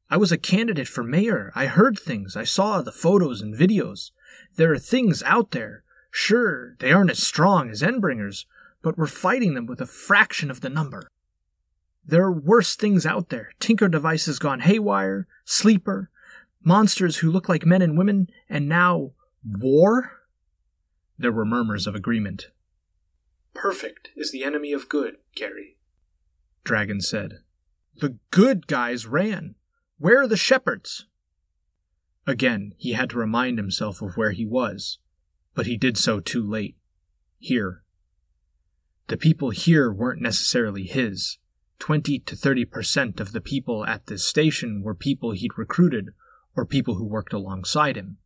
I 0.10 0.18
was 0.18 0.32
a 0.32 0.38
candidate 0.38 0.88
for 0.88 1.04
mayor. 1.04 1.52
I 1.56 1.68
heard 1.68 1.98
things. 1.98 2.36
I 2.36 2.44
saw 2.44 2.82
the 2.82 2.92
photos 2.92 3.42
and 3.42 3.56
videos. 3.56 4.12
There 4.56 4.74
are 4.74 4.80
things 4.80 5.22
out 5.24 5.52
there. 5.52 5.84
Sure, 6.12 6.76
they 6.80 6.92
aren't 6.92 7.12
as 7.12 7.22
strong 7.22 7.70
as 7.70 7.84
Endbringers, 7.84 8.46
but 8.82 8.98
we're 8.98 9.08
fighting 9.08 9.54
them 9.54 9.68
with 9.68 9.80
a 9.80 9.86
fraction 9.86 10.50
of 10.50 10.62
the 10.62 10.70
number. 10.70 11.08
There 12.04 12.24
are 12.24 12.32
worse 12.32 12.76
things 12.76 13.06
out 13.06 13.30
there. 13.30 13.52
Tinker 13.60 13.88
devices 13.88 14.40
gone 14.40 14.62
haywire, 14.62 15.28
sleeper, 15.46 16.10
monsters 16.64 17.18
who 17.18 17.32
look 17.32 17.48
like 17.48 17.66
men 17.66 17.84
and 17.84 17.98
women, 17.98 18.30
and 18.50 18.68
now 18.68 19.12
war? 19.44 20.14
There 21.20 21.32
were 21.32 21.46
murmurs 21.46 21.86
of 21.86 21.94
agreement. 21.94 22.50
Perfect 23.54 24.10
is 24.16 24.32
the 24.32 24.44
enemy 24.44 24.72
of 24.72 24.90
good, 24.90 25.18
Gary. 25.36 25.78
Dragon 26.64 27.02
said. 27.02 27.40
The 27.98 28.18
good 28.32 28.68
guys 28.68 29.06
ran. 29.06 29.56
Where 29.98 30.22
are 30.22 30.28
the 30.28 30.38
shepherds? 30.38 31.08
Again, 32.26 32.74
he 32.78 32.94
had 32.94 33.10
to 33.10 33.18
remind 33.18 33.58
himself 33.58 34.02
of 34.02 34.16
where 34.16 34.32
he 34.32 34.46
was, 34.46 35.00
but 35.56 35.66
he 35.66 35.78
did 35.78 35.98
so 35.98 36.20
too 36.20 36.48
late. 36.48 36.78
Here. 37.40 37.84
The 39.08 39.18
people 39.18 39.50
here 39.50 39.92
weren't 39.92 40.22
necessarily 40.22 40.84
his. 40.84 41.40
Twenty 41.80 42.20
to 42.20 42.36
thirty 42.36 42.66
percent 42.66 43.20
of 43.20 43.32
the 43.32 43.42
people 43.42 43.86
at 43.86 44.06
this 44.06 44.26
station 44.26 44.84
were 44.84 44.94
people 44.94 45.32
he'd 45.32 45.58
recruited 45.58 46.10
or 46.56 46.66
people 46.66 46.96
who 46.96 47.06
worked 47.06 47.34
alongside 47.34 47.96
him. 47.96 48.18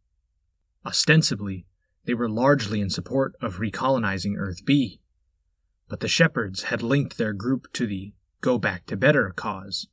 Ostensibly, 0.86 1.66
they 2.06 2.14
were 2.14 2.30
largely 2.30 2.82
in 2.82 2.90
support 2.90 3.36
of 3.42 3.58
recolonizing 3.58 4.34
Earth 4.38 4.66
B, 4.66 5.00
but 5.94 6.00
the 6.00 6.08
shepherds 6.08 6.64
had 6.64 6.82
linked 6.82 7.20
their 7.20 7.34
group 7.34 7.72
to 7.72 7.86
the 7.86 8.14
Go 8.42 8.58
Back 8.58 8.88
to 8.88 8.98
Better 8.98 9.30
cause, 9.30 9.86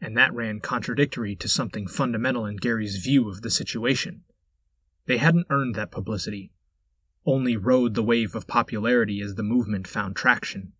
and 0.00 0.16
that 0.16 0.34
ran 0.34 0.58
contradictory 0.58 1.36
to 1.36 1.46
something 1.46 1.86
fundamental 1.86 2.44
in 2.44 2.56
Gary's 2.56 2.96
view 2.96 3.28
of 3.28 3.42
the 3.42 3.50
situation. 3.52 4.24
They 5.06 5.18
hadn't 5.18 5.46
earned 5.50 5.76
that 5.76 5.92
publicity, 5.92 6.50
only 7.24 7.56
rode 7.56 7.94
the 7.94 8.02
wave 8.02 8.34
of 8.34 8.48
popularity 8.48 9.20
as 9.20 9.36
the 9.36 9.44
movement 9.44 9.86
found 9.86 10.16
traction. 10.16 10.72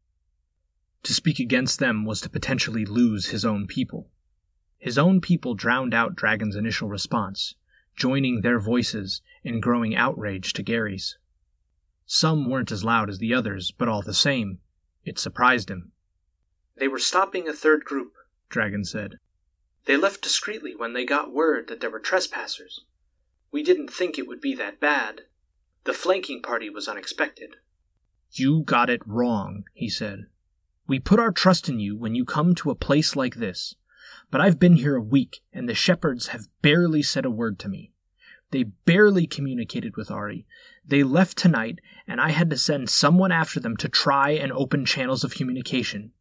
To 1.04 1.14
speak 1.14 1.38
against 1.38 1.78
them 1.78 2.04
was 2.04 2.20
to 2.22 2.28
potentially 2.28 2.84
lose 2.84 3.26
his 3.28 3.44
own 3.44 3.68
people. 3.68 4.10
His 4.76 4.98
own 4.98 5.20
people 5.20 5.54
drowned 5.54 5.94
out 5.94 6.16
Dragon's 6.16 6.56
initial 6.56 6.88
response, 6.88 7.54
joining 7.94 8.40
their 8.40 8.58
voices 8.58 9.22
in 9.44 9.60
growing 9.60 9.94
outrage 9.94 10.52
to 10.54 10.64
Gary's. 10.64 11.16
Some 12.06 12.50
weren't 12.50 12.72
as 12.72 12.82
loud 12.82 13.08
as 13.08 13.18
the 13.18 13.32
others, 13.32 13.70
but 13.70 13.86
all 13.86 14.02
the 14.02 14.12
same, 14.12 14.58
it 15.04 15.18
surprised 15.18 15.70
him. 15.70 15.92
They 16.76 16.88
were 16.88 16.98
stopping 16.98 17.48
a 17.48 17.52
third 17.52 17.84
group, 17.84 18.14
Dragon 18.48 18.84
said. 18.84 19.18
They 19.86 19.96
left 19.96 20.22
discreetly 20.22 20.74
when 20.74 20.92
they 20.92 21.04
got 21.04 21.32
word 21.32 21.68
that 21.68 21.80
there 21.80 21.90
were 21.90 22.00
trespassers. 22.00 22.80
We 23.50 23.62
didn't 23.62 23.92
think 23.92 24.18
it 24.18 24.26
would 24.26 24.40
be 24.40 24.54
that 24.54 24.80
bad. 24.80 25.22
The 25.84 25.92
flanking 25.92 26.42
party 26.42 26.70
was 26.70 26.88
unexpected. 26.88 27.56
You 28.30 28.62
got 28.62 28.90
it 28.90 29.02
wrong, 29.06 29.64
he 29.72 29.88
said. 29.88 30.26
We 30.86 30.98
put 30.98 31.20
our 31.20 31.30
trust 31.30 31.68
in 31.68 31.78
you 31.78 31.96
when 31.96 32.14
you 32.14 32.24
come 32.24 32.54
to 32.56 32.70
a 32.70 32.74
place 32.74 33.14
like 33.14 33.36
this. 33.36 33.74
But 34.30 34.40
I've 34.40 34.58
been 34.58 34.76
here 34.76 34.96
a 34.96 35.02
week, 35.02 35.40
and 35.52 35.68
the 35.68 35.74
shepherds 35.74 36.28
have 36.28 36.48
barely 36.60 37.02
said 37.02 37.24
a 37.24 37.30
word 37.30 37.58
to 37.60 37.68
me. 37.68 37.92
They 38.54 38.62
barely 38.62 39.26
communicated 39.26 39.96
with 39.96 40.12
Ari. 40.12 40.46
They 40.86 41.02
left 41.02 41.36
tonight, 41.36 41.80
and 42.06 42.20
I 42.20 42.28
had 42.28 42.50
to 42.50 42.56
send 42.56 42.88
someone 42.88 43.32
after 43.32 43.58
them 43.58 43.76
to 43.78 43.88
try 43.88 44.30
and 44.30 44.52
open 44.52 44.84
channels 44.84 45.24
of 45.24 45.34
communication. 45.34 46.12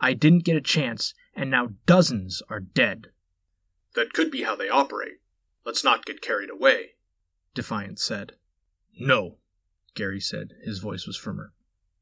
I 0.00 0.14
didn't 0.14 0.42
get 0.42 0.56
a 0.56 0.60
chance, 0.60 1.14
and 1.32 1.48
now 1.48 1.74
dozens 1.86 2.42
are 2.50 2.58
dead. 2.58 3.12
That 3.94 4.12
could 4.12 4.32
be 4.32 4.42
how 4.42 4.56
they 4.56 4.68
operate. 4.68 5.20
Let's 5.64 5.84
not 5.84 6.04
get 6.04 6.20
carried 6.20 6.50
away, 6.50 6.94
Defiant 7.54 8.00
said. 8.00 8.32
No, 8.98 9.36
Gary 9.94 10.18
said. 10.18 10.54
His 10.64 10.80
voice 10.80 11.06
was 11.06 11.16
firmer. 11.16 11.52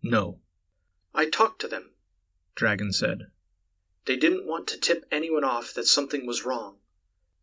No. 0.02 0.38
I 1.14 1.28
talked 1.28 1.60
to 1.60 1.68
them, 1.68 1.90
Dragon 2.54 2.90
said. 2.90 3.26
They 4.06 4.16
didn't 4.16 4.46
want 4.46 4.66
to 4.68 4.80
tip 4.80 5.04
anyone 5.12 5.44
off 5.44 5.74
that 5.74 5.86
something 5.86 6.26
was 6.26 6.46
wrong. 6.46 6.76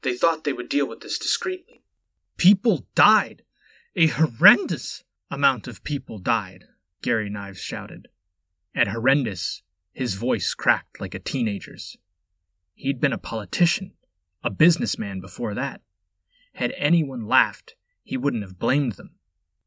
They 0.01 0.15
thought 0.15 0.43
they 0.43 0.53
would 0.53 0.69
deal 0.69 0.87
with 0.87 1.01
this 1.01 1.19
discreetly. 1.19 1.83
People 2.37 2.85
died. 2.95 3.43
A 3.95 4.07
horrendous 4.07 5.03
amount 5.31 5.67
of 5.67 5.83
people 5.83 6.19
died, 6.19 6.65
Gary 7.01 7.29
Nieves 7.29 7.59
shouted. 7.59 8.09
At 8.75 8.89
horrendous, 8.89 9.61
his 9.93 10.15
voice 10.15 10.53
cracked 10.53 10.99
like 10.99 11.15
a 11.15 11.19
teenager's. 11.19 11.97
He'd 12.73 12.99
been 12.99 13.13
a 13.13 13.17
politician, 13.17 13.93
a 14.43 14.49
businessman 14.49 15.21
before 15.21 15.53
that. 15.53 15.81
Had 16.53 16.73
anyone 16.77 17.25
laughed, 17.25 17.75
he 18.03 18.17
wouldn't 18.17 18.43
have 18.43 18.59
blamed 18.59 18.93
them. 18.93 19.15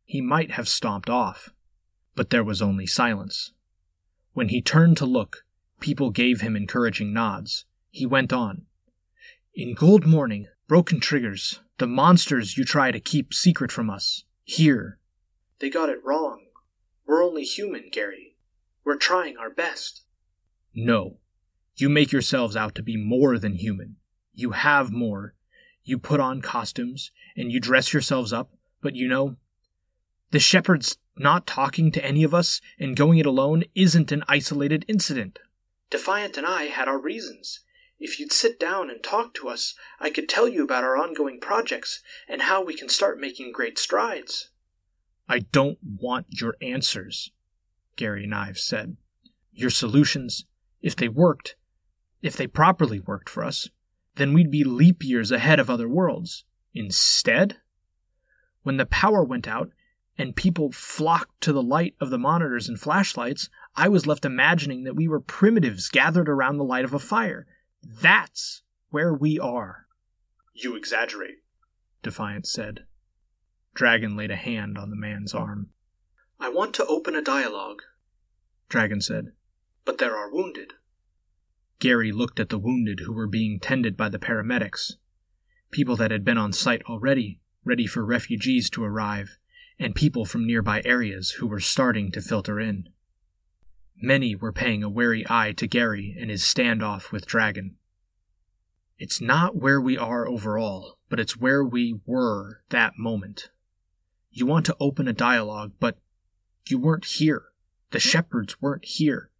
He 0.04 0.20
might 0.20 0.52
have 0.52 0.68
stomped 0.68 1.08
off. 1.08 1.50
But 2.14 2.30
there 2.30 2.44
was 2.44 2.60
only 2.60 2.86
silence. 2.86 3.52
When 4.32 4.48
he 4.48 4.60
turned 4.60 4.96
to 4.98 5.06
look, 5.06 5.44
people 5.80 6.10
gave 6.10 6.40
him 6.40 6.56
encouraging 6.56 7.12
nods. 7.12 7.64
He 7.90 8.06
went 8.06 8.32
on. 8.32 8.66
In 9.54 9.74
Gold 9.74 10.06
Morning, 10.06 10.48
Broken 10.66 11.00
Triggers, 11.00 11.60
the 11.78 11.86
monsters 11.86 12.56
you 12.56 12.64
try 12.64 12.90
to 12.90 13.00
keep 13.00 13.32
secret 13.32 13.72
from 13.72 13.88
us, 13.88 14.24
here. 14.44 14.98
They 15.60 15.70
got 15.70 15.88
it 15.88 16.04
wrong. 16.04 16.46
We're 17.06 17.24
only 17.24 17.44
human, 17.44 17.88
Gary. 17.90 18.36
We're 18.84 18.96
trying 18.96 19.36
our 19.36 19.50
best. 19.50 20.02
No. 20.74 21.18
You 21.76 21.88
make 21.88 22.12
yourselves 22.12 22.56
out 22.56 22.74
to 22.74 22.82
be 22.82 22.96
more 22.96 23.38
than 23.38 23.54
human. 23.54 23.96
You 24.34 24.50
have 24.50 24.90
more. 24.90 25.34
You 25.84 25.98
put 25.98 26.20
on 26.20 26.42
costumes, 26.42 27.12
and 27.36 27.50
you 27.50 27.60
dress 27.60 27.92
yourselves 27.92 28.32
up, 28.32 28.50
but 28.82 28.94
you 28.94 29.08
know, 29.08 29.36
the 30.30 30.38
shepherd's 30.38 30.98
not 31.16 31.46
talking 31.46 31.90
to 31.92 32.04
any 32.04 32.22
of 32.22 32.34
us 32.34 32.60
and 32.78 32.96
going 32.96 33.18
it 33.18 33.26
alone 33.26 33.64
isn't 33.74 34.12
an 34.12 34.22
isolated 34.28 34.84
incident. 34.88 35.38
Defiant 35.90 36.36
and 36.36 36.46
I 36.46 36.64
had 36.64 36.88
our 36.88 36.98
reasons. 36.98 37.60
If 37.98 38.20
you'd 38.20 38.32
sit 38.32 38.60
down 38.60 38.90
and 38.90 39.02
talk 39.02 39.34
to 39.34 39.48
us, 39.48 39.74
I 39.98 40.10
could 40.10 40.28
tell 40.28 40.48
you 40.48 40.62
about 40.62 40.84
our 40.84 40.96
ongoing 40.96 41.40
projects 41.40 42.00
and 42.28 42.42
how 42.42 42.62
we 42.62 42.74
can 42.74 42.88
start 42.88 43.18
making 43.18 43.52
great 43.52 43.78
strides. 43.78 44.50
I 45.28 45.40
don't 45.40 45.78
want 45.82 46.26
your 46.30 46.56
answers, 46.62 47.32
Gary 47.96 48.26
Nieves 48.26 48.62
said. 48.62 48.96
Your 49.52 49.70
solutions, 49.70 50.46
if 50.80 50.94
they 50.94 51.08
worked, 51.08 51.56
if 52.22 52.36
they 52.36 52.46
properly 52.46 53.00
worked 53.00 53.28
for 53.28 53.44
us, 53.44 53.68
then 54.14 54.32
we'd 54.32 54.50
be 54.50 54.64
leap 54.64 55.02
years 55.04 55.30
ahead 55.32 55.58
of 55.58 55.68
other 55.68 55.88
worlds. 55.88 56.44
Instead, 56.74 57.56
when 58.62 58.76
the 58.76 58.86
power 58.86 59.24
went 59.24 59.48
out 59.48 59.70
and 60.16 60.36
people 60.36 60.70
flocked 60.72 61.40
to 61.40 61.52
the 61.52 61.62
light 61.62 61.94
of 62.00 62.10
the 62.10 62.18
monitors 62.18 62.68
and 62.68 62.78
flashlights, 62.78 63.48
I 63.76 63.88
was 63.88 64.06
left 64.06 64.24
imagining 64.24 64.84
that 64.84 64.96
we 64.96 65.08
were 65.08 65.20
primitives 65.20 65.88
gathered 65.88 66.28
around 66.28 66.58
the 66.58 66.64
light 66.64 66.84
of 66.84 66.94
a 66.94 66.98
fire. 66.98 67.46
That's 67.88 68.62
where 68.90 69.14
we 69.14 69.38
are. 69.38 69.86
You 70.52 70.76
exaggerate, 70.76 71.38
Defiant 72.02 72.46
said. 72.46 72.84
Dragon 73.74 74.16
laid 74.16 74.30
a 74.30 74.36
hand 74.36 74.76
on 74.76 74.90
the 74.90 74.96
man's 74.96 75.34
arm. 75.34 75.70
I 76.38 76.50
want 76.50 76.74
to 76.74 76.86
open 76.86 77.16
a 77.16 77.22
dialogue, 77.22 77.82
Dragon 78.68 79.00
said. 79.00 79.32
but 79.84 79.96
there 79.98 80.14
are 80.14 80.30
wounded. 80.30 80.74
Gary 81.78 82.12
looked 82.12 82.38
at 82.38 82.50
the 82.50 82.58
wounded 82.58 83.00
who 83.00 83.12
were 83.12 83.26
being 83.26 83.58
tended 83.58 83.96
by 83.96 84.08
the 84.10 84.18
paramedics. 84.18 84.94
People 85.70 85.96
that 85.96 86.10
had 86.10 86.24
been 86.24 86.36
on 86.38 86.52
site 86.52 86.82
already, 86.82 87.40
ready 87.64 87.86
for 87.86 88.04
refugees 88.04 88.68
to 88.70 88.84
arrive, 88.84 89.38
and 89.78 89.94
people 89.94 90.24
from 90.24 90.46
nearby 90.46 90.82
areas 90.84 91.32
who 91.32 91.46
were 91.46 91.60
starting 91.60 92.10
to 92.12 92.20
filter 92.20 92.60
in. 92.60 92.88
Many 94.00 94.36
were 94.36 94.52
paying 94.52 94.84
a 94.84 94.88
wary 94.88 95.26
eye 95.28 95.52
to 95.52 95.66
Gary 95.66 96.16
and 96.18 96.30
his 96.30 96.42
standoff 96.42 97.10
with 97.10 97.26
Dragon. 97.26 97.76
It's 98.96 99.20
not 99.20 99.56
where 99.56 99.80
we 99.80 99.98
are 99.98 100.26
overall, 100.28 100.98
but 101.08 101.18
it's 101.18 101.36
where 101.36 101.64
we 101.64 102.00
were 102.06 102.62
that 102.70 102.98
moment. 102.98 103.50
You 104.30 104.46
want 104.46 104.66
to 104.66 104.76
open 104.78 105.08
a 105.08 105.12
dialogue, 105.12 105.72
but 105.80 105.98
you 106.68 106.78
weren't 106.78 107.04
here. 107.04 107.46
The 107.90 107.98
shepherds 107.98 108.60
weren't 108.60 108.84
here. 108.84 109.30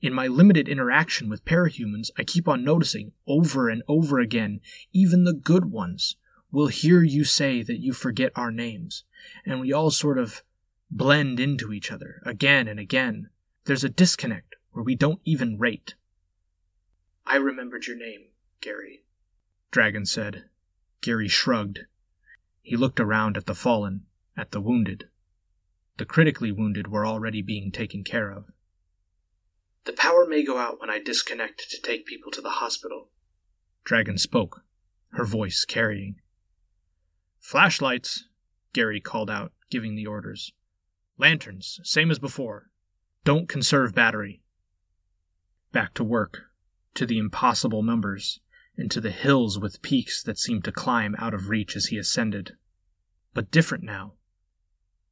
In 0.00 0.12
my 0.12 0.26
limited 0.26 0.68
interaction 0.68 1.28
with 1.28 1.44
parahumans, 1.44 2.10
I 2.18 2.24
keep 2.24 2.46
on 2.46 2.62
noticing 2.62 3.12
over 3.26 3.68
and 3.68 3.82
over 3.88 4.20
again, 4.20 4.60
even 4.92 5.24
the 5.24 5.32
good 5.32 5.72
ones 5.72 6.16
will 6.52 6.68
hear 6.68 7.02
you 7.02 7.24
say 7.24 7.62
that 7.62 7.80
you 7.80 7.92
forget 7.92 8.30
our 8.36 8.52
names, 8.52 9.04
and 9.44 9.60
we 9.60 9.72
all 9.72 9.90
sort 9.90 10.18
of 10.18 10.44
blend 10.90 11.40
into 11.40 11.72
each 11.72 11.90
other 11.90 12.22
again 12.24 12.68
and 12.68 12.78
again. 12.78 13.30
There's 13.64 13.84
a 13.84 13.88
disconnect 13.88 14.56
where 14.72 14.84
we 14.84 14.94
don't 14.94 15.20
even 15.24 15.58
rate. 15.58 15.94
I 17.26 17.36
remembered 17.36 17.86
your 17.86 17.96
name, 17.96 18.26
Gary. 18.60 19.04
Dragon 19.70 20.04
said. 20.04 20.44
Gary 21.00 21.28
shrugged. 21.28 21.80
He 22.60 22.76
looked 22.76 23.00
around 23.00 23.36
at 23.36 23.46
the 23.46 23.54
fallen, 23.54 24.06
at 24.36 24.50
the 24.50 24.60
wounded. 24.60 25.08
The 25.96 26.04
critically 26.04 26.52
wounded 26.52 26.88
were 26.88 27.06
already 27.06 27.40
being 27.40 27.70
taken 27.70 28.04
care 28.04 28.30
of. 28.30 28.46
The 29.84 29.92
power 29.92 30.26
may 30.26 30.44
go 30.44 30.58
out 30.58 30.80
when 30.80 30.90
I 30.90 30.98
disconnect 30.98 31.70
to 31.70 31.80
take 31.80 32.06
people 32.06 32.32
to 32.32 32.40
the 32.40 32.50
hospital. 32.50 33.10
Dragon 33.84 34.18
spoke, 34.18 34.64
her 35.12 35.24
voice 35.24 35.64
carrying. 35.64 36.16
Flashlights, 37.38 38.24
Gary 38.72 39.00
called 39.00 39.30
out, 39.30 39.52
giving 39.70 39.94
the 39.94 40.06
orders. 40.06 40.52
Lanterns, 41.18 41.80
same 41.82 42.10
as 42.10 42.18
before. 42.18 42.70
Don't 43.24 43.48
conserve 43.48 43.94
battery. 43.94 44.42
Back 45.72 45.94
to 45.94 46.04
work, 46.04 46.42
to 46.94 47.06
the 47.06 47.18
impossible 47.18 47.82
numbers, 47.82 48.40
and 48.76 48.90
to 48.90 49.00
the 49.00 49.10
hills 49.10 49.58
with 49.58 49.80
peaks 49.80 50.22
that 50.22 50.38
seemed 50.38 50.64
to 50.64 50.72
climb 50.72 51.16
out 51.18 51.32
of 51.32 51.48
reach 51.48 51.74
as 51.74 51.86
he 51.86 51.96
ascended. 51.96 52.56
But 53.32 53.50
different 53.50 53.82
now. 53.82 54.12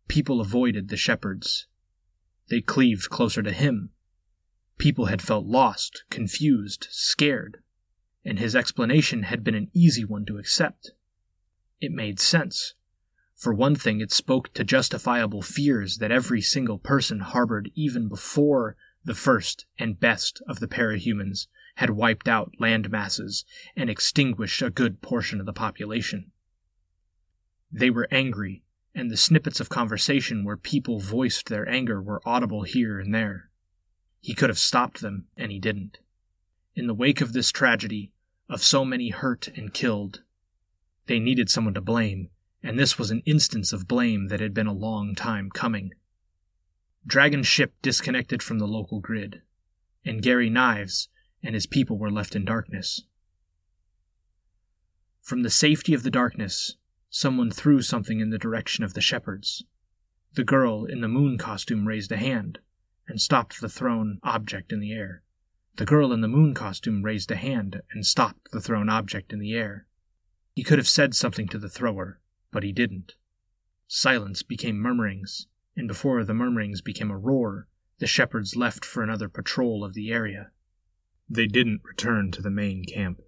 People 0.09 0.43
avoided 0.43 0.89
the 0.89 0.97
shepherds. 0.97 1.69
They 2.51 2.61
cleaved 2.61 3.09
closer 3.09 3.43
to 3.43 3.53
him. 3.53 3.91
People 4.77 5.07
had 5.07 5.23
felt 5.23 5.47
lost, 5.47 6.05
confused, 6.11 6.89
scared, 6.91 7.63
and 8.25 8.39
his 8.39 8.55
explanation 8.55 9.23
had 9.23 9.43
been 9.43 9.55
an 9.55 9.71
easy 9.73 10.05
one 10.05 10.27
to 10.27 10.39
accept. 10.39 10.91
It 11.81 11.93
made 11.93 12.21
sense. 12.21 12.75
For 13.43 13.53
one 13.53 13.74
thing, 13.74 14.01
it 14.01 14.12
spoke 14.12 14.55
to 14.55 14.62
justifiable 14.62 15.43
fears 15.43 15.99
that 15.99 16.12
every 16.12 16.40
single 16.40 16.78
person 16.78 17.18
harbored 17.18 17.72
even 17.74 18.07
before 18.07 18.76
the 19.05 19.16
first 19.16 19.66
and 19.76 19.99
best 19.99 20.40
of 20.47 20.61
the 20.61 20.68
parahumans 20.68 21.49
had 21.74 21.90
wiped 21.90 22.28
out 22.28 22.53
land 22.61 22.88
masses 22.88 23.45
and 23.74 23.90
extinguished 23.90 24.62
a 24.62 24.70
good 24.70 25.03
portion 25.03 25.40
of 25.40 25.47
the 25.47 25.53
population. 25.53 26.30
They 27.72 27.90
were 27.90 28.07
angry, 28.12 28.62
and 28.95 29.11
the 29.11 29.16
snippets 29.16 29.59
of 29.59 29.68
conversation 29.68 30.45
where 30.45 30.57
people 30.57 31.01
voiced 31.01 31.49
their 31.49 31.68
anger 31.68 32.01
were 32.01 32.22
audible 32.24 32.62
here 32.62 33.01
and 33.01 33.12
there. 33.12 33.51
He 34.20 34.34
could 34.34 34.51
have 34.51 34.59
stopped 34.61 35.01
them, 35.01 35.26
and 35.36 35.51
he 35.51 35.59
didn't. 35.59 35.99
In 36.76 36.86
the 36.86 36.95
wake 36.95 37.20
of 37.20 37.32
this 37.32 37.51
tragedy, 37.51 38.12
of 38.49 38.62
so 38.62 38.84
many 38.84 39.09
hurt 39.09 39.49
and 39.57 39.74
killed, 39.74 40.22
they 41.07 41.18
needed 41.18 41.51
someone 41.51 41.74
to 41.74 41.80
blame, 41.80 42.28
and 42.63 42.79
this 42.79 42.99
was 42.99 43.11
an 43.11 43.23
instance 43.27 43.73
of 43.73 43.89
blame 43.89 44.29
that 44.29 44.41
had 44.41 44.55
been 44.55 44.67
a 44.67 44.73
long 44.73 45.15
time 45.15 45.51
coming. 45.51 45.93
Dragon's 47.07 47.47
ship 47.47 47.75
disconnected 47.83 48.43
from 48.43 48.59
the 48.59 48.67
local 48.67 49.01
grid, 49.01 49.43
and 50.05 50.23
Gary 50.23 50.49
Nieves 50.49 51.09
and 51.43 51.55
his 51.55 51.67
people 51.67 51.99
were 51.99 52.11
left 52.11 52.37
in 52.37 52.45
darkness. 52.45 53.03
From 55.21 55.43
the 55.43 55.51
safety 55.51 55.95
of 55.95 56.05
the 56.05 56.11
darkness, 56.11 56.77
someone 57.11 57.51
threw 57.51 57.83
something 57.83 58.21
in 58.21 58.31
the 58.31 58.39
direction 58.39 58.85
of 58.85 58.95
the 58.95 59.01
shepherds. 59.01 59.65
The 60.35 60.45
girl 60.45 60.85
in 60.85 61.01
the 61.01 61.09
moon 61.09 61.39
costume 61.39 61.87
raised 61.87 62.13
a 62.13 62.17
hand 62.17 62.59
and 63.09 63.21
stopped 63.21 63.61
the 63.61 63.69
thrown 63.69 64.19
object 64.23 64.73
in 64.73 64.81
the 64.81 64.93
air. 64.93 65.23
The 65.77 65.85
girl 65.85 66.13
in 66.13 66.21
the 66.21 66.29
moon 66.29 66.55
costume 66.55 67.03
raised 67.03 67.31
a 67.31 67.37
hand 67.37 67.83
and 67.93 68.07
stopped 68.07 68.51
the 68.53 68.61
thrown 68.61 68.89
object 68.89 69.33
in 69.33 69.41
the 69.41 69.55
air. 69.55 69.87
He 70.55 70.63
could 70.63 70.79
have 70.79 70.89
said 70.89 71.15
something 71.15 71.49
to 71.49 71.59
the 71.59 71.69
thrower, 71.69 72.21
but 72.53 72.62
he 72.62 72.72
didn't. 72.72 73.14
Silence 73.88 74.42
became 74.42 74.78
murmurings, 74.78 75.46
and 75.76 75.88
before 75.88 76.22
the 76.22 76.34
murmurings 76.34 76.80
became 76.80 77.11
a 77.11 77.18
roar, 77.18 77.66
the 77.98 78.07
shepherds 78.07 78.57
left 78.57 78.84
for 78.84 79.03
another 79.03 79.28
patrol 79.28 79.84
of 79.84 79.94
the 79.94 80.12
area. 80.12 80.50
They 81.28 81.46
didn't 81.46 81.82
return 81.84 82.30
to 82.32 82.42
the 82.42 82.50
main 82.50 82.84
camp. 82.84 83.20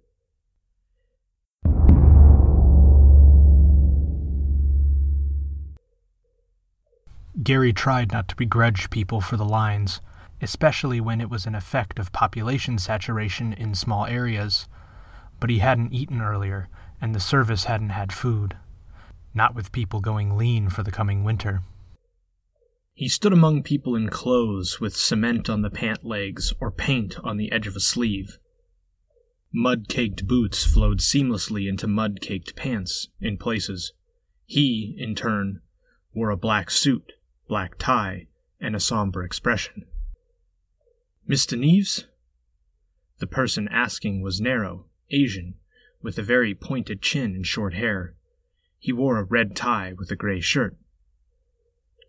Gary 7.43 7.73
tried 7.73 8.11
not 8.11 8.27
to 8.29 8.35
begrudge 8.35 8.89
people 8.89 9.21
for 9.21 9.37
the 9.37 9.45
lines, 9.45 9.99
especially 10.41 11.01
when 11.01 11.19
it 11.19 11.29
was 11.29 11.45
an 11.45 11.55
effect 11.55 11.99
of 11.99 12.11
population 12.11 12.77
saturation 12.77 13.53
in 13.53 13.75
small 13.75 14.05
areas, 14.05 14.67
but 15.39 15.49
he 15.49 15.59
hadn't 15.59 15.93
eaten 15.93 16.21
earlier, 16.21 16.69
and 17.01 17.13
the 17.13 17.19
service 17.19 17.65
hadn't 17.65 17.89
had 17.89 18.13
food. 18.13 18.55
Not 19.35 19.53
with 19.53 19.73
people 19.73 19.99
going 19.99 20.37
lean 20.37 20.69
for 20.69 20.81
the 20.81 20.91
coming 20.91 21.25
winter. 21.25 21.61
He 22.93 23.09
stood 23.09 23.33
among 23.33 23.63
people 23.63 23.93
in 23.93 24.07
clothes 24.09 24.79
with 24.79 24.95
cement 24.95 25.49
on 25.49 25.61
the 25.61 25.69
pant 25.69 26.05
legs 26.05 26.53
or 26.61 26.71
paint 26.71 27.19
on 27.21 27.35
the 27.35 27.51
edge 27.51 27.67
of 27.67 27.75
a 27.75 27.81
sleeve. 27.81 28.39
Mud 29.53 29.89
caked 29.89 30.25
boots 30.25 30.63
flowed 30.63 30.99
seamlessly 30.99 31.67
into 31.67 31.85
mud 31.87 32.21
caked 32.21 32.55
pants 32.55 33.09
in 33.19 33.37
places. 33.37 33.91
He, 34.45 34.95
in 34.97 35.15
turn, 35.15 35.59
wore 36.13 36.29
a 36.29 36.37
black 36.37 36.71
suit, 36.71 37.11
black 37.49 37.77
tie, 37.77 38.27
and 38.61 38.73
a 38.73 38.79
somber 38.79 39.21
expression. 39.23 39.85
Mr. 41.29 41.59
Nieves? 41.59 42.05
The 43.19 43.27
person 43.27 43.67
asking 43.69 44.21
was 44.21 44.39
narrow, 44.39 44.85
Asian, 45.11 45.55
with 46.01 46.17
a 46.17 46.23
very 46.23 46.55
pointed 46.55 47.01
chin 47.01 47.35
and 47.35 47.45
short 47.45 47.73
hair. 47.73 48.15
He 48.85 48.93
wore 48.93 49.17
a 49.17 49.23
red 49.23 49.55
tie 49.55 49.93
with 49.97 50.11
a 50.11 50.15
gray 50.15 50.39
shirt. 50.39 50.77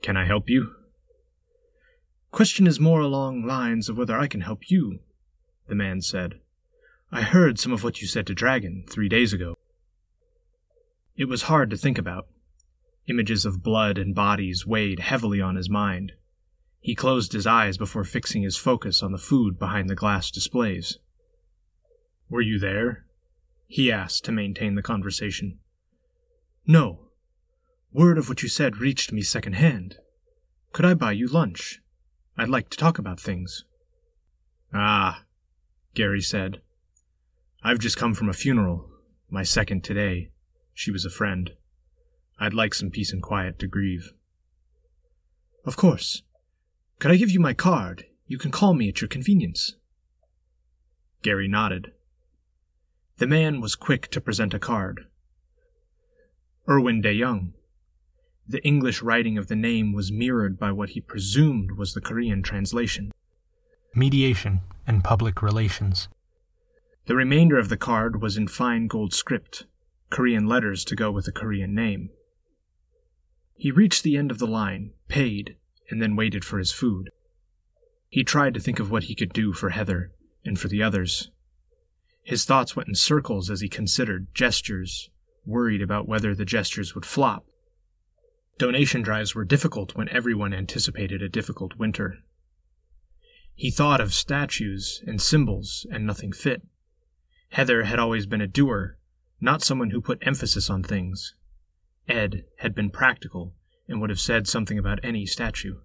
Can 0.02 0.14
I 0.14 0.26
help 0.26 0.50
you? 0.50 0.74
Question 2.30 2.66
is 2.66 2.78
more 2.78 3.00
along 3.00 3.46
lines 3.46 3.88
of 3.88 3.96
whether 3.96 4.18
I 4.18 4.26
can 4.26 4.42
help 4.42 4.70
you, 4.70 4.98
the 5.68 5.74
man 5.74 6.02
said. 6.02 6.38
I 7.10 7.22
heard 7.22 7.58
some 7.58 7.72
of 7.72 7.82
what 7.82 8.02
you 8.02 8.06
said 8.06 8.26
to 8.26 8.34
Dragon 8.34 8.84
three 8.90 9.08
days 9.08 9.32
ago. 9.32 9.56
It 11.16 11.30
was 11.30 11.44
hard 11.44 11.70
to 11.70 11.78
think 11.78 11.96
about. 11.96 12.26
Images 13.06 13.46
of 13.46 13.62
blood 13.62 13.96
and 13.96 14.14
bodies 14.14 14.66
weighed 14.66 15.00
heavily 15.00 15.40
on 15.40 15.56
his 15.56 15.70
mind. 15.70 16.12
He 16.78 16.94
closed 16.94 17.32
his 17.32 17.46
eyes 17.46 17.78
before 17.78 18.04
fixing 18.04 18.42
his 18.42 18.58
focus 18.58 19.02
on 19.02 19.12
the 19.12 19.16
food 19.16 19.58
behind 19.58 19.88
the 19.88 19.94
glass 19.94 20.30
displays. 20.30 20.98
Were 22.28 22.42
you 22.42 22.58
there? 22.58 23.06
He 23.66 23.90
asked 23.90 24.26
to 24.26 24.30
maintain 24.30 24.74
the 24.74 24.82
conversation. 24.82 25.60
No. 26.66 26.98
Word 27.92 28.18
of 28.18 28.28
what 28.28 28.42
you 28.42 28.48
said 28.48 28.78
reached 28.78 29.12
me 29.12 29.22
second-hand. 29.22 29.96
Could 30.72 30.84
I 30.84 30.94
buy 30.94 31.12
you 31.12 31.28
lunch? 31.28 31.80
I'd 32.36 32.48
like 32.48 32.70
to 32.70 32.76
talk 32.76 32.98
about 32.98 33.20
things. 33.20 33.64
Ah, 34.74 35.22
Gary 35.94 36.20
said. 36.20 36.60
I've 37.62 37.78
just 37.78 37.96
come 37.96 38.14
from 38.14 38.28
a 38.28 38.34
funeral, 38.34 38.90
my 39.30 39.42
second 39.42 39.84
today. 39.84 40.30
She 40.74 40.90
was 40.90 41.04
a 41.04 41.10
friend. 41.10 41.52
I'd 42.38 42.52
like 42.52 42.74
some 42.74 42.90
peace 42.90 43.12
and 43.12 43.22
quiet 43.22 43.58
to 43.60 43.66
grieve. 43.66 44.12
Of 45.64 45.76
course. 45.76 46.22
Could 46.98 47.12
I 47.12 47.16
give 47.16 47.30
you 47.30 47.40
my 47.40 47.54
card? 47.54 48.06
You 48.26 48.38
can 48.38 48.50
call 48.50 48.74
me 48.74 48.88
at 48.88 49.00
your 49.00 49.08
convenience. 49.08 49.76
Gary 51.22 51.48
nodded. 51.48 51.92
The 53.18 53.26
man 53.26 53.60
was 53.60 53.74
quick 53.74 54.10
to 54.10 54.20
present 54.20 54.52
a 54.52 54.58
card. 54.58 55.06
Erwin 56.68 57.00
de 57.00 57.12
Young. 57.12 57.52
The 58.48 58.62
English 58.64 59.00
writing 59.00 59.38
of 59.38 59.46
the 59.46 59.54
name 59.54 59.92
was 59.92 60.10
mirrored 60.10 60.58
by 60.58 60.72
what 60.72 60.90
he 60.90 61.00
presumed 61.00 61.72
was 61.72 61.94
the 61.94 62.00
Korean 62.00 62.42
translation. 62.42 63.12
Mediation 63.94 64.62
and 64.84 65.04
public 65.04 65.42
relations. 65.42 66.08
The 67.06 67.14
remainder 67.14 67.56
of 67.56 67.68
the 67.68 67.76
card 67.76 68.20
was 68.20 68.36
in 68.36 68.48
fine 68.48 68.88
gold 68.88 69.14
script, 69.14 69.66
Korean 70.10 70.48
letters 70.48 70.84
to 70.86 70.96
go 70.96 71.12
with 71.12 71.26
the 71.26 71.32
Korean 71.32 71.72
name. 71.72 72.10
He 73.54 73.70
reached 73.70 74.02
the 74.02 74.16
end 74.16 74.32
of 74.32 74.38
the 74.38 74.46
line, 74.46 74.90
paid, 75.06 75.56
and 75.88 76.02
then 76.02 76.16
waited 76.16 76.44
for 76.44 76.58
his 76.58 76.72
food. 76.72 77.10
He 78.08 78.24
tried 78.24 78.54
to 78.54 78.60
think 78.60 78.80
of 78.80 78.90
what 78.90 79.04
he 79.04 79.14
could 79.14 79.32
do 79.32 79.52
for 79.52 79.70
Heather 79.70 80.10
and 80.44 80.58
for 80.58 80.66
the 80.66 80.82
others. 80.82 81.30
His 82.24 82.44
thoughts 82.44 82.74
went 82.74 82.88
in 82.88 82.96
circles 82.96 83.50
as 83.50 83.60
he 83.60 83.68
considered 83.68 84.34
gestures, 84.34 85.10
worried 85.46 85.80
about 85.80 86.08
whether 86.08 86.34
the 86.34 86.44
gestures 86.44 86.94
would 86.94 87.06
flop. 87.06 87.46
Donation 88.58 89.02
drives 89.02 89.34
were 89.34 89.44
difficult 89.44 89.94
when 89.94 90.08
everyone 90.08 90.52
anticipated 90.52 91.22
a 91.22 91.28
difficult 91.28 91.76
winter. 91.76 92.18
He 93.54 93.70
thought 93.70 94.00
of 94.00 94.12
statues 94.12 95.02
and 95.06 95.20
symbols, 95.20 95.86
and 95.90 96.06
nothing 96.06 96.32
fit. 96.32 96.62
Heather 97.50 97.84
had 97.84 97.98
always 97.98 98.26
been 98.26 98.40
a 98.40 98.46
doer, 98.46 98.98
not 99.40 99.62
someone 99.62 99.90
who 99.90 100.00
put 100.00 100.26
emphasis 100.26 100.68
on 100.68 100.82
things. 100.82 101.34
Ed 102.08 102.44
had 102.58 102.74
been 102.74 102.90
practical 102.90 103.54
and 103.88 104.00
would 104.00 104.10
have 104.10 104.20
said 104.20 104.46
something 104.46 104.78
about 104.78 105.00
any 105.02 105.26
statue. 105.26 105.76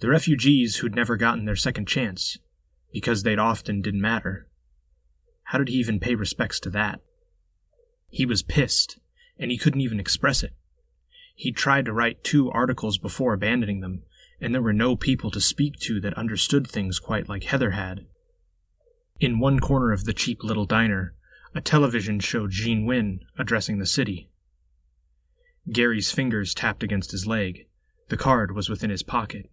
The 0.00 0.08
refugees 0.08 0.76
who'd 0.76 0.94
never 0.94 1.16
gotten 1.16 1.46
their 1.46 1.56
second 1.56 1.88
chance, 1.88 2.38
because 2.92 3.22
they'd 3.22 3.38
often 3.38 3.82
didn't 3.82 4.00
matter. 4.00 4.46
How 5.44 5.58
did 5.58 5.68
he 5.68 5.74
even 5.76 6.00
pay 6.00 6.14
respects 6.14 6.60
to 6.60 6.70
that? 6.70 7.00
He 8.08 8.26
was 8.26 8.42
pissed, 8.42 8.98
and 9.38 9.50
he 9.50 9.58
couldn't 9.58 9.80
even 9.80 10.00
express 10.00 10.42
it. 10.42 10.52
He'd 11.34 11.56
tried 11.56 11.84
to 11.84 11.92
write 11.92 12.24
two 12.24 12.50
articles 12.50 12.98
before 12.98 13.34
abandoning 13.34 13.80
them, 13.80 14.02
and 14.40 14.54
there 14.54 14.62
were 14.62 14.72
no 14.72 14.96
people 14.96 15.30
to 15.30 15.40
speak 15.40 15.78
to 15.80 16.00
that 16.00 16.14
understood 16.14 16.66
things 16.66 16.98
quite 16.98 17.28
like 17.28 17.44
Heather 17.44 17.72
had. 17.72 18.06
In 19.20 19.38
one 19.38 19.60
corner 19.60 19.92
of 19.92 20.04
the 20.04 20.12
cheap 20.12 20.42
little 20.42 20.66
diner, 20.66 21.14
a 21.54 21.60
television 21.60 22.20
showed 22.20 22.50
Jeanne 22.50 22.84
Wynn 22.84 23.20
addressing 23.38 23.78
the 23.78 23.86
city. 23.86 24.30
Gary's 25.72 26.10
fingers 26.10 26.54
tapped 26.54 26.82
against 26.82 27.12
his 27.12 27.26
leg. 27.26 27.66
The 28.08 28.16
card 28.16 28.54
was 28.54 28.68
within 28.68 28.90
his 28.90 29.02
pocket. 29.02 29.50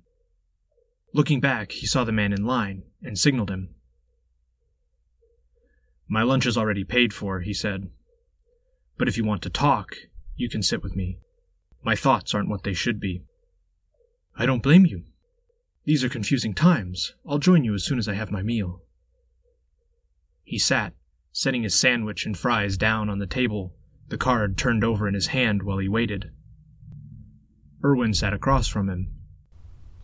Looking 1.14 1.40
back, 1.40 1.72
he 1.72 1.86
saw 1.86 2.04
the 2.04 2.12
man 2.12 2.34
in 2.34 2.46
line 2.46 2.84
and 3.02 3.18
signaled 3.18 3.50
him. 3.50 3.76
My 6.08 6.24
lunch 6.24 6.46
is 6.46 6.58
already 6.58 6.84
paid 6.84 7.14
for, 7.14 7.40
he 7.40 7.54
said. 7.54 7.90
But 8.98 9.08
if 9.08 9.18
you 9.18 9.24
want 9.24 9.42
to 9.44 9.50
talk, 9.50 9.96
you 10.36 10.50
can 10.50 10.64
sit 10.64 10.84
with 10.84 10.96
me. 10.96 11.20
My 11.84 11.96
thoughts 11.96 12.34
aren't 12.34 12.50
what 12.50 12.64
they 12.64 12.74
should 12.74 13.00
be. 13.00 13.24
I 14.38 14.46
don't 14.46 14.64
blame 14.64 14.86
you. 14.86 15.04
These 15.86 16.04
are 16.04 16.10
confusing 16.10 16.54
times. 16.54 17.14
I'll 17.28 17.40
join 17.40 17.64
you 17.64 17.74
as 17.74 17.84
soon 17.84 18.00
as 18.00 18.08
I 18.08 18.14
have 18.14 18.32
my 18.32 18.42
meal. 18.42 18.82
He 20.44 20.58
sat, 20.58 20.94
setting 21.32 21.64
his 21.64 21.76
sandwich 21.76 22.26
and 22.26 22.38
fries 22.38 22.78
down 22.78 23.10
on 23.10 23.20
the 23.20 23.28
table, 23.28 23.74
the 24.10 24.18
card 24.18 24.58
turned 24.58 24.84
over 24.84 25.08
in 25.08 25.14
his 25.14 25.28
hand 25.28 25.64
while 25.64 25.80
he 25.80 25.90
waited. 25.90 26.32
Erwin 27.84 28.14
sat 28.14 28.34
across 28.34 28.68
from 28.68 28.90
him. 28.90 29.10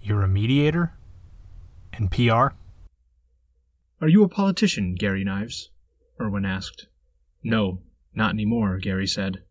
You're 0.02 0.24
a 0.24 0.28
mediator? 0.28 0.98
And 1.94 2.12
PR? 2.12 2.56
Are 4.02 4.08
you 4.08 4.24
a 4.24 4.30
politician, 4.30 4.96
Gary 4.96 5.24
Nieves? 5.24 5.70
Erwin 6.20 6.46
asked. 6.46 6.88
No, 7.44 7.80
not 8.14 8.32
anymore, 8.32 8.78
Gary 8.80 9.08
said. 9.08 9.44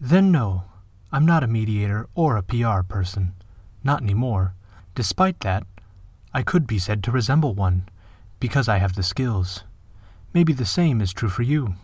Then 0.00 0.30
no, 0.32 0.64
I'm 1.12 1.24
not 1.24 1.44
a 1.44 1.48
mediator 1.48 2.08
or 2.14 2.36
a 2.36 2.42
PR 2.42 2.82
person. 2.82 3.34
Not 3.82 4.02
anymore. 4.02 4.54
Despite 4.94 5.40
that, 5.40 5.64
I 6.32 6.42
could 6.42 6.66
be 6.66 6.78
said 6.78 7.04
to 7.04 7.12
resemble 7.12 7.54
one, 7.54 7.88
because 8.40 8.68
I 8.68 8.78
have 8.78 8.96
the 8.96 9.02
skills. 9.02 9.62
Maybe 10.32 10.52
the 10.52 10.66
same 10.66 11.00
is 11.00 11.12
true 11.12 11.28
for 11.28 11.42
you. 11.42 11.74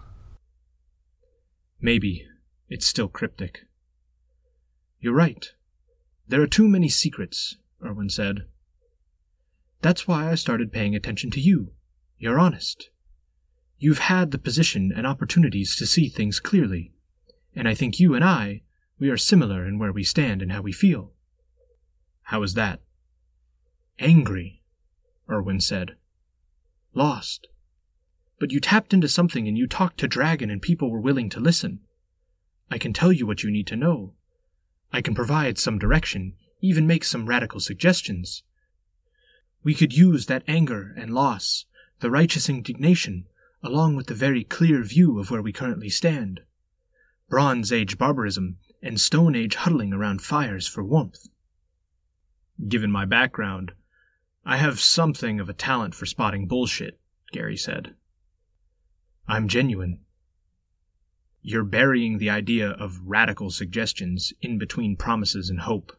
Maybe. 1.81 2.27
It's 2.69 2.87
still 2.87 3.09
cryptic. 3.09 3.61
You're 5.01 5.15
right. 5.15 5.47
There 6.29 6.43
are 6.43 6.47
too 6.47 6.69
many 6.69 6.89
secrets, 6.89 7.57
Erwin 7.85 8.11
said. 8.11 8.43
That's 9.81 10.07
why 10.07 10.31
I 10.31 10.35
started 10.35 10.73
paying 10.73 10.95
attention 10.95 11.31
to 11.33 11.41
you. 11.41 11.73
You're 12.19 12.39
honest. 12.39 12.90
You've 13.83 13.99
had 13.99 14.31
the 14.31 14.39
position 14.39 14.93
and 14.95 15.07
opportunities 15.07 15.75
to 15.77 15.87
see 15.87 16.11
things 16.11 16.39
clearly, 16.39 16.93
and 17.57 17.67
I 17.67 17.75
think 17.75 17.99
you 17.99 18.15
and 18.15 18.23
I, 18.23 18.61
we 18.99 19.09
are 19.09 19.17
similar 19.17 19.67
in 19.67 19.79
where 19.79 19.91
we 19.91 20.05
stand 20.05 20.43
and 20.43 20.53
how 20.53 20.61
we 20.61 20.71
feel. 20.71 21.13
How 22.25 22.43
is 22.43 22.53
that? 22.55 22.81
Angry, 23.99 24.61
Erwin 25.31 25.61
said. 25.61 25.97
Lost. 26.93 27.49
But 28.39 28.53
you 28.53 28.61
tapped 28.61 28.93
into 28.93 29.09
something 29.09 29.49
and 29.49 29.57
you 29.57 29.67
talked 29.67 29.99
to 30.01 30.07
Dragon 30.07 30.51
and 30.51 30.61
people 30.61 30.91
were 30.91 31.01
willing 31.01 31.31
to 31.31 31.41
listen. 31.41 31.81
I 32.71 32.77
can 32.77 32.93
tell 32.93 33.13
you 33.13 33.27
what 33.27 33.43
you 33.43 33.51
need 33.51 33.67
to 33.69 33.77
know. 33.77 34.13
I 34.93 35.01
can 35.01 35.15
provide 35.15 35.59
some 35.59 35.79
direction, 35.79 36.35
even 36.61 36.87
make 36.87 37.05
some 37.05 37.25
radical 37.25 37.61
suggestions. 37.61 38.43
We 39.63 39.75
could 39.75 39.97
use 39.97 40.27
that 40.27 40.43
anger 40.47 40.95
and 40.99 41.15
loss, 41.15 41.65
the 42.01 42.11
righteous 42.11 42.51
indignation, 42.51 43.25
along 43.63 43.97
with 43.97 44.07
the 44.07 44.15
very 44.15 44.45
clear 44.45 44.83
view 44.83 45.19
of 45.19 45.31
where 45.31 45.43
we 45.43 45.53
currently 45.53 45.89
stand. 45.89 46.41
Bronze 47.29 47.73
Age 47.73 47.99
barbarism 47.99 48.59
and 48.83 49.01
Stone 49.01 49.37
Age 49.37 49.55
huddling 49.55 49.93
around 49.93 50.23
fires 50.23 50.67
for 50.67 50.83
warmth. 50.83 51.29
Given 52.69 52.91
my 52.91 53.05
background, 53.05 53.73
I 54.45 54.57
have 54.57 54.81
something 54.81 55.39
of 55.39 55.49
a 55.49 55.55
talent 55.55 55.95
for 55.95 56.07
spotting 56.07 56.47
bullshit, 56.47 56.99
Gary 57.33 57.57
said. 57.57 57.95
I'm 59.29 59.49
genuine. 59.49 60.01
You're 61.43 61.65
burying 61.65 62.19
the 62.19 62.31
idea 62.31 62.71
of 62.71 63.01
radical 63.05 63.51
suggestions 63.51 64.33
in 64.43 64.59
between 64.59 64.97
promises 64.97 65.49
and 65.49 65.61
hope. 65.61 65.97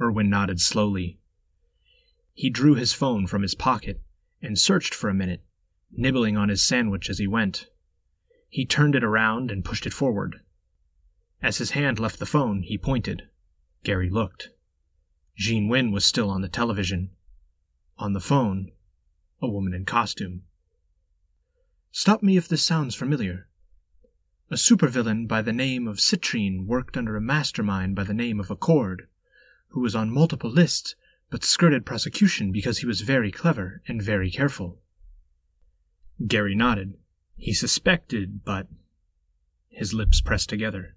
Erwin 0.00 0.28
nodded 0.28 0.60
slowly. 0.60 1.18
He 2.34 2.50
drew 2.50 2.74
his 2.74 2.92
phone 2.92 3.26
from 3.26 3.42
his 3.42 3.54
pocket 3.54 4.02
and 4.42 4.58
searched 4.58 4.94
for 4.94 5.08
a 5.08 5.14
minute, 5.14 5.42
nibbling 5.92 6.36
on 6.36 6.48
his 6.48 6.62
sandwich 6.62 7.08
as 7.10 7.18
he 7.18 7.26
went. 7.26 7.66
He 8.48 8.64
turned 8.64 8.94
it 8.94 9.04
around 9.04 9.50
and 9.50 9.64
pushed 9.64 9.86
it 9.86 9.92
forward. 9.92 10.40
As 11.42 11.58
his 11.58 11.72
hand 11.72 11.98
left 11.98 12.18
the 12.18 12.26
phone, 12.26 12.62
he 12.62 12.78
pointed. 12.78 13.28
Gary 13.84 14.10
looked. 14.10 14.50
Jeanne 15.36 15.68
Wynn 15.68 15.92
was 15.92 16.04
still 16.04 16.30
on 16.30 16.40
the 16.40 16.48
television. 16.48 17.10
On 17.98 18.12
the 18.12 18.20
phone, 18.20 18.72
a 19.42 19.48
woman 19.48 19.74
in 19.74 19.84
costume. 19.84 20.42
Stop 21.90 22.22
me 22.22 22.36
if 22.36 22.48
this 22.48 22.62
sounds 22.62 22.94
familiar. 22.94 23.48
A 24.50 24.54
supervillain 24.54 25.26
by 25.26 25.42
the 25.42 25.52
name 25.52 25.88
of 25.88 25.98
Citrine 25.98 26.66
worked 26.66 26.96
under 26.96 27.16
a 27.16 27.20
mastermind 27.20 27.96
by 27.96 28.04
the 28.04 28.14
name 28.14 28.38
of 28.38 28.50
Accord, 28.50 29.08
who 29.68 29.80
was 29.80 29.94
on 29.94 30.10
multiple 30.10 30.50
lists 30.50 30.94
but 31.30 31.44
skirted 31.44 31.84
prosecution 31.84 32.52
because 32.52 32.78
he 32.78 32.86
was 32.86 33.00
very 33.00 33.32
clever 33.32 33.82
and 33.88 34.00
very 34.00 34.30
careful. 34.30 34.78
Gary 36.24 36.54
nodded. 36.54 36.94
He 37.36 37.52
suspected, 37.52 38.44
but. 38.44 38.68
His 39.68 39.92
lips 39.92 40.20
pressed 40.20 40.48
together. 40.48 40.96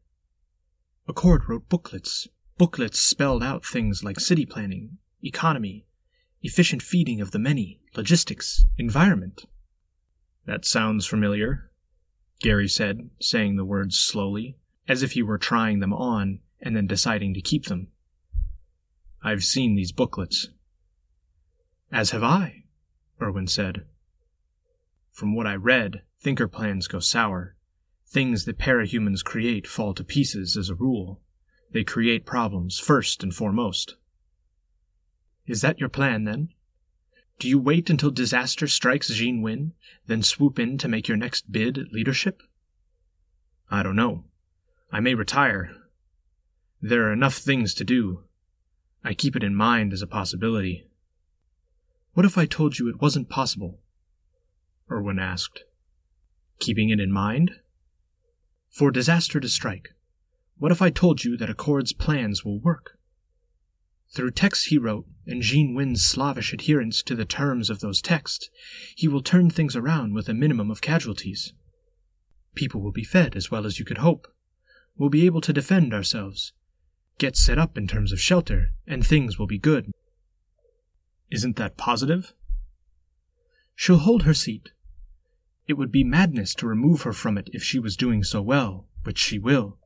Accord 1.07 1.49
wrote 1.49 1.67
booklets. 1.67 2.28
Booklets 2.57 2.99
spelled 2.99 3.43
out 3.43 3.65
things 3.65 4.03
like 4.03 4.20
city 4.20 4.45
planning, 4.45 4.97
economy, 5.24 5.86
efficient 6.41 6.82
feeding 6.82 7.20
of 7.20 7.32
the 7.32 7.39
many, 7.39 7.80
logistics, 7.95 8.65
environment. 8.78 9.45
That 10.45 10.65
sounds 10.65 11.05
familiar, 11.05 11.70
Gary 12.41 12.67
said, 12.67 13.09
saying 13.20 13.55
the 13.55 13.65
words 13.65 13.97
slowly, 13.97 14.57
as 14.88 15.03
if 15.03 15.11
he 15.11 15.22
were 15.22 15.38
trying 15.38 15.80
them 15.80 15.93
on 15.93 16.39
and 16.61 16.76
then 16.76 16.88
deciding 16.88 17.34
to 17.34 17.41
keep 17.41 17.65
them. 17.65 17.88
I've 19.22 19.43
seen 19.43 19.76
these 19.76 19.91
booklets. 19.91 20.49
As 21.91 22.11
have 22.11 22.24
I, 22.24 22.63
Erwin 23.22 23.47
said. 23.47 23.86
From 25.20 25.36
what 25.36 25.47
I 25.47 25.55
read, 25.55 26.03
thinker 26.22 26.47
plans 26.47 26.88
go 26.88 27.01
sour. 27.01 27.57
Things 28.07 28.45
that 28.45 28.57
parahumans 28.57 29.22
create 29.22 29.67
fall 29.67 29.93
to 29.95 30.03
pieces 30.05 30.55
as 30.55 30.70
a 30.70 30.76
rule. 30.76 31.20
They 31.74 31.84
create 31.84 32.26
problems 32.26 32.80
first 32.80 33.22
and 33.22 33.36
foremost. 33.36 33.97
Is 35.45 35.59
that 35.59 35.78
your 35.78 35.89
plan, 35.89 36.24
then? 36.24 36.53
Do 37.38 37.49
you 37.49 37.59
wait 37.59 37.89
until 37.89 38.11
disaster 38.11 38.65
strikes 38.65 39.09
Jeanne 39.09 39.41
Wynn, 39.41 39.74
then 40.07 40.24
swoop 40.24 40.57
in 40.57 40.78
to 40.78 40.88
make 40.88 41.09
your 41.09 41.17
next 41.17 41.51
bid 41.51 41.78
at 41.78 41.91
leadership? 41.91 42.41
I 43.70 43.84
don't 43.84 43.97
know. 43.97 44.24
I 44.89 45.01
may 45.01 45.15
retire. 45.15 45.76
There 46.82 47.09
are 47.09 47.11
enough 47.11 47.36
things 47.36 47.74
to 47.74 47.84
do. 47.84 48.24
I 49.03 49.13
keep 49.13 49.36
it 49.36 49.43
in 49.43 49.53
mind 49.53 49.91
as 49.91 50.01
a 50.01 50.07
possibility. 50.07 50.88
What 52.13 52.26
if 52.26 52.38
I 52.38 52.45
told 52.45 52.80
you 52.80 52.88
it 52.88 53.01
wasn't 53.01 53.28
possible? 53.28 53.82
Erwin 54.91 55.19
asked. 55.19 55.63
Keeping 56.59 56.89
it 56.89 56.99
in 56.99 57.11
mind? 57.11 57.51
For 58.69 58.91
disaster 58.91 59.39
to 59.39 59.49
strike, 59.49 59.89
what 60.57 60.71
if 60.71 60.81
I 60.81 60.89
told 60.89 61.23
you 61.23 61.37
that 61.37 61.49
Accord's 61.49 61.93
plans 61.93 62.43
will 62.43 62.59
work? 62.59 62.97
Through 64.11 64.31
texts 64.31 64.65
he 64.65 64.77
wrote 64.77 65.05
and 65.27 65.41
Jeanne 65.41 65.75
Wynn's 65.75 66.03
slavish 66.03 66.51
adherence 66.53 67.03
to 67.03 67.15
the 67.15 67.25
terms 67.25 67.69
of 67.69 67.79
those 67.79 68.01
texts, 68.01 68.49
he 68.95 69.07
will 69.07 69.21
turn 69.21 69.49
things 69.49 69.75
around 69.75 70.13
with 70.13 70.27
a 70.27 70.33
minimum 70.33 70.71
of 70.71 70.81
casualties. 70.81 71.53
People 72.55 72.81
will 72.81 72.91
be 72.91 73.03
fed 73.03 73.35
as 73.35 73.51
well 73.51 73.65
as 73.65 73.77
you 73.77 73.85
could 73.85 73.99
hope. 73.99 74.27
We'll 74.97 75.09
be 75.09 75.25
able 75.25 75.41
to 75.41 75.53
defend 75.53 75.93
ourselves, 75.93 76.53
get 77.19 77.37
set 77.37 77.59
up 77.59 77.77
in 77.77 77.87
terms 77.87 78.11
of 78.11 78.19
shelter, 78.19 78.71
and 78.87 79.05
things 79.05 79.37
will 79.37 79.47
be 79.47 79.59
good. 79.59 79.91
Isn't 81.31 81.57
that 81.57 81.77
positive? 81.77 82.33
She'll 83.75 83.99
hold 83.99 84.23
her 84.23 84.33
seat. 84.33 84.71
It 85.70 85.78
would 85.78 85.91
be 85.91 86.03
madness 86.03 86.55
to 86.55 86.67
remove 86.67 87.03
her 87.03 87.13
from 87.13 87.38
it 87.38 87.47
if 87.53 87.63
she 87.63 87.78
was 87.78 87.95
doing 87.95 88.24
so 88.24 88.41
well, 88.41 88.88
which 89.03 89.20
she 89.20 89.38
will. 89.38 89.78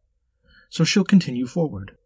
So 0.70 0.86
she'll 0.86 1.04
continue 1.04 1.46
forward. 1.46 1.98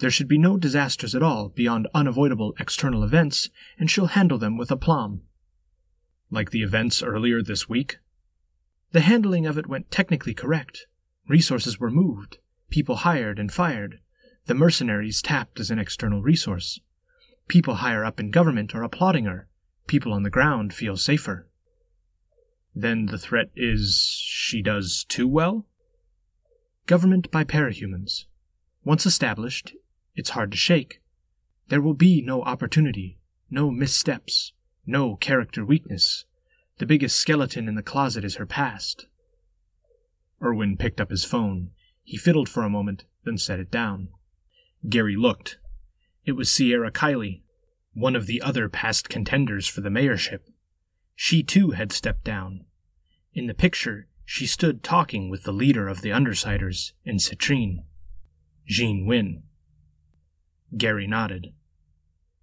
There 0.00 0.10
should 0.10 0.28
be 0.28 0.36
no 0.36 0.58
disasters 0.58 1.14
at 1.14 1.22
all 1.22 1.48
beyond 1.48 1.88
unavoidable 1.94 2.52
external 2.60 3.02
events, 3.02 3.48
and 3.78 3.90
she'll 3.90 4.08
handle 4.08 4.36
them 4.36 4.58
with 4.58 4.70
aplomb. 4.70 5.22
Like 6.30 6.50
the 6.50 6.62
events 6.62 7.02
earlier 7.02 7.42
this 7.42 7.70
week? 7.70 8.00
The 8.92 9.00
handling 9.00 9.46
of 9.46 9.56
it 9.56 9.66
went 9.66 9.90
technically 9.90 10.34
correct. 10.34 10.86
Resources 11.26 11.80
were 11.80 11.90
moved, 11.90 12.36
people 12.68 12.96
hired 12.96 13.38
and 13.38 13.50
fired, 13.50 14.00
the 14.44 14.54
mercenaries 14.54 15.22
tapped 15.22 15.58
as 15.58 15.70
an 15.70 15.78
external 15.78 16.20
resource. 16.20 16.80
People 17.48 17.76
higher 17.76 18.04
up 18.04 18.20
in 18.20 18.30
government 18.30 18.74
are 18.74 18.84
applauding 18.84 19.24
her. 19.24 19.48
People 19.86 20.12
on 20.12 20.22
the 20.22 20.28
ground 20.28 20.74
feel 20.74 20.98
safer. 20.98 21.48
Then 22.74 23.06
the 23.06 23.18
threat 23.18 23.50
is 23.54 24.20
she 24.24 24.60
does 24.60 25.04
too 25.08 25.28
well? 25.28 25.66
Government 26.86 27.30
by 27.30 27.44
parahumans. 27.44 28.24
Once 28.84 29.06
established, 29.06 29.74
it's 30.14 30.30
hard 30.30 30.50
to 30.50 30.56
shake. 30.56 31.00
There 31.68 31.80
will 31.80 31.94
be 31.94 32.20
no 32.20 32.42
opportunity, 32.42 33.18
no 33.50 33.70
missteps, 33.70 34.52
no 34.86 35.16
character 35.16 35.64
weakness. 35.64 36.24
The 36.78 36.86
biggest 36.86 37.16
skeleton 37.16 37.68
in 37.68 37.74
the 37.76 37.82
closet 37.82 38.24
is 38.24 38.36
her 38.36 38.46
past. 38.46 39.06
Irwin 40.42 40.76
picked 40.76 41.00
up 41.00 41.10
his 41.10 41.24
phone. 41.24 41.70
He 42.02 42.16
fiddled 42.16 42.48
for 42.48 42.64
a 42.64 42.70
moment, 42.70 43.04
then 43.24 43.38
set 43.38 43.60
it 43.60 43.70
down. 43.70 44.08
Gary 44.88 45.16
looked. 45.16 45.58
It 46.26 46.32
was 46.32 46.50
Sierra 46.50 46.90
Kiley, 46.90 47.42
one 47.94 48.16
of 48.16 48.26
the 48.26 48.42
other 48.42 48.68
past 48.68 49.08
contenders 49.08 49.66
for 49.66 49.80
the 49.80 49.88
mayorship. 49.88 50.40
She 51.14 51.42
too 51.42 51.72
had 51.72 51.92
stepped 51.92 52.24
down. 52.24 52.64
In 53.32 53.46
the 53.46 53.54
picture, 53.54 54.06
she 54.24 54.46
stood 54.46 54.82
talking 54.82 55.28
with 55.28 55.44
the 55.44 55.52
leader 55.52 55.88
of 55.88 56.00
the 56.00 56.10
Undersiders 56.10 56.92
in 57.04 57.16
Citrine, 57.16 57.84
Jeanne 58.66 59.06
Wynn. 59.06 59.42
Gary 60.76 61.06
nodded. 61.06 61.52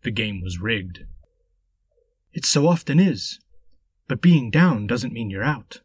The 0.03 0.11
game 0.11 0.41
was 0.41 0.59
rigged. 0.59 1.05
It 2.33 2.45
so 2.45 2.67
often 2.67 2.99
is. 2.99 3.39
But 4.07 4.21
being 4.21 4.49
down 4.49 4.87
doesn't 4.87 5.13
mean 5.13 5.29
you're 5.29 5.43
out. 5.43 5.81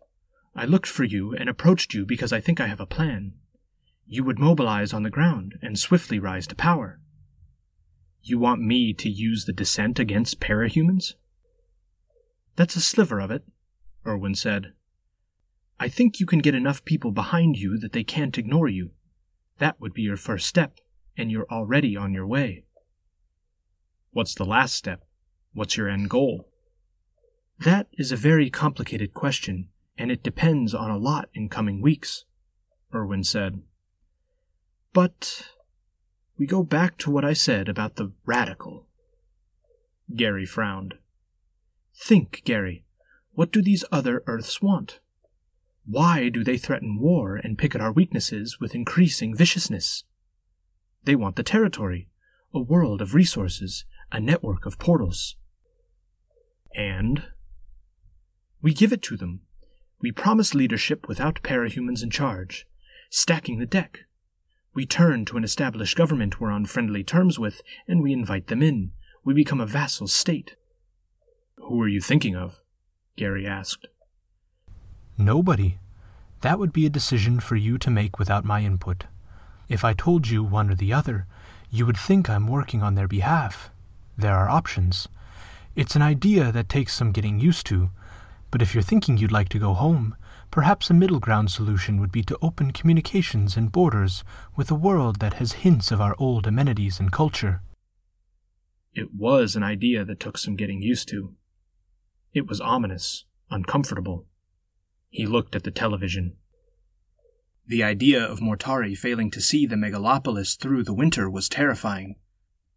I 0.55 0.64
looked 0.64 0.87
for 0.87 1.05
you 1.05 1.34
and 1.34 1.49
approached 1.49 1.93
you 1.93 2.07
because 2.07 2.32
I 2.32 2.41
think 2.41 2.61
I 2.61 2.66
have 2.66 2.80
a 2.80 2.87
plan. 2.87 3.34
You 4.07 4.24
would 4.24 4.39
mobilize 4.39 4.93
on 4.93 5.03
the 5.03 5.11
ground 5.11 5.59
and 5.61 5.78
swiftly 5.78 6.18
rise 6.18 6.47
to 6.49 6.55
power. 6.55 7.01
You 8.22 8.39
want 8.39 8.62
me 8.62 8.93
to 8.95 9.09
use 9.09 9.45
the 9.45 9.53
dissent 9.53 9.99
against 9.99 10.41
parahumans? 10.41 11.14
That's 12.57 12.76
a 12.76 12.80
sliver 12.80 13.20
of 13.20 13.30
it, 13.30 13.44
Irwin 14.07 14.34
said. 14.34 14.72
I 15.78 15.88
think 15.88 16.18
you 16.18 16.26
can 16.26 16.38
get 16.38 16.54
enough 16.54 16.84
people 16.84 17.11
behind 17.11 17.59
you 17.59 17.78
that 17.78 17.92
they 17.92 18.02
can't 18.02 18.38
ignore 18.38 18.68
you. 18.68 18.92
That 19.59 19.80
would 19.80 19.92
be 19.92 20.02
your 20.02 20.16
first 20.16 20.46
step 20.46 20.78
and 21.16 21.30
you're 21.30 21.46
already 21.50 21.96
on 21.96 22.12
your 22.12 22.26
way. 22.26 22.64
What's 24.11 24.34
the 24.34 24.44
last 24.44 24.74
step? 24.74 25.04
What's 25.52 25.76
your 25.76 25.88
end 25.88 26.11
goal? 26.11 26.48
That 27.59 27.88
is 27.94 28.12
a 28.12 28.16
very 28.16 28.50
complicated 28.50 29.14
question, 29.14 29.68
and 29.96 30.11
it 30.11 30.22
depends 30.22 30.74
on 30.74 30.90
a 30.90 30.98
lot 30.98 31.28
in 31.34 31.48
coming 31.48 31.80
weeks, 31.80 32.24
Irwin 32.94 33.24
said. 33.24 33.62
But 34.92 35.52
we 36.38 36.46
go 36.46 36.62
back 36.62 36.98
to 36.98 37.11
what 37.11 37.24
I 37.24 37.32
said 37.32 37.68
about 37.68 37.96
the 37.96 38.12
radical. 38.26 38.86
Gary 40.14 40.44
frowned. 40.44 40.94
Think, 41.99 42.42
Gary, 42.44 42.84
what 43.32 43.53
do 43.53 43.62
these 43.62 43.84
other 43.90 44.22
Earths 44.26 44.61
want? 44.61 45.01
Why 45.84 46.28
do 46.28 46.44
they 46.44 46.59
threaten 46.59 46.99
war 47.01 47.36
and 47.36 47.59
pick 47.59 47.74
at 47.74 47.80
our 47.80 47.92
weaknesses 47.92 48.59
with 48.61 48.74
increasing 48.74 49.34
viciousness? 49.34 50.05
They 51.05 51.14
want 51.14 51.36
the 51.36 51.42
territory, 51.42 52.09
a 52.53 52.61
world 52.61 53.01
of 53.01 53.14
resources, 53.14 53.84
a 54.11 54.20
network 54.20 54.66
of 54.66 54.78
portals. 54.78 55.36
And? 56.74 57.24
We 58.61 58.74
give 58.74 58.92
it 58.92 59.03
to 59.03 59.16
them. 59.16 59.40
We 60.01 60.12
promise 60.12 60.55
leadership 60.55 61.09
without 61.09 61.42
parahumans 61.42 62.03
in 62.03 62.11
charge, 62.11 62.66
stacking 63.11 63.59
the 63.59 63.66
deck. 63.66 64.01
We 64.74 64.84
turn 64.84 65.24
to 65.26 65.36
an 65.36 65.44
established 65.44 65.97
government 65.97 66.40
we're 66.40 66.51
on 66.51 66.66
friendly 66.66 67.03
terms 67.03 67.38
with, 67.38 67.62
and 67.88 68.03
we 68.03 68.12
invite 68.12 68.49
them 68.49 68.62
in. 68.62 68.92
We 69.24 69.32
become 69.32 69.61
a 69.61 69.66
vassal 69.66 70.09
state. 70.09 70.57
Who 71.59 71.80
are 71.82 71.88
you 71.88 72.00
thinking 72.00 72.36
of? 72.36 72.61
Gary 73.16 73.46
asked. 73.46 73.86
Nobody. 75.18 75.78
That 76.42 76.59
would 76.59 76.72
be 76.72 76.86
a 76.86 76.90
decision 76.90 77.40
for 77.40 77.57
you 77.57 77.78
to 77.78 77.90
make 77.90 78.18
without 78.18 78.44
my 78.44 78.62
input. 78.62 79.04
If 79.68 79.84
I 79.84 79.94
told 79.94 80.28
you 80.28 80.44
one 80.44 80.70
or 80.70 80.74
the 80.74 80.92
other, 80.92 81.26
you 81.70 81.86
would 81.86 81.96
think 81.96 82.28
I'm 82.28 82.46
working 82.46 82.82
on 82.82 82.94
their 82.94 83.09
behalf. 83.09 83.70
There 84.16 84.36
are 84.36 84.48
options. 84.48 85.09
It's 85.74 85.96
an 85.96 86.02
idea 86.02 86.52
that 86.52 86.68
takes 86.68 86.94
some 86.94 87.12
getting 87.12 87.40
used 87.40 87.66
to, 87.66 87.90
but 88.50 88.62
if 88.62 88.74
you're 88.74 88.82
thinking 88.82 89.18
you'd 89.18 89.32
like 89.32 89.48
to 89.50 89.59
go 89.59 89.74
home, 89.74 90.16
perhaps 90.50 90.88
a 90.88 90.94
middle 90.94 91.18
ground 91.18 91.50
solution 91.50 92.00
would 92.00 92.12
be 92.12 92.22
to 92.22 92.38
open 92.40 92.70
communications 92.70 93.57
and 93.57 93.72
borders 93.72 94.22
with 94.54 94.70
a 94.70 94.74
world 94.74 95.18
that 95.18 95.34
has 95.34 95.64
hints 95.64 95.90
of 95.90 96.00
our 96.00 96.14
old 96.18 96.46
amenities 96.46 97.00
and 97.00 97.12
culture. 97.12 97.61
It 98.94 99.12
was 99.12 99.57
an 99.57 99.62
idea 99.62 100.04
that 100.04 100.20
took 100.20 100.38
some 100.38 100.57
getting 100.57 100.80
used 100.80 101.09
to. 101.09 101.34
It 102.37 102.47
was 102.47 102.61
ominous, 102.61 103.24
uncomfortable. 103.51 104.26
He 105.09 105.24
looked 105.24 105.57
at 105.57 105.64
the 105.64 105.70
television. 105.70 106.37
The 107.66 107.82
idea 107.82 108.22
of 108.22 108.41
Mortari 108.41 108.95
failing 108.95 109.30
to 109.30 109.41
see 109.41 109.64
the 109.64 109.74
megalopolis 109.74 110.55
through 110.55 110.84
the 110.84 110.93
winter 110.93 111.30
was 111.30 111.49
terrifying. 111.49 112.16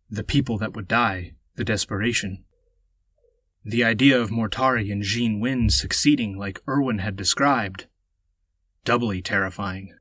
The 0.09 0.23
people 0.23 0.57
that 0.59 0.73
would 0.77 0.87
die, 0.87 1.33
the 1.57 1.65
desperation. 1.65 2.45
The 3.65 3.83
idea 3.83 4.17
of 4.17 4.29
Mortari 4.31 4.93
and 4.93 5.03
Jeanne 5.03 5.41
Wynn 5.41 5.69
succeeding 5.69 6.37
like 6.37 6.63
Irwin 6.65 6.99
had 6.99 7.17
described, 7.17 7.87
doubly 8.85 9.21
terrifying. 9.21 9.93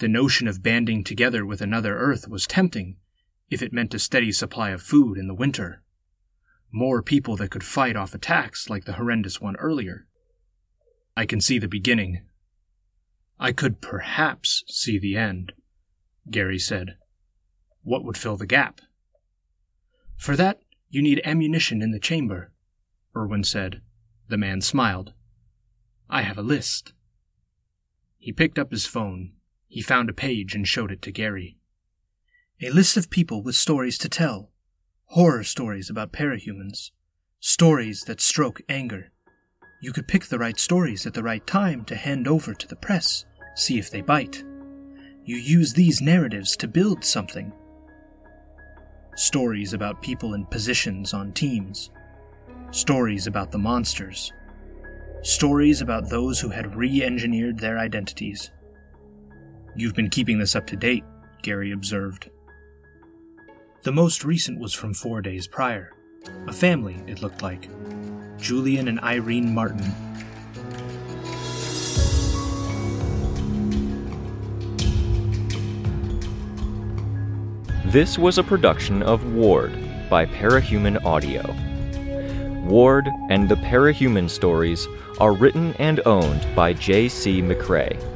The 0.00 0.08
notion 0.08 0.48
of 0.48 0.62
banding 0.62 1.02
together 1.02 1.46
with 1.46 1.62
another 1.62 1.96
Earth 1.96 2.28
was 2.28 2.46
tempting, 2.46 2.98
if 3.48 3.62
it 3.62 3.72
meant 3.72 3.94
a 3.94 3.98
steady 3.98 4.32
supply 4.32 4.68
of 4.68 4.82
food 4.82 5.16
in 5.16 5.28
the 5.28 5.34
winter. 5.34 5.82
More 6.76 7.02
people 7.02 7.36
that 7.36 7.52
could 7.52 7.62
fight 7.62 7.94
off 7.94 8.14
attacks 8.14 8.68
like 8.68 8.84
the 8.84 8.94
horrendous 8.94 9.40
one 9.40 9.54
earlier. 9.56 10.08
I 11.16 11.24
can 11.24 11.40
see 11.40 11.60
the 11.60 11.68
beginning, 11.68 12.22
I 13.38 13.52
could 13.52 13.80
perhaps 13.80 14.64
see 14.66 14.98
the 14.98 15.16
end, 15.16 15.52
Gary 16.30 16.58
said. 16.58 16.96
What 17.82 18.04
would 18.04 18.16
fill 18.16 18.36
the 18.36 18.46
gap? 18.46 18.80
For 20.16 20.34
that, 20.34 20.60
you 20.88 21.00
need 21.00 21.20
ammunition 21.24 21.80
in 21.80 21.92
the 21.92 22.00
chamber, 22.00 22.52
Irwin 23.16 23.44
said. 23.44 23.80
The 24.28 24.36
man 24.36 24.60
smiled. 24.60 25.12
I 26.10 26.22
have 26.22 26.38
a 26.38 26.42
list. 26.42 26.92
He 28.18 28.32
picked 28.32 28.58
up 28.58 28.72
his 28.72 28.86
phone. 28.86 29.34
He 29.68 29.80
found 29.80 30.08
a 30.10 30.14
page 30.14 30.56
and 30.56 30.66
showed 30.66 30.90
it 30.90 31.02
to 31.02 31.12
Gary. 31.12 31.56
A 32.60 32.70
list 32.70 32.96
of 32.96 33.10
people 33.10 33.42
with 33.42 33.54
stories 33.54 33.96
to 33.98 34.08
tell. 34.08 34.50
Horror 35.08 35.44
stories 35.44 35.90
about 35.90 36.12
parahumans. 36.12 36.90
Stories 37.38 38.02
that 38.06 38.20
stroke 38.20 38.60
anger. 38.68 39.12
You 39.80 39.92
could 39.92 40.08
pick 40.08 40.24
the 40.24 40.38
right 40.38 40.58
stories 40.58 41.06
at 41.06 41.14
the 41.14 41.22
right 41.22 41.46
time 41.46 41.84
to 41.84 41.94
hand 41.94 42.26
over 42.26 42.52
to 42.54 42.66
the 42.66 42.74
press, 42.74 43.24
see 43.54 43.78
if 43.78 43.90
they 43.90 44.00
bite. 44.00 44.42
You 45.24 45.36
use 45.36 45.72
these 45.72 46.00
narratives 46.00 46.56
to 46.56 46.66
build 46.66 47.04
something. 47.04 47.52
Stories 49.14 49.72
about 49.72 50.02
people 50.02 50.34
in 50.34 50.46
positions 50.46 51.14
on 51.14 51.32
teams. 51.32 51.90
Stories 52.72 53.28
about 53.28 53.52
the 53.52 53.58
monsters. 53.58 54.32
Stories 55.22 55.80
about 55.80 56.10
those 56.10 56.40
who 56.40 56.48
had 56.48 56.74
re 56.74 57.02
engineered 57.04 57.58
their 57.58 57.78
identities. 57.78 58.50
You've 59.76 59.94
been 59.94 60.10
keeping 60.10 60.38
this 60.38 60.56
up 60.56 60.66
to 60.68 60.76
date, 60.76 61.04
Gary 61.42 61.70
observed. 61.70 62.30
The 63.84 63.92
most 63.92 64.24
recent 64.24 64.58
was 64.58 64.72
from 64.72 64.94
four 64.94 65.20
days 65.20 65.46
prior. 65.46 65.92
A 66.46 66.54
family, 66.54 66.96
it 67.06 67.20
looked 67.20 67.42
like. 67.42 67.68
Julian 68.38 68.88
and 68.88 68.98
Irene 69.00 69.54
Martin. 69.54 69.84
This 77.84 78.18
was 78.18 78.38
a 78.38 78.42
production 78.42 79.02
of 79.02 79.34
Ward 79.34 79.74
by 80.08 80.24
Parahuman 80.24 81.04
Audio. 81.04 81.42
Ward 82.66 83.06
and 83.28 83.50
the 83.50 83.56
Parahuman 83.56 84.30
stories 84.30 84.88
are 85.20 85.34
written 85.34 85.74
and 85.74 86.00
owned 86.06 86.46
by 86.56 86.72
J.C. 86.72 87.42
McCrae. 87.42 88.13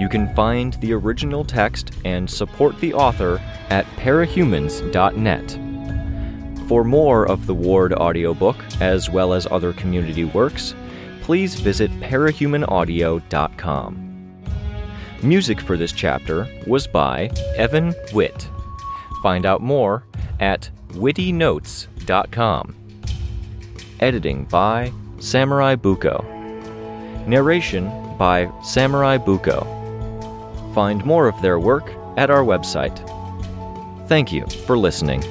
You 0.00 0.08
can 0.08 0.34
find 0.34 0.72
the 0.80 0.92
original 0.94 1.44
text 1.44 1.92
and 2.06 2.28
support 2.28 2.80
the 2.80 2.92
author 2.94 3.38
at 3.68 3.84
parahumans.net. 3.96 6.68
For 6.68 6.82
more 6.84 7.28
of 7.28 7.46
the 7.46 7.52
Ward 7.52 7.92
audiobook, 7.92 8.56
as 8.80 9.10
well 9.10 9.34
as 9.34 9.46
other 9.50 9.74
community 9.74 10.24
works, 10.24 10.74
please 11.20 11.60
visit 11.60 11.90
parahumanaudio.com. 12.00 14.06
Music 15.22 15.60
for 15.60 15.76
this 15.76 15.92
chapter 15.92 16.48
was 16.66 16.86
by 16.86 17.26
Evan 17.56 17.94
Witt. 18.14 18.48
Find 19.22 19.44
out 19.44 19.60
more 19.60 20.06
at 20.40 20.70
wittynotes.com. 20.92 22.74
Editing 24.00 24.46
by 24.46 24.90
Samurai 25.18 25.76
Buko. 25.76 26.24
Narration 27.26 28.16
by 28.16 28.50
Samurai 28.62 29.18
Buko. 29.18 29.79
Find 30.74 31.04
more 31.04 31.28
of 31.28 31.40
their 31.42 31.58
work 31.58 31.92
at 32.16 32.30
our 32.30 32.42
website. 32.42 32.98
Thank 34.08 34.32
you 34.32 34.46
for 34.46 34.76
listening. 34.76 35.22